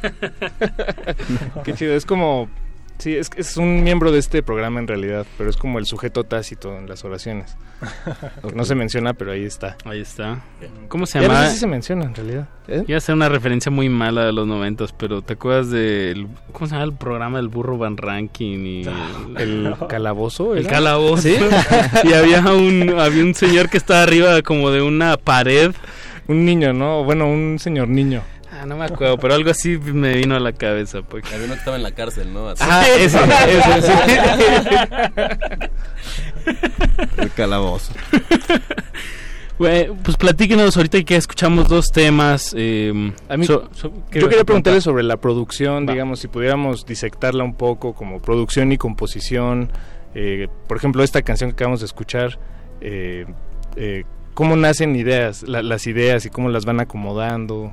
[1.65, 2.51] Qué chido, es como
[2.99, 6.25] Sí, es, es un miembro de este programa en realidad, pero es como el sujeto
[6.25, 7.57] tácito en las oraciones.
[8.55, 9.77] No se menciona, pero ahí está.
[9.85, 10.41] Ahí está.
[10.89, 11.45] ¿Cómo se llama?
[11.45, 12.49] Ya se menciona en realidad.
[12.67, 12.85] ¿Eh?
[12.87, 16.27] Iba a ser una referencia muy mala de los noventas, pero ¿te acuerdas del...
[16.53, 18.83] ¿Cómo se llama el programa del burro Van Ranking y...
[19.37, 20.57] El, calabozo?
[20.57, 21.29] El calabozo.
[22.05, 25.73] y había un, había un señor que estaba arriba como de una pared.
[26.27, 27.05] Un niño, ¿no?
[27.05, 28.23] Bueno, un señor niño.
[28.61, 31.03] Ah, no me acuerdo, pero algo así me vino a la cabeza.
[31.03, 31.25] Pues.
[31.27, 32.53] Había uno que estaba en la cárcel, ¿no?
[32.59, 33.19] Ah, ese,
[33.77, 33.93] ese,
[37.23, 37.93] El calabozo.
[39.59, 42.53] pues platíquenos ahorita que escuchamos dos temas.
[42.57, 43.69] Eh, a mí, yo
[44.11, 49.71] quería preguntarle sobre la producción, digamos, si pudiéramos disectarla un poco como producción y composición.
[50.17, 52.41] Eh, por ejemplo, esta canción que acabamos de escuchar,
[52.81, 53.25] eh,
[53.77, 54.03] eh
[54.35, 57.73] ¿cómo nacen ideas, las ideas y cómo las van acomodando?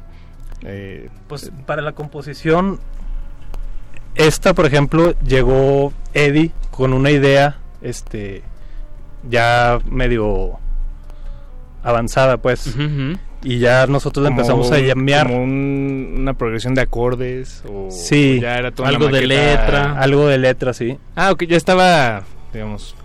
[0.64, 2.80] Eh, pues para la composición,
[4.16, 8.42] esta por ejemplo llegó Eddie con una idea, este,
[9.30, 10.60] ya medio
[11.84, 12.76] avanzada pues.
[13.44, 15.28] Y ya nosotros empezamos a llamear.
[15.28, 20.00] Como una progresión de acordes o, sí, ya era algo de letra.
[20.00, 20.98] Algo de letra, sí.
[21.16, 22.96] Ah, ok, ya estaba, digamos,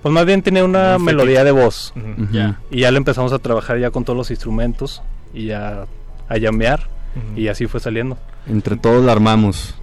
[0.00, 1.92] pues más bien tenía una melodía de voz.
[2.32, 2.60] ya.
[2.70, 5.02] Y ya lo empezamos a trabajar ya con todos los instrumentos
[5.34, 5.84] y ya
[6.28, 6.88] a llamear
[7.36, 8.18] y así fue saliendo.
[8.46, 9.74] Entre todos la armamos.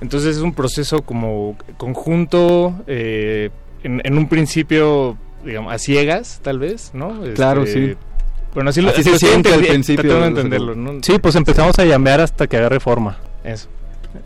[0.00, 3.50] Entonces es un proceso como conjunto, eh,
[3.82, 7.20] en, un principio, digamos, a ciegas, tal vez, ¿no?
[7.34, 7.96] Claro, este, sí.
[8.54, 10.24] Bueno, así, se siente al principio.
[10.24, 13.18] entenderlo, Sí, pues empezamos a llamear hasta que agarre forma.
[13.44, 13.68] Eso,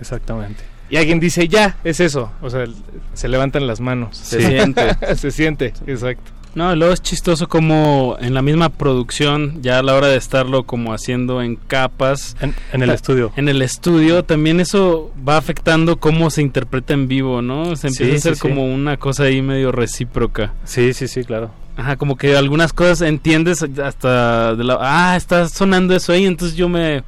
[0.00, 0.62] exactamente.
[0.90, 2.30] Y alguien dice, ya, es eso.
[2.40, 2.66] O sea,
[3.14, 4.16] se levantan las manos.
[4.16, 4.96] Se siente.
[5.16, 6.30] se siente, exacto.
[6.54, 10.64] No, luego es chistoso como en la misma producción, ya a la hora de estarlo
[10.64, 12.36] como haciendo en capas.
[12.40, 13.32] En, el estudio.
[13.36, 17.74] En el estudio, también eso va afectando cómo se interpreta en vivo, ¿no?
[17.76, 20.52] Se empieza a hacer como una cosa ahí medio recíproca.
[20.64, 21.50] Sí, sí, sí, claro.
[21.76, 24.78] Ajá, como que algunas cosas entiendes hasta de la...
[24.80, 27.02] Ah, está sonando eso ahí, entonces yo me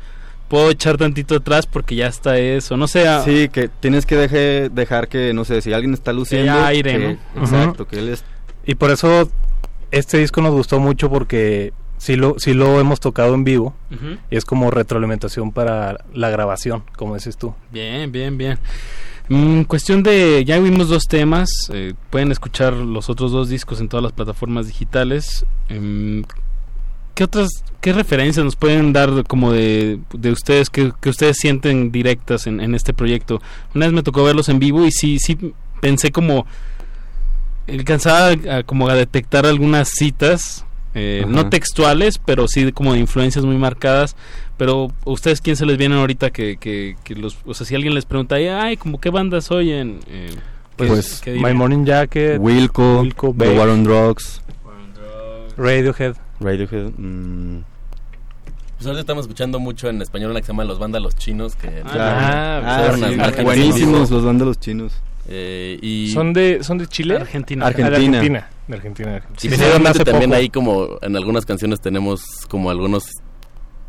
[0.48, 3.06] puedo echar tantito atrás porque ya está eso, no sé.
[3.24, 6.52] Sí, que tienes que deje, dejar que, no sé, si alguien está luciendo...
[6.64, 8.24] aire, Exacto, que él es
[8.66, 9.30] y por eso
[9.90, 13.74] este disco nos gustó mucho porque sí lo, sí lo hemos tocado en vivo
[14.30, 17.54] y es como retroalimentación para la grabación, como dices tú.
[17.72, 18.58] Bien, bien, bien.
[19.28, 23.88] Mm, cuestión de, ya vimos dos temas, eh, pueden escuchar los otros dos discos en
[23.88, 25.44] todas las plataformas digitales.
[25.68, 26.24] Em,
[27.14, 27.48] ¿Qué otras,
[27.80, 32.60] qué referencias nos pueden dar como de, de ustedes, que, que, ustedes sienten directas en,
[32.60, 33.40] en este proyecto?
[33.74, 36.46] Una vez me tocó verlos en vivo y sí, sí pensé como
[37.68, 40.64] alcanzaba a, como a detectar algunas citas,
[40.94, 44.16] eh, no textuales, pero sí como de influencias muy marcadas.
[44.56, 48.06] Pero ustedes, ¿quién se les viene ahorita que, que, los, o sea, si alguien les
[48.06, 50.00] pregunta, ay, como qué bandas oyen?
[50.08, 50.34] Eh,
[50.76, 54.40] pues, pues My Morning Jacket, Wilco, Wilco The War on Drugs,
[55.56, 56.16] Radiohead.
[56.40, 56.92] Radiohead.
[56.96, 57.62] Mm.
[58.76, 61.56] Pues ahora estamos escuchando mucho en español una que se llama Los Vándalos Chinos.
[61.56, 64.92] Que ah, ah buenísimos los Vándalos Chinos.
[65.28, 67.16] Eh, y ¿Son de son de Chile?
[67.16, 67.66] Argentina.
[67.66, 67.96] Argentina.
[67.96, 68.48] Argentina.
[68.68, 69.22] De Argentina.
[69.42, 73.10] Y también ahí como en algunas canciones tenemos como algunos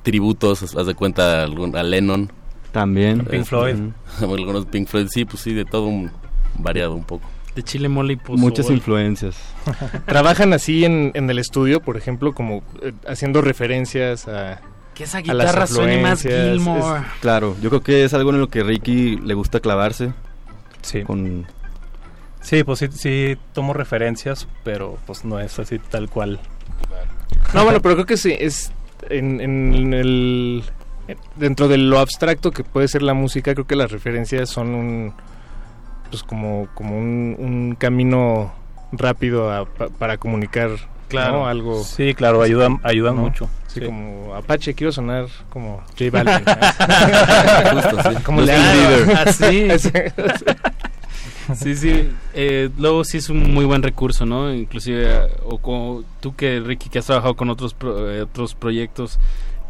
[0.04, 2.32] tributos, haz de cuenta a Lennon.
[2.72, 3.26] También.
[3.26, 3.76] Pink Floyd.
[4.22, 6.12] algunos Pink Floyd, sí, pues sí, de todo un
[6.58, 7.30] variado un poco.
[7.56, 9.36] De Chile Mole y Muchas influencias.
[10.06, 14.62] ¿Trabajan así en, en el estudio, por ejemplo, como eh, haciendo referencias a
[14.98, 17.04] que esa guitarra suene más Gilmore.
[17.22, 20.12] claro, yo creo que es algo en lo que Ricky le gusta clavarse.
[20.88, 21.04] Sí.
[22.42, 26.40] Sí, pues sí, tomo referencias, pero pues no es así tal cual.
[27.54, 28.72] No, bueno, pero creo que sí, es
[29.10, 30.64] en, en el...
[31.36, 35.14] Dentro de lo abstracto que puede ser la música, creo que las referencias son un...
[36.10, 38.54] Pues como, como un, camino
[38.94, 40.72] rápido para comunicar
[41.08, 41.46] Claro.
[41.48, 41.84] Algo...
[41.84, 43.50] Sí, claro, ayudan, ayudan mucho.
[43.68, 46.46] Sí, como Apache, quiero sonar como J Balvin.
[47.74, 48.24] Justo, sí.
[48.24, 48.54] Como le
[49.26, 49.68] Así.
[51.56, 52.10] sí, sí.
[52.34, 54.54] Eh, luego sí es un muy buen recurso, ¿no?
[54.54, 59.20] Inclusive, o como tú que, Ricky, que has trabajado con otros, eh, otros proyectos,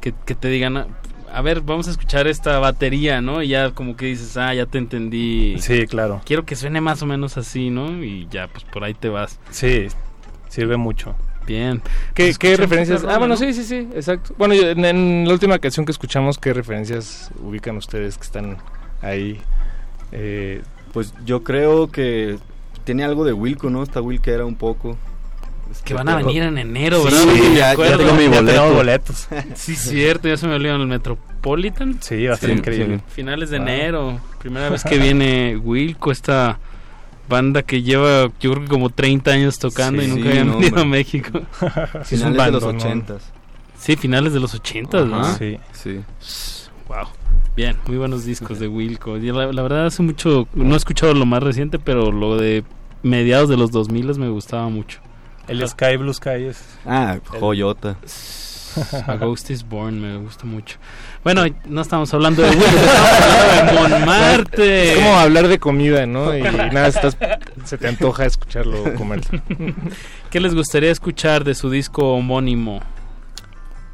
[0.02, 0.88] que, que te digan,
[1.32, 3.41] a ver, vamos a escuchar esta batería, ¿no?
[3.41, 5.58] Y ya como que dices, ah, ya te entendí.
[5.60, 6.22] Sí, claro.
[6.26, 8.04] Quiero que suene más o menos así, ¿no?
[8.04, 9.40] Y ya, pues por ahí te vas.
[9.52, 9.88] Sí,
[10.49, 11.16] sirve mucho.
[11.45, 11.82] Bien.
[12.14, 13.06] ¿Qué, ¿qué referencias?
[13.06, 14.36] ah, bueno, sí, sí, sí, exacto.
[14.38, 18.58] Bueno, en, la última canción que escuchamos, ¿qué referencias ubican ustedes que están
[19.02, 19.40] ahí?
[20.12, 20.62] Eh,
[20.93, 22.38] pues yo creo que
[22.84, 23.84] tiene algo de Wilco, ¿no?
[23.84, 24.97] Está Wilco era un poco.
[25.84, 27.23] Que van a venir en enero, ¿verdad?
[27.34, 28.73] Sí, ya, tengo mi boleto.
[28.73, 29.27] boletos.
[29.55, 31.97] sí, cierto, ya se me olvidó en el Metropolitan.
[32.01, 33.01] Sí, va a ser increíble.
[33.09, 36.59] Finales de enero, primera vez que viene Wilco, esta
[37.27, 40.85] banda que lleva, yo creo que como 30 años tocando y nunca habían venido a
[40.85, 41.41] México.
[42.03, 43.18] finales de los 80
[43.77, 45.35] Sí, finales de los 80 ¿no?
[45.35, 46.01] Sí, sí.
[46.88, 47.07] Wow.
[47.58, 49.18] Bien, muy buenos discos de Wilco.
[49.18, 52.64] La, la, verdad hace mucho, no he escuchado lo más reciente, pero lo de
[53.02, 55.00] mediados de los 2000 me gustaba mucho.
[55.48, 56.64] El Sky Blue Sky es.
[56.86, 57.98] Ah, joyota.
[59.08, 60.78] A Ghost is Born me gusta mucho.
[61.24, 64.92] Bueno, no estamos hablando de estamos hablando de Montmartre.
[64.92, 66.38] Es como hablar de comida, ¿no?
[66.38, 67.18] Y nada, estás,
[67.64, 69.22] se te antoja escucharlo comer.
[70.30, 72.82] ¿Qué les gustaría escuchar de su disco homónimo?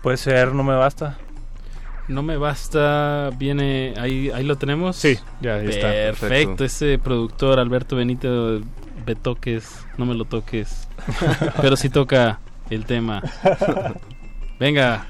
[0.01, 1.17] Puede ser No Me Basta.
[2.13, 4.95] No Me Basta viene, ahí, ahí lo tenemos.
[4.95, 5.89] Sí, ya está.
[5.89, 8.61] Perfecto, ese productor Alberto Benito
[9.05, 10.87] me toques, no me lo toques.
[11.61, 13.21] Pero si toca el tema.
[14.59, 15.07] Venga.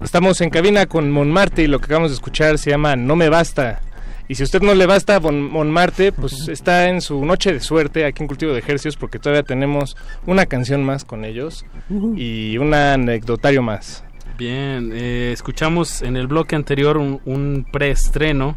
[0.00, 3.28] Estamos en cabina con Monmarte y lo que acabamos de escuchar se llama No me
[3.28, 3.83] basta.
[4.28, 8.22] Y si usted no le basta Monmarte, pues está en su noche de suerte aquí
[8.22, 9.96] en Cultivo de Ejercicios porque todavía tenemos
[10.26, 11.66] una canción más con ellos
[12.16, 14.04] y un anecdotario más.
[14.38, 18.56] Bien, eh, escuchamos en el bloque anterior un, preestreno.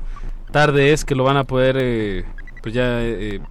[0.52, 2.24] Tarde es que lo van a poder eh,
[2.64, 3.42] pues ya eh,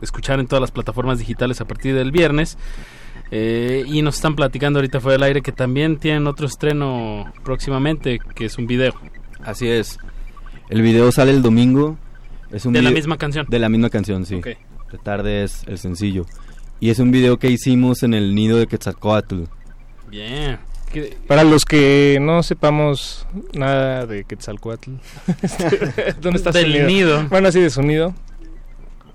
[0.00, 2.58] escuchar en todas las plataformas digitales a partir del viernes.
[3.34, 8.18] Eh, y nos están platicando ahorita fuera del aire que también tienen otro estreno próximamente,
[8.34, 8.92] que es un video.
[9.42, 9.98] Así es.
[10.68, 11.96] El video sale el domingo.
[12.50, 13.46] Es un de la misma canción.
[13.48, 14.40] De la misma canción, sí.
[14.40, 16.26] De tarde es el sencillo.
[16.80, 19.44] Y es un video que hicimos en el nido de Quetzalcoatl.
[20.10, 20.58] Bien.
[21.26, 24.90] Para los que no sepamos nada de Quetzalcoatl,
[26.20, 27.26] ¿dónde está Del su nido?
[27.28, 28.14] Bueno, así de su nido.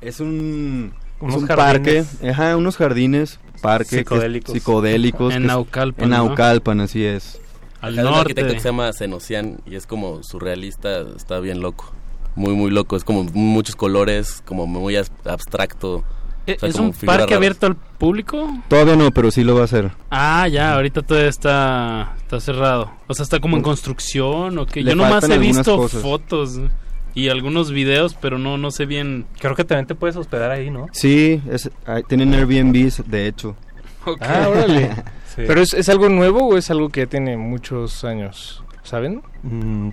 [0.02, 7.04] Es un, un parque, ajá, unos jardines parque psicodélicos, psicodélicos en Naucalpan, en Naucalpan, así
[7.04, 7.40] es.
[7.88, 8.10] Al norte.
[8.10, 11.94] Un arquitecto que se llama Senocian y es como surrealista, está bien loco.
[12.36, 12.96] Muy, muy loco.
[12.96, 16.04] Es como muchos colores, como muy abstracto.
[16.46, 18.50] ¿E-, ¿Es un parque abierto al público?
[18.70, 19.92] Todavía no, pero sí lo va a hacer.
[20.10, 22.92] Ah, ya, ahorita todavía está, está cerrado.
[23.08, 26.60] O sea, está como en construcción o que yo nomás he visto fotos
[27.14, 29.26] y algunos videos, pero no no sé bien.
[29.40, 30.88] Creo que también te puedes hospedar ahí, ¿no?
[30.92, 31.70] Sí, es,
[32.08, 33.56] tienen Airbnb, de hecho.
[34.22, 34.92] Ah, órale.
[35.46, 38.64] ¿Pero es, es, algo nuevo o es algo que ya tiene muchos años?
[38.84, 39.22] ¿Saben?
[39.44, 39.90] Mm,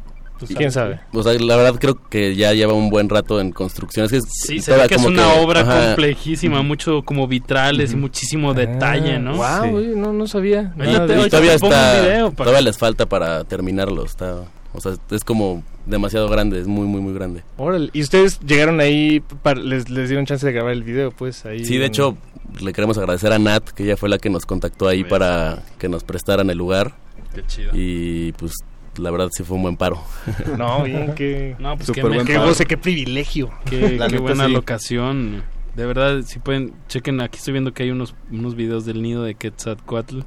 [0.57, 1.01] ¿Quién sabe?
[1.13, 4.07] O sea, la verdad creo que ya lleva un buen rato en construcción.
[4.07, 8.51] Es que sí, se ve que es una obra complejísima, mucho como vitrales y muchísimo
[8.51, 9.37] ah, detalle, ¿no?
[9.37, 10.73] Wow, no, no sabía.
[10.77, 14.05] todavía, está, todavía les falta para terminarlo.
[14.05, 14.43] Está,
[14.75, 17.43] o sea, es como demasiado grande, es muy, muy, muy grande.
[17.57, 19.23] Órale, y ustedes llegaron ahí,
[19.63, 21.65] les, les dieron chance de grabar el video, pues ahí.
[21.65, 22.17] Sí, de hecho,
[22.61, 25.89] le queremos agradecer a Nat, que ella fue la que nos contactó ahí para que
[25.89, 26.95] nos prestaran el lugar.
[27.35, 27.71] Qué chido.
[27.73, 28.53] Y pues
[28.97, 30.03] la verdad sí fue un buen paro.
[30.59, 33.51] No, bien, qué, no, pues qué, qué, qué privilegio.
[33.65, 35.45] Qué, qué buena locación.
[35.77, 39.25] De verdad, si pueden, chequen, aquí estoy viendo que hay unos, unos videos del nido
[39.25, 40.21] de Quetzalcoatl.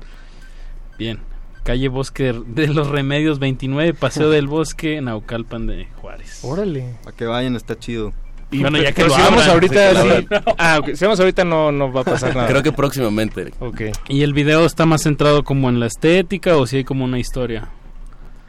[0.97, 1.19] Bien,
[1.67, 6.39] calle Bosque de los Remedios 29, Paseo del Bosque, Naucalpan de Juárez.
[6.41, 6.95] Órale.
[7.03, 8.13] Para que vayan, está chido.
[8.51, 10.27] Y bueno, ya que lo si vamos ahorita, sí.
[10.57, 12.47] Ah, si vamos ahorita no, no va a pasar nada.
[12.47, 13.51] Creo que próximamente.
[13.59, 13.91] Okay.
[14.07, 17.19] ¿Y el video está más centrado como en la estética o si hay como una
[17.19, 17.67] historia?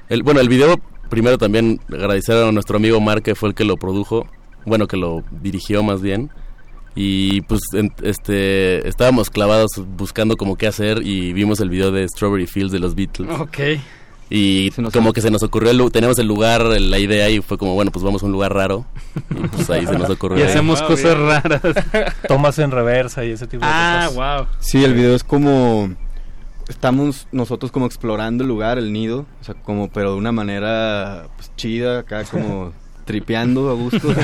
[0.08, 0.76] El, bueno, el video,
[1.10, 4.28] primero también agradecer a nuestro amigo Mark, que fue el que lo produjo,
[4.64, 6.30] bueno, que lo dirigió más bien
[6.94, 7.60] y pues
[8.02, 12.78] este estábamos clavados buscando como qué hacer y vimos el video de Strawberry Fields de
[12.78, 13.30] los Beatles.
[13.38, 13.58] Ok.
[14.30, 17.74] Y como que se nos ocurrió, el, tenemos el lugar, la idea y fue como,
[17.74, 18.84] bueno, pues vamos a un lugar raro.
[19.30, 20.38] Y pues ahí se nos ocurrió.
[20.38, 21.62] y hacemos cosas raras.
[22.28, 24.18] Tomas en reversa y ese tipo de ah, cosas.
[24.20, 24.46] Ah, wow.
[24.60, 25.88] Sí, el video es como
[26.68, 31.28] estamos nosotros como explorando el lugar, el nido, o sea, como pero de una manera
[31.36, 32.72] pues, chida, acá como
[33.06, 34.08] tripeando a gusto.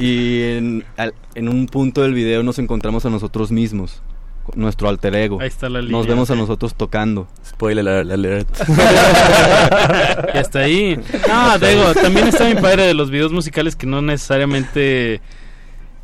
[0.00, 0.84] Y en,
[1.34, 4.02] en, un punto del video nos encontramos a nosotros mismos,
[4.54, 5.42] nuestro alter ego.
[5.42, 5.98] Ahí está la línea.
[5.98, 7.28] Nos vemos a nosotros tocando.
[7.46, 8.48] Spoiler alert.
[10.34, 10.98] y hasta ahí.
[11.28, 15.20] No, digo, también está mi padre de los videos musicales que no necesariamente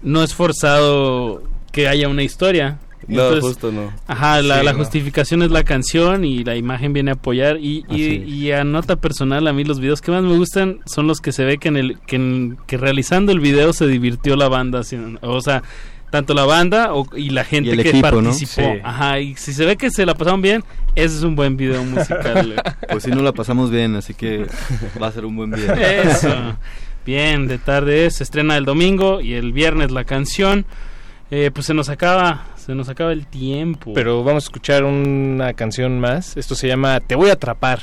[0.02, 1.42] no es forzado
[1.72, 2.78] que haya una historia.
[3.08, 3.92] No, justo no.
[4.06, 7.58] Ajá, la, justificación es la canción y la imagen viene a apoyar.
[7.58, 11.20] Y, y, a nota personal, a mí los videos que más me gustan son los
[11.20, 14.82] que se ve que, en el, que, realizando el video se divirtió la banda.
[15.22, 15.62] O sea,
[16.10, 18.74] tanto la banda y la gente que participó.
[18.82, 20.64] Ajá, y si se ve que se la pasaron bien,
[20.94, 22.60] ese es un buen video musical.
[22.90, 24.46] pues si no la pasamos bien, así que
[25.00, 25.74] va a ser un buen video.
[25.74, 26.56] Eso.
[27.04, 30.66] Bien, de tarde se estrena el domingo y el viernes la canción.
[31.30, 33.92] Eh, pues se nos acaba, se nos acaba el tiempo.
[33.94, 36.36] Pero vamos a escuchar una canción más.
[36.36, 37.80] Esto se llama Te voy a atrapar.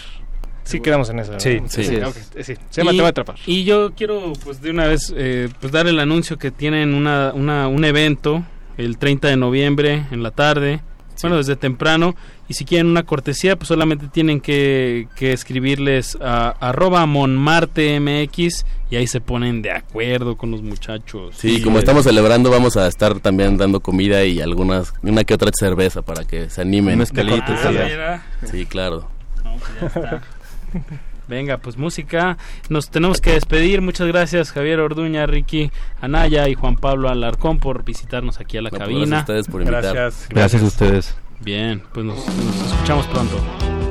[0.63, 1.39] Sí, quedamos en esa.
[1.39, 1.83] Sí, sí.
[1.83, 3.35] Se llama Te voy a atrapar.
[3.45, 7.33] Y yo quiero, pues, de una vez, eh, pues, dar el anuncio que tienen una,
[7.33, 8.43] una, un evento
[8.77, 10.81] el 30 de noviembre en la tarde
[11.21, 12.15] bueno, desde temprano.
[12.49, 19.07] Y si quieren una cortesía, pues solamente tienen que, escribirles a arroba monmartemx y ahí
[19.07, 21.35] se ponen de acuerdo con los muchachos.
[21.37, 25.51] Sí, como estamos celebrando, vamos a estar también dando comida y algunas, una que otra
[25.53, 27.01] cerveza para que se animen.
[27.01, 29.07] Ah, sí, claro.
[29.79, 29.93] Pues
[31.33, 32.37] Venga, pues música.
[32.69, 33.81] Nos tenemos que despedir.
[33.81, 38.69] Muchas gracias Javier Orduña, Ricky Anaya y Juan Pablo Alarcón por visitarnos aquí a la
[38.69, 38.99] pues cabina.
[38.99, 39.81] Gracias a ustedes por invitar.
[39.95, 40.29] Gracias.
[40.29, 41.15] Gracias a ustedes.
[41.39, 43.82] Bien, pues nos escuchamos pronto.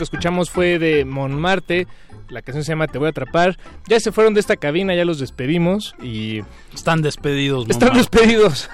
[0.00, 1.86] Que escuchamos fue de Montmartre.
[2.30, 3.58] La canción se llama Te voy a atrapar.
[3.86, 6.40] Ya se fueron de esta cabina, ya los despedimos y...
[6.74, 7.68] Están despedidos.
[7.68, 8.70] Están despedidos.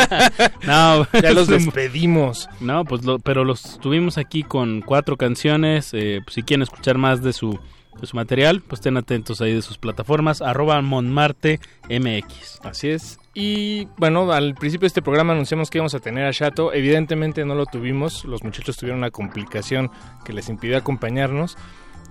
[0.66, 2.48] no, ya los despedimos.
[2.60, 5.90] No, pues pero los tuvimos aquí con cuatro canciones.
[5.92, 7.58] Eh, pues si quieren escuchar más de su
[8.02, 12.60] su material, pues estén atentos ahí de sus plataformas, arroba Monmarte MX.
[12.62, 13.18] Así es.
[13.34, 16.72] Y bueno, al principio de este programa anunciamos que íbamos a tener a Chato.
[16.72, 18.24] Evidentemente no lo tuvimos.
[18.24, 19.90] Los muchachos tuvieron una complicación
[20.24, 21.56] que les impidió acompañarnos.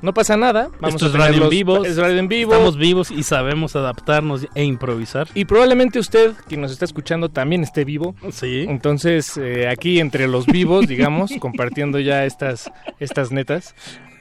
[0.02, 0.70] no pasa nada.
[0.82, 1.86] Vamos Esto a es radio en vivo.
[1.86, 2.52] Es radio en vivo.
[2.52, 5.30] Estamos vivos y sabemos adaptarnos e improvisar.
[5.34, 8.16] Y probablemente usted, quien nos está escuchando, también esté vivo.
[8.32, 8.66] Sí.
[8.68, 12.70] Entonces, eh, aquí entre los vivos, digamos, compartiendo ya estas,
[13.00, 13.76] estas netas.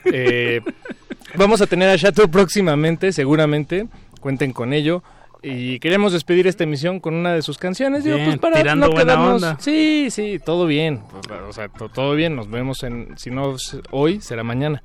[0.05, 0.61] Eh,
[1.37, 3.87] vamos a tener a Chato próximamente, seguramente.
[4.21, 5.03] Cuenten con ello.
[5.43, 8.05] Y queremos despedir esta emisión con una de sus canciones.
[8.05, 9.57] pues para tirando no buena onda.
[9.59, 11.01] Sí, sí, todo bien.
[11.49, 12.37] O sea, todo bien.
[12.37, 13.19] Nos vemos en.
[13.19, 13.57] Si no
[13.91, 14.83] hoy, será mañana.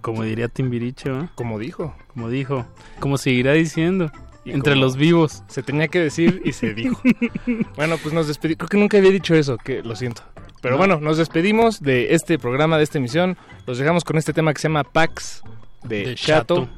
[0.00, 1.30] Como diría Timbiriche, ¿no?
[1.36, 1.94] Como dijo.
[2.12, 2.66] Como dijo.
[2.98, 4.10] Como seguirá diciendo.
[4.44, 5.44] entre los vivos.
[5.46, 7.00] Se tenía que decir y se dijo.
[7.76, 8.58] bueno, pues nos despedimos.
[8.58, 10.22] Creo que nunca había dicho eso, que lo siento.
[10.60, 13.36] Pero bueno, nos despedimos de este programa, de esta emisión.
[13.66, 15.42] Los dejamos con este tema que se llama Pax
[15.84, 16.68] de, Chato.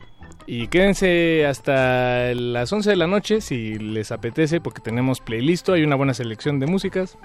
[0.47, 5.85] Y quédense hasta las 11 de la noche si les apetece, porque tenemos playlist, hay
[5.85, 7.16] una buena selección de músicas.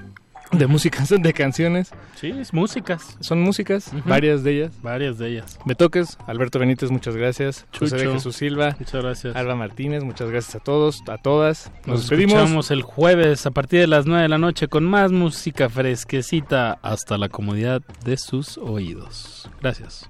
[0.51, 1.91] De músicas, de canciones.
[2.15, 3.18] Sí, es músicas.
[3.19, 4.81] Son músicas, varias de ellas.
[4.81, 5.60] Varias de ellas.
[5.65, 7.68] Me toques, Alberto Benítez, muchas gracias.
[7.72, 8.76] Chucho, José Jesús Silva.
[8.80, 9.35] Muchas gracias.
[9.35, 11.72] Alba Martínez, muchas gracias a todos, a todas.
[11.85, 12.72] Nos, Nos despedimos.
[12.72, 17.18] el jueves a partir de las 9 de la noche con más música fresquecita hasta
[17.18, 19.49] la comodidad de sus oídos.
[19.61, 20.10] Gracias.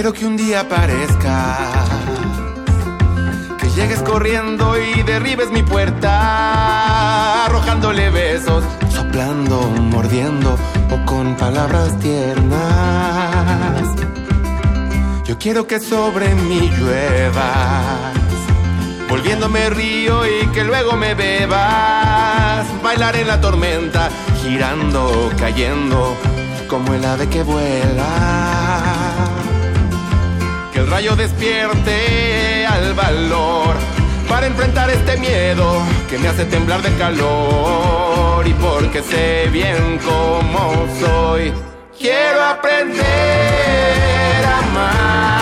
[0.00, 1.58] Quiero que un día aparezca,
[3.58, 10.56] que llegues corriendo y derribes mi puerta, arrojándole besos, soplando, mordiendo
[10.90, 12.62] o con palabras tiernas.
[15.26, 18.14] Yo quiero que sobre mí lluevas,
[19.06, 24.08] volviéndome río y que luego me bebas, bailar en la tormenta,
[24.42, 26.16] girando, cayendo,
[26.68, 28.39] como el ave que vuela
[30.80, 33.76] el rayo despierte al valor
[34.28, 40.86] para enfrentar este miedo que me hace temblar de calor y porque sé bien cómo
[40.98, 41.52] soy,
[41.98, 43.04] quiero aprender
[44.46, 45.39] a amar.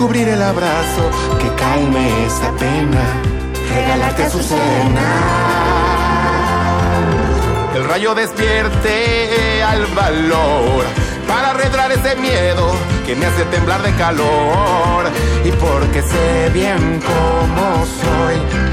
[0.00, 3.04] descubrir el abrazo que calme esa pena,
[3.68, 5.02] regalarte su cena.
[7.74, 10.86] El rayo despierte al valor
[11.28, 12.72] para arredrar ese miedo
[13.04, 15.04] que me hace temblar de calor
[15.44, 18.69] y porque sé bien cómo soy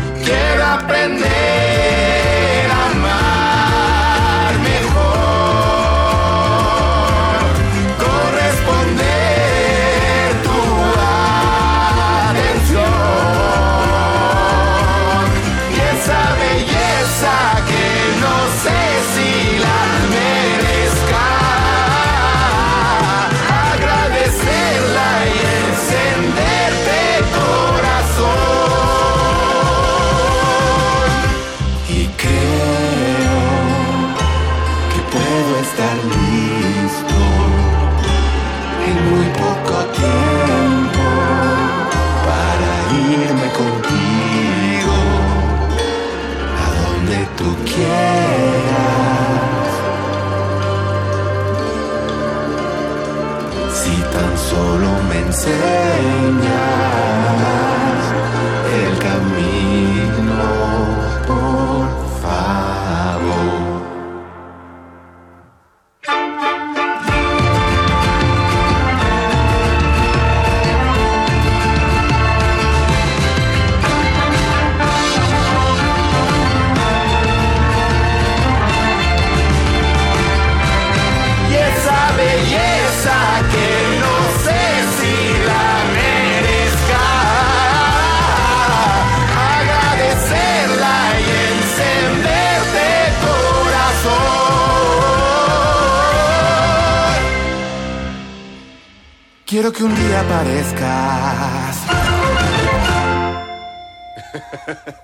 [99.69, 101.77] Quiero que un día aparezcas.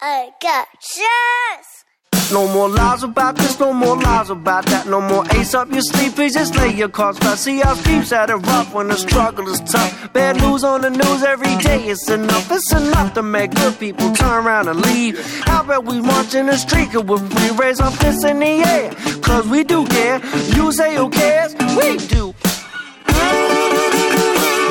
[0.00, 2.30] I got shoes.
[2.32, 4.86] No more lies about this, no more lies about that.
[4.86, 7.36] No more ace up your sleeve, please just lay your cards flat.
[7.36, 10.12] See how streets at it rough when the struggle is tough.
[10.12, 12.48] Bad news on the news every day, it's enough.
[12.52, 15.18] It's enough to make good people turn around and leave.
[15.46, 18.92] How about we march in the street with we raise our fists in the air?
[19.20, 20.20] Cause we do care.
[20.54, 21.54] You say who cares?
[21.54, 22.34] We do.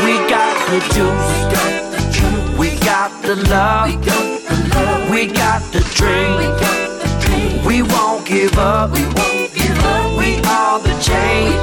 [0.05, 2.57] We got the juice.
[2.57, 4.36] We got the love.
[5.11, 6.37] We got the dream.
[7.65, 8.91] We won't give up.
[8.91, 10.17] We won't give up.
[10.17, 11.55] We are the change.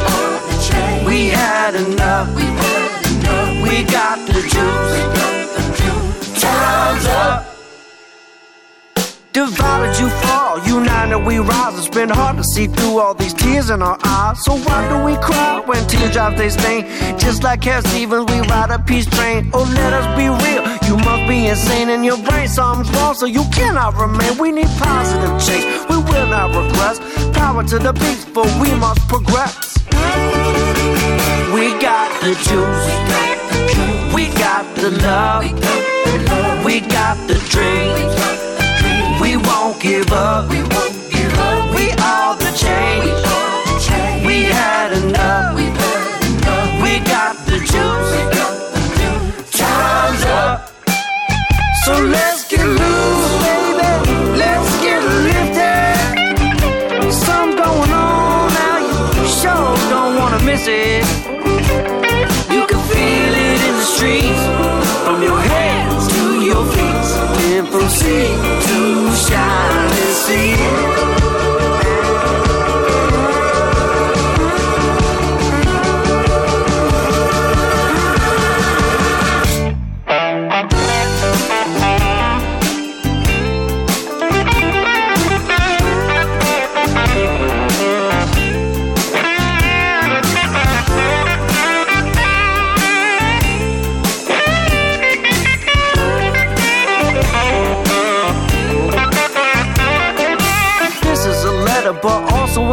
[1.06, 2.34] We had enough.
[2.34, 3.62] We had enough.
[3.62, 4.50] We got the juice.
[6.40, 7.43] Time's up.
[9.34, 11.76] Divided you fall, united we rise.
[11.76, 14.38] It's been hard to see through all these tears in our eyes.
[14.44, 16.86] So why do we cry when teardrops they stain?
[17.18, 19.50] Just like Cat Stevens, we ride a peace train.
[19.52, 20.62] Oh, let us be real.
[20.88, 22.46] You must be insane in your brain.
[22.46, 24.38] Something's wrong, so you cannot remain.
[24.38, 25.66] We need positive change.
[25.90, 27.00] We will not regress.
[27.36, 29.74] Power to the beast, but we must progress.
[31.50, 32.86] We got the juice.
[34.14, 35.42] We got the love.
[36.64, 38.14] We got the dream.
[39.64, 40.50] We won't give up.
[40.50, 41.74] We won't give up.
[41.74, 43.08] We are the change.
[44.26, 45.56] We had enough.
[45.56, 48.12] We got the juice.
[49.58, 50.70] Time's up.
[51.86, 52.93] So let's get loose,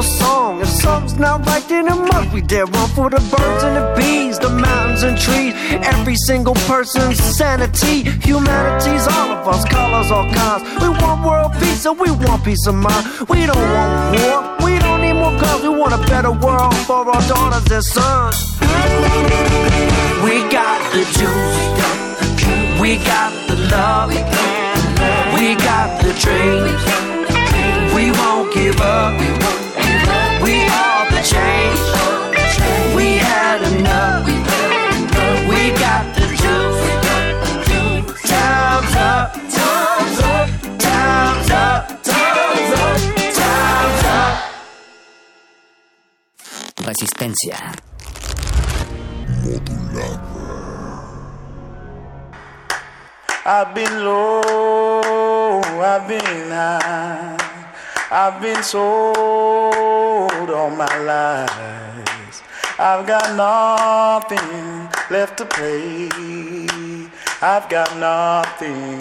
[0.02, 0.61] a song.
[0.61, 3.86] If something's not right, then it must be dead wrong for the birds and the
[3.98, 5.53] bees, the mountains and trees.
[5.94, 7.98] Every single person's sanity.
[8.30, 10.64] Humanity's all of us, colors, all kinds.
[10.82, 13.06] We want world peace, and we want peace of mind.
[13.30, 14.38] We don't want war.
[14.65, 15.61] We don't need more guns.
[15.64, 18.38] We want a better world for our daughters and sons.
[20.26, 21.60] We got the juice.
[22.82, 24.10] We got the love.
[25.38, 26.82] We got the dreams.
[27.95, 29.70] We won't give up.
[30.52, 31.80] We are the change.
[32.94, 34.26] We had enough.
[35.48, 36.82] We got the juice.
[38.28, 39.32] Time's up.
[39.56, 40.48] Time's up.
[40.78, 41.82] Time's up.
[42.03, 42.99] Time's up.
[43.40, 44.36] Time's up.
[46.88, 47.57] Resistencia.
[53.44, 57.38] I've been low, I've been high,
[58.13, 59.15] I've been sold
[60.49, 62.43] all my life.
[62.77, 66.09] I've got nothing left to play.
[67.41, 68.97] I've got nothing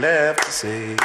[0.00, 0.96] left to say.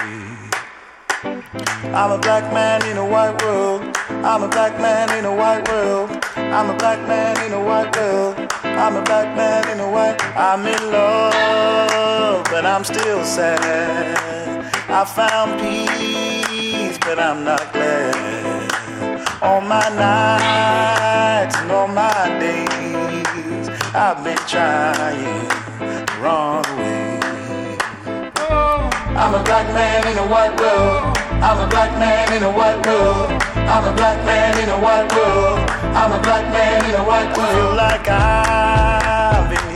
[1.91, 3.97] I'm a black man in a white world.
[4.09, 6.11] I'm a black man in a white world.
[6.35, 8.35] I'm a black man in a white world.
[8.63, 10.21] I'm a black man in a white.
[10.37, 14.43] I'm in love, but I'm still sad.
[14.87, 16.32] I found peace,
[17.15, 18.71] but I'm not glad.
[19.39, 27.77] All my nights and all my days, I've been trying to run away.
[29.21, 31.15] I'm a black man in a white world.
[31.45, 33.29] I'm a black man in a white world.
[33.69, 35.59] I'm a black man in a white world.
[35.93, 37.49] I'm a black man in a white world.
[37.49, 39.72] I feel like I've been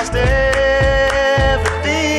[0.00, 0.32] lost everything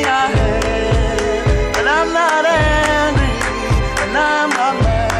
[0.06, 1.78] I had.
[1.78, 3.34] And I'm not angry,
[4.02, 5.10] and I'm not mad.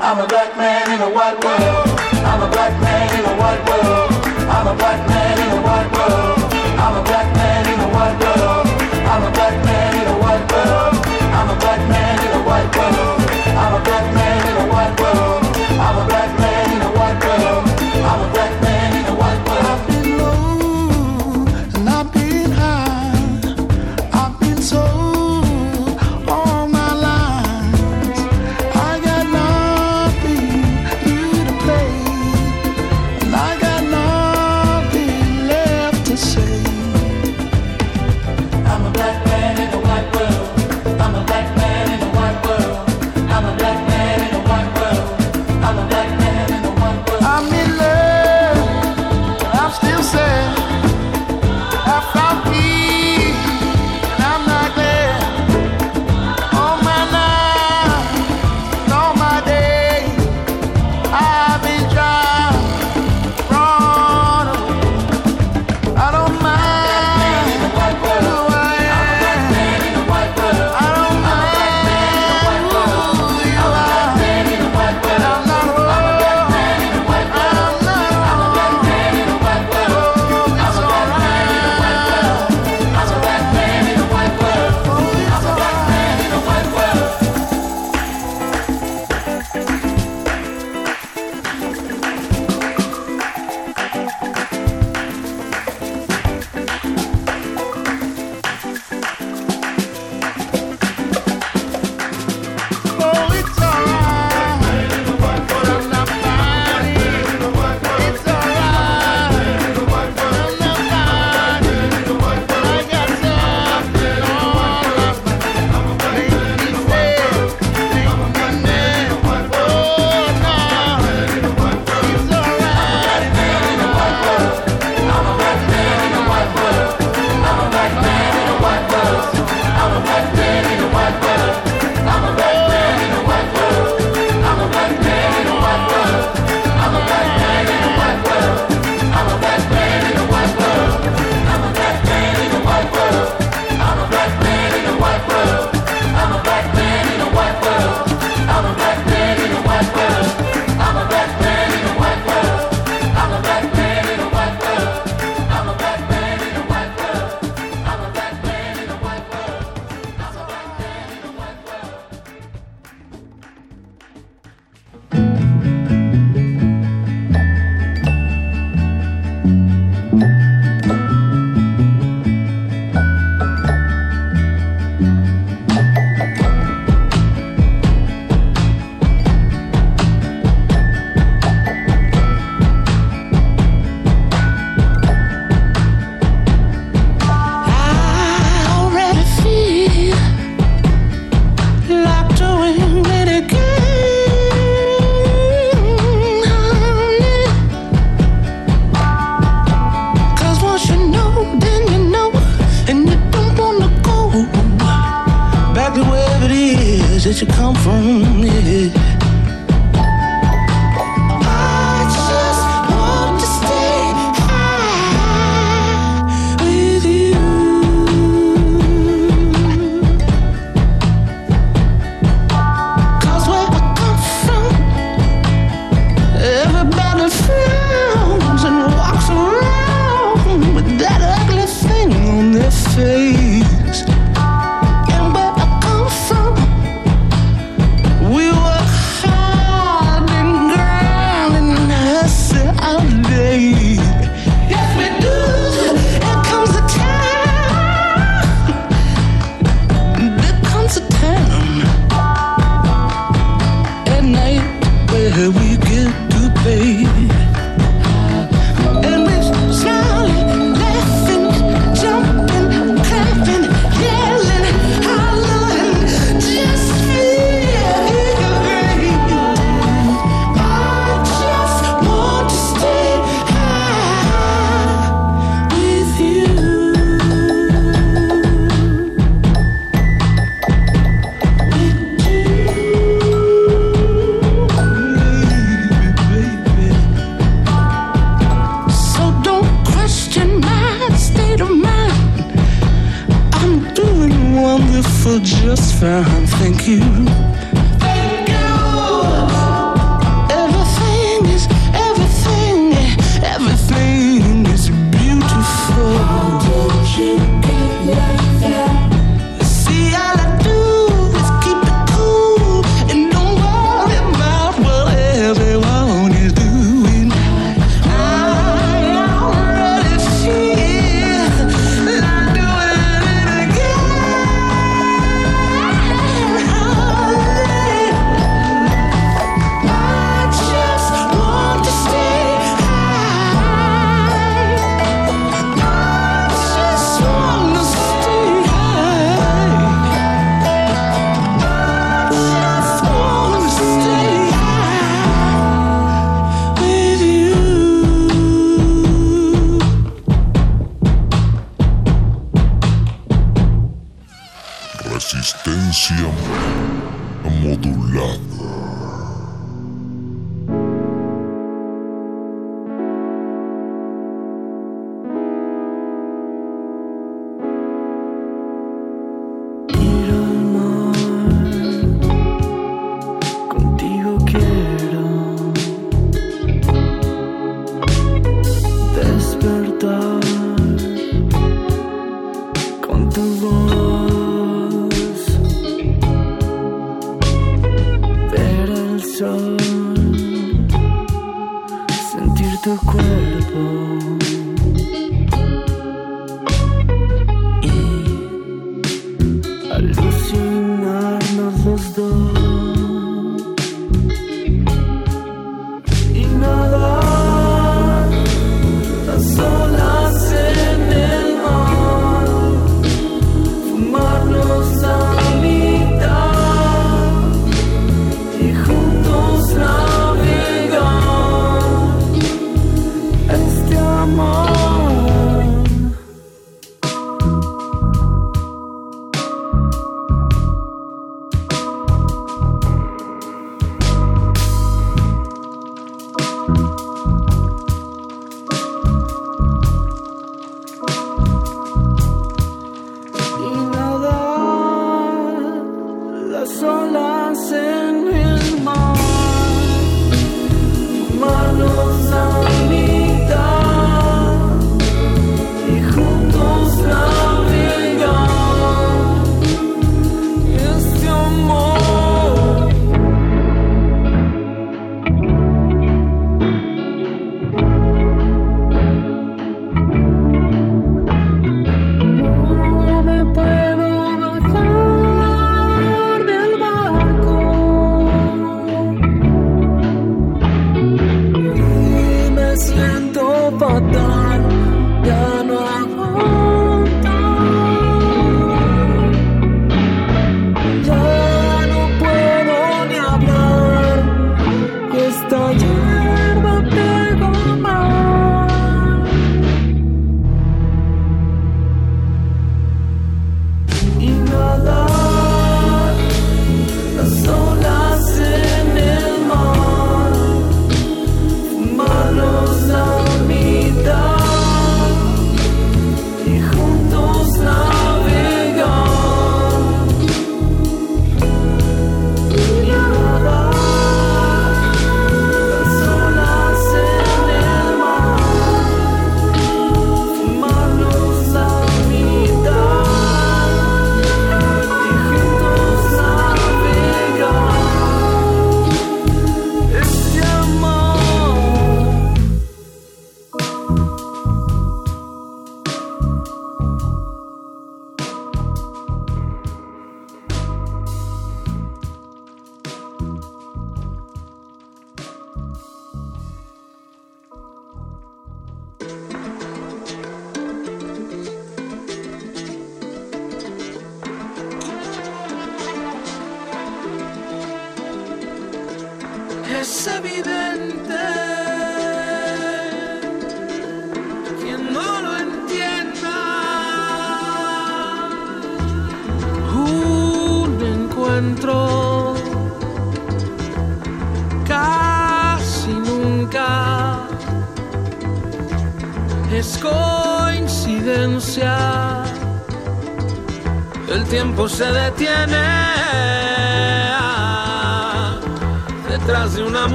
[0.00, 1.88] I'm a black man in a white world.
[2.30, 3.34] I'm a black man in a
[4.78, 6.27] Everything is everything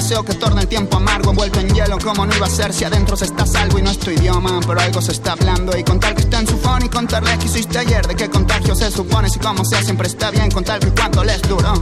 [0.00, 3.16] que torna el tiempo amargo, envuelto en hielo, como no iba a ser si adentro
[3.16, 5.76] se está salvo y no es tu idioma, pero algo se está hablando.
[5.76, 8.74] Y contar que está en su phone y contarle que hiciste ayer, de qué contagio
[8.74, 11.74] se supone, si como sea siempre está bien, contar que cuánto les duró.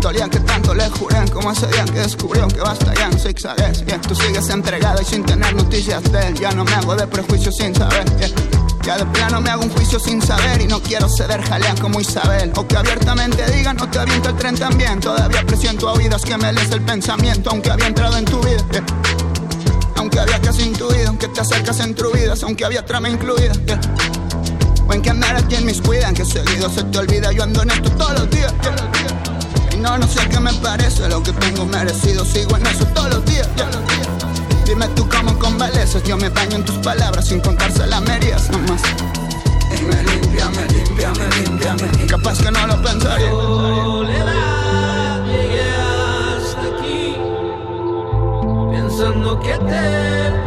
[0.00, 3.84] Dolía que tanto le juré, como ese día que descubrió que basta ya en zigzagues.
[3.84, 4.00] Yeah.
[4.00, 7.54] Tú sigues entregado y sin tener noticias de él, ya no me hago de prejuicios
[7.56, 8.04] sin saber.
[8.84, 12.00] Ya de plano me hago un juicio sin saber y no quiero ceder jalea como
[12.00, 12.52] Isabel.
[12.56, 15.00] O que abiertamente digan no te aviento el tren también.
[15.00, 18.62] Todavía presiento a oídos que me lees el pensamiento, aunque había entrado en tu vida.
[19.96, 23.52] Aunque había casi intuido que te acercas en tu vida, aunque había trama incluida.
[24.86, 27.32] O en que andar aquí en mis cuidan, que seguido se te olvida.
[27.32, 28.52] Yo ando en esto todos los días.
[29.72, 32.22] Y no, no sé qué me parece lo que tengo merecido.
[32.26, 33.48] Sigo en eso todos los días.
[34.66, 38.80] Dime tú cómo convaleces, yo me baño en tus palabras sin contar salamerías nomás.
[39.78, 42.06] Y me limpia, me limpia, me limpia, me.
[42.06, 43.30] Capaz que no lo pensaría.
[43.30, 45.70] Soledad, llegué
[46.38, 47.16] hasta aquí,
[48.72, 50.43] pensando que te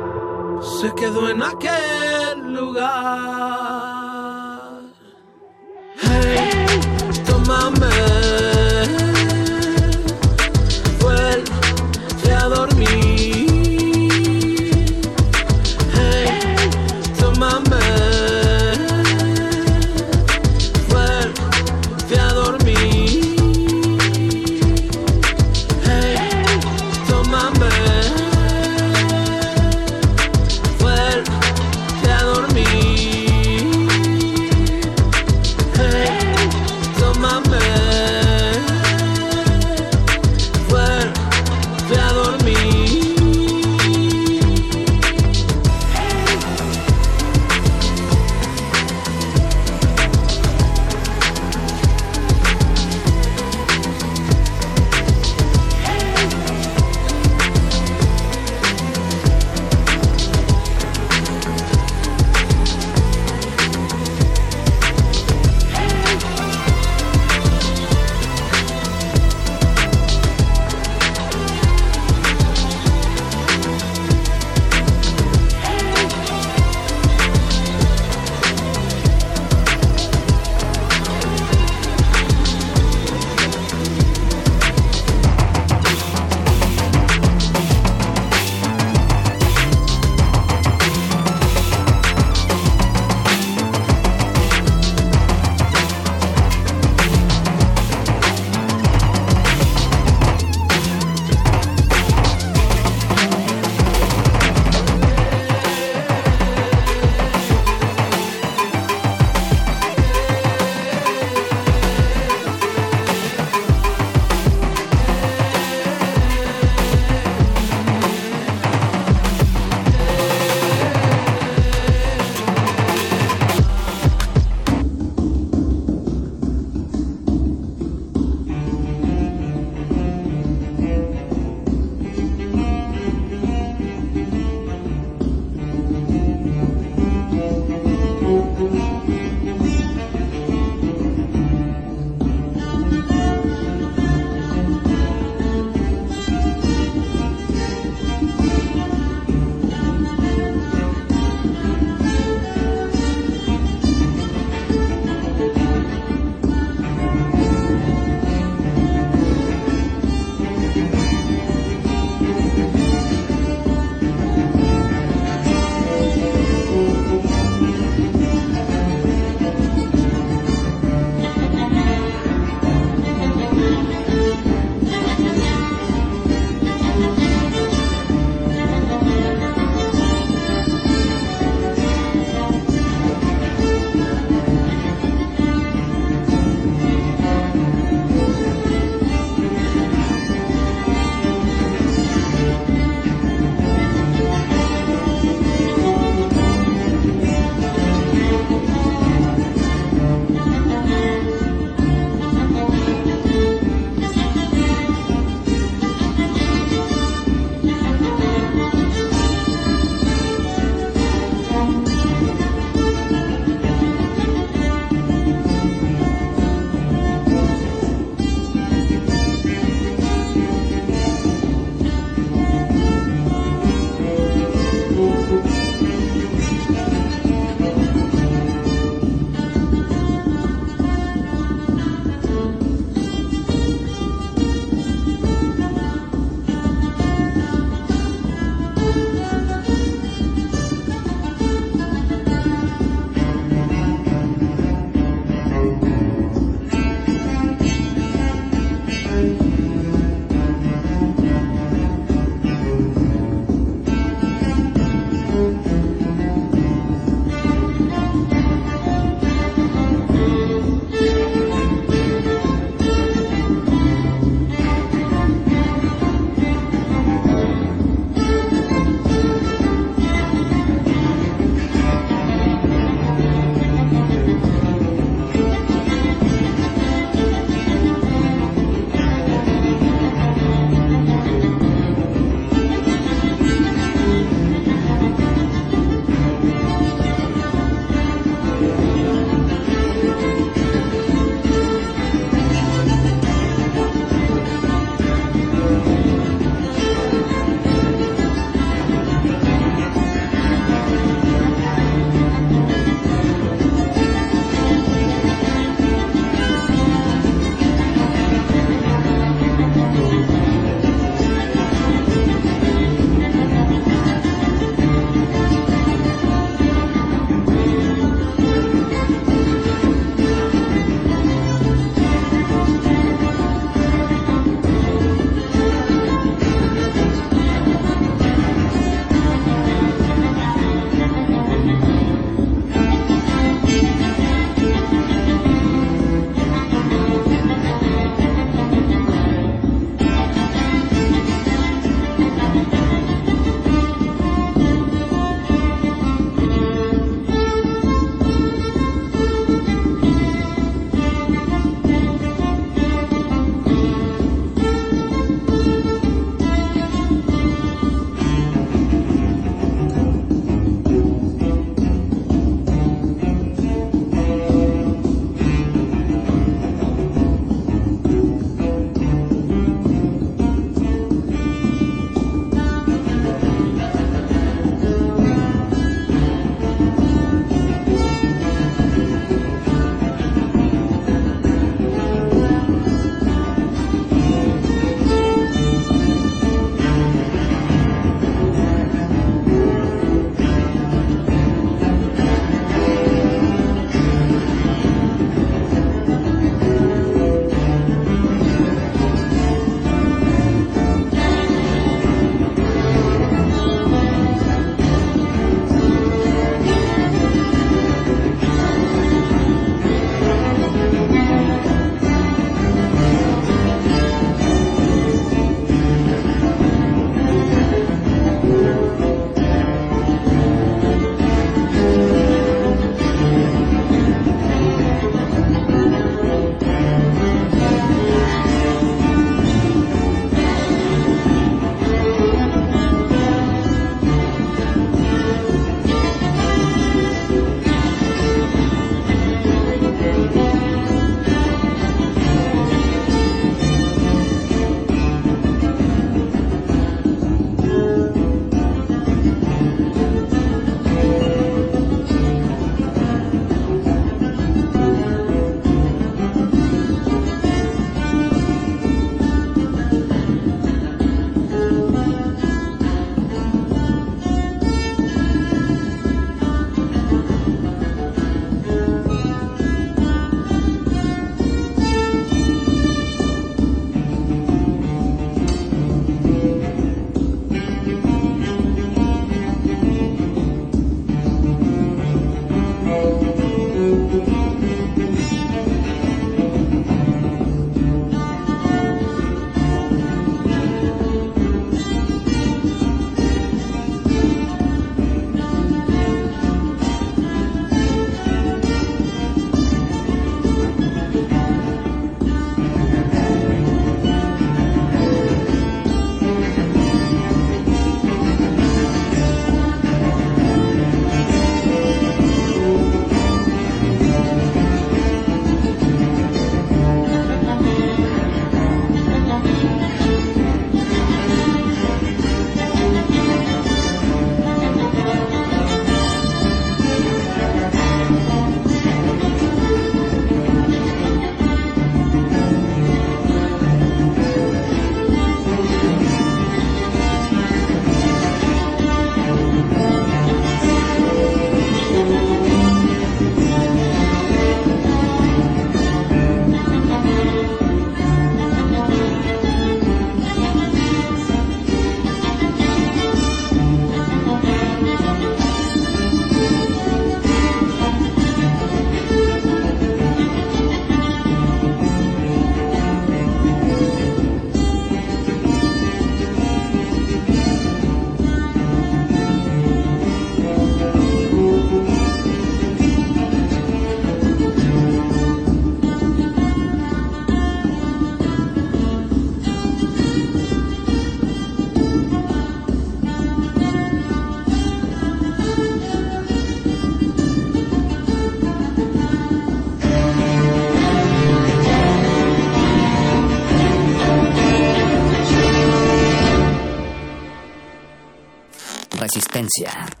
[599.51, 600.00] resistencia.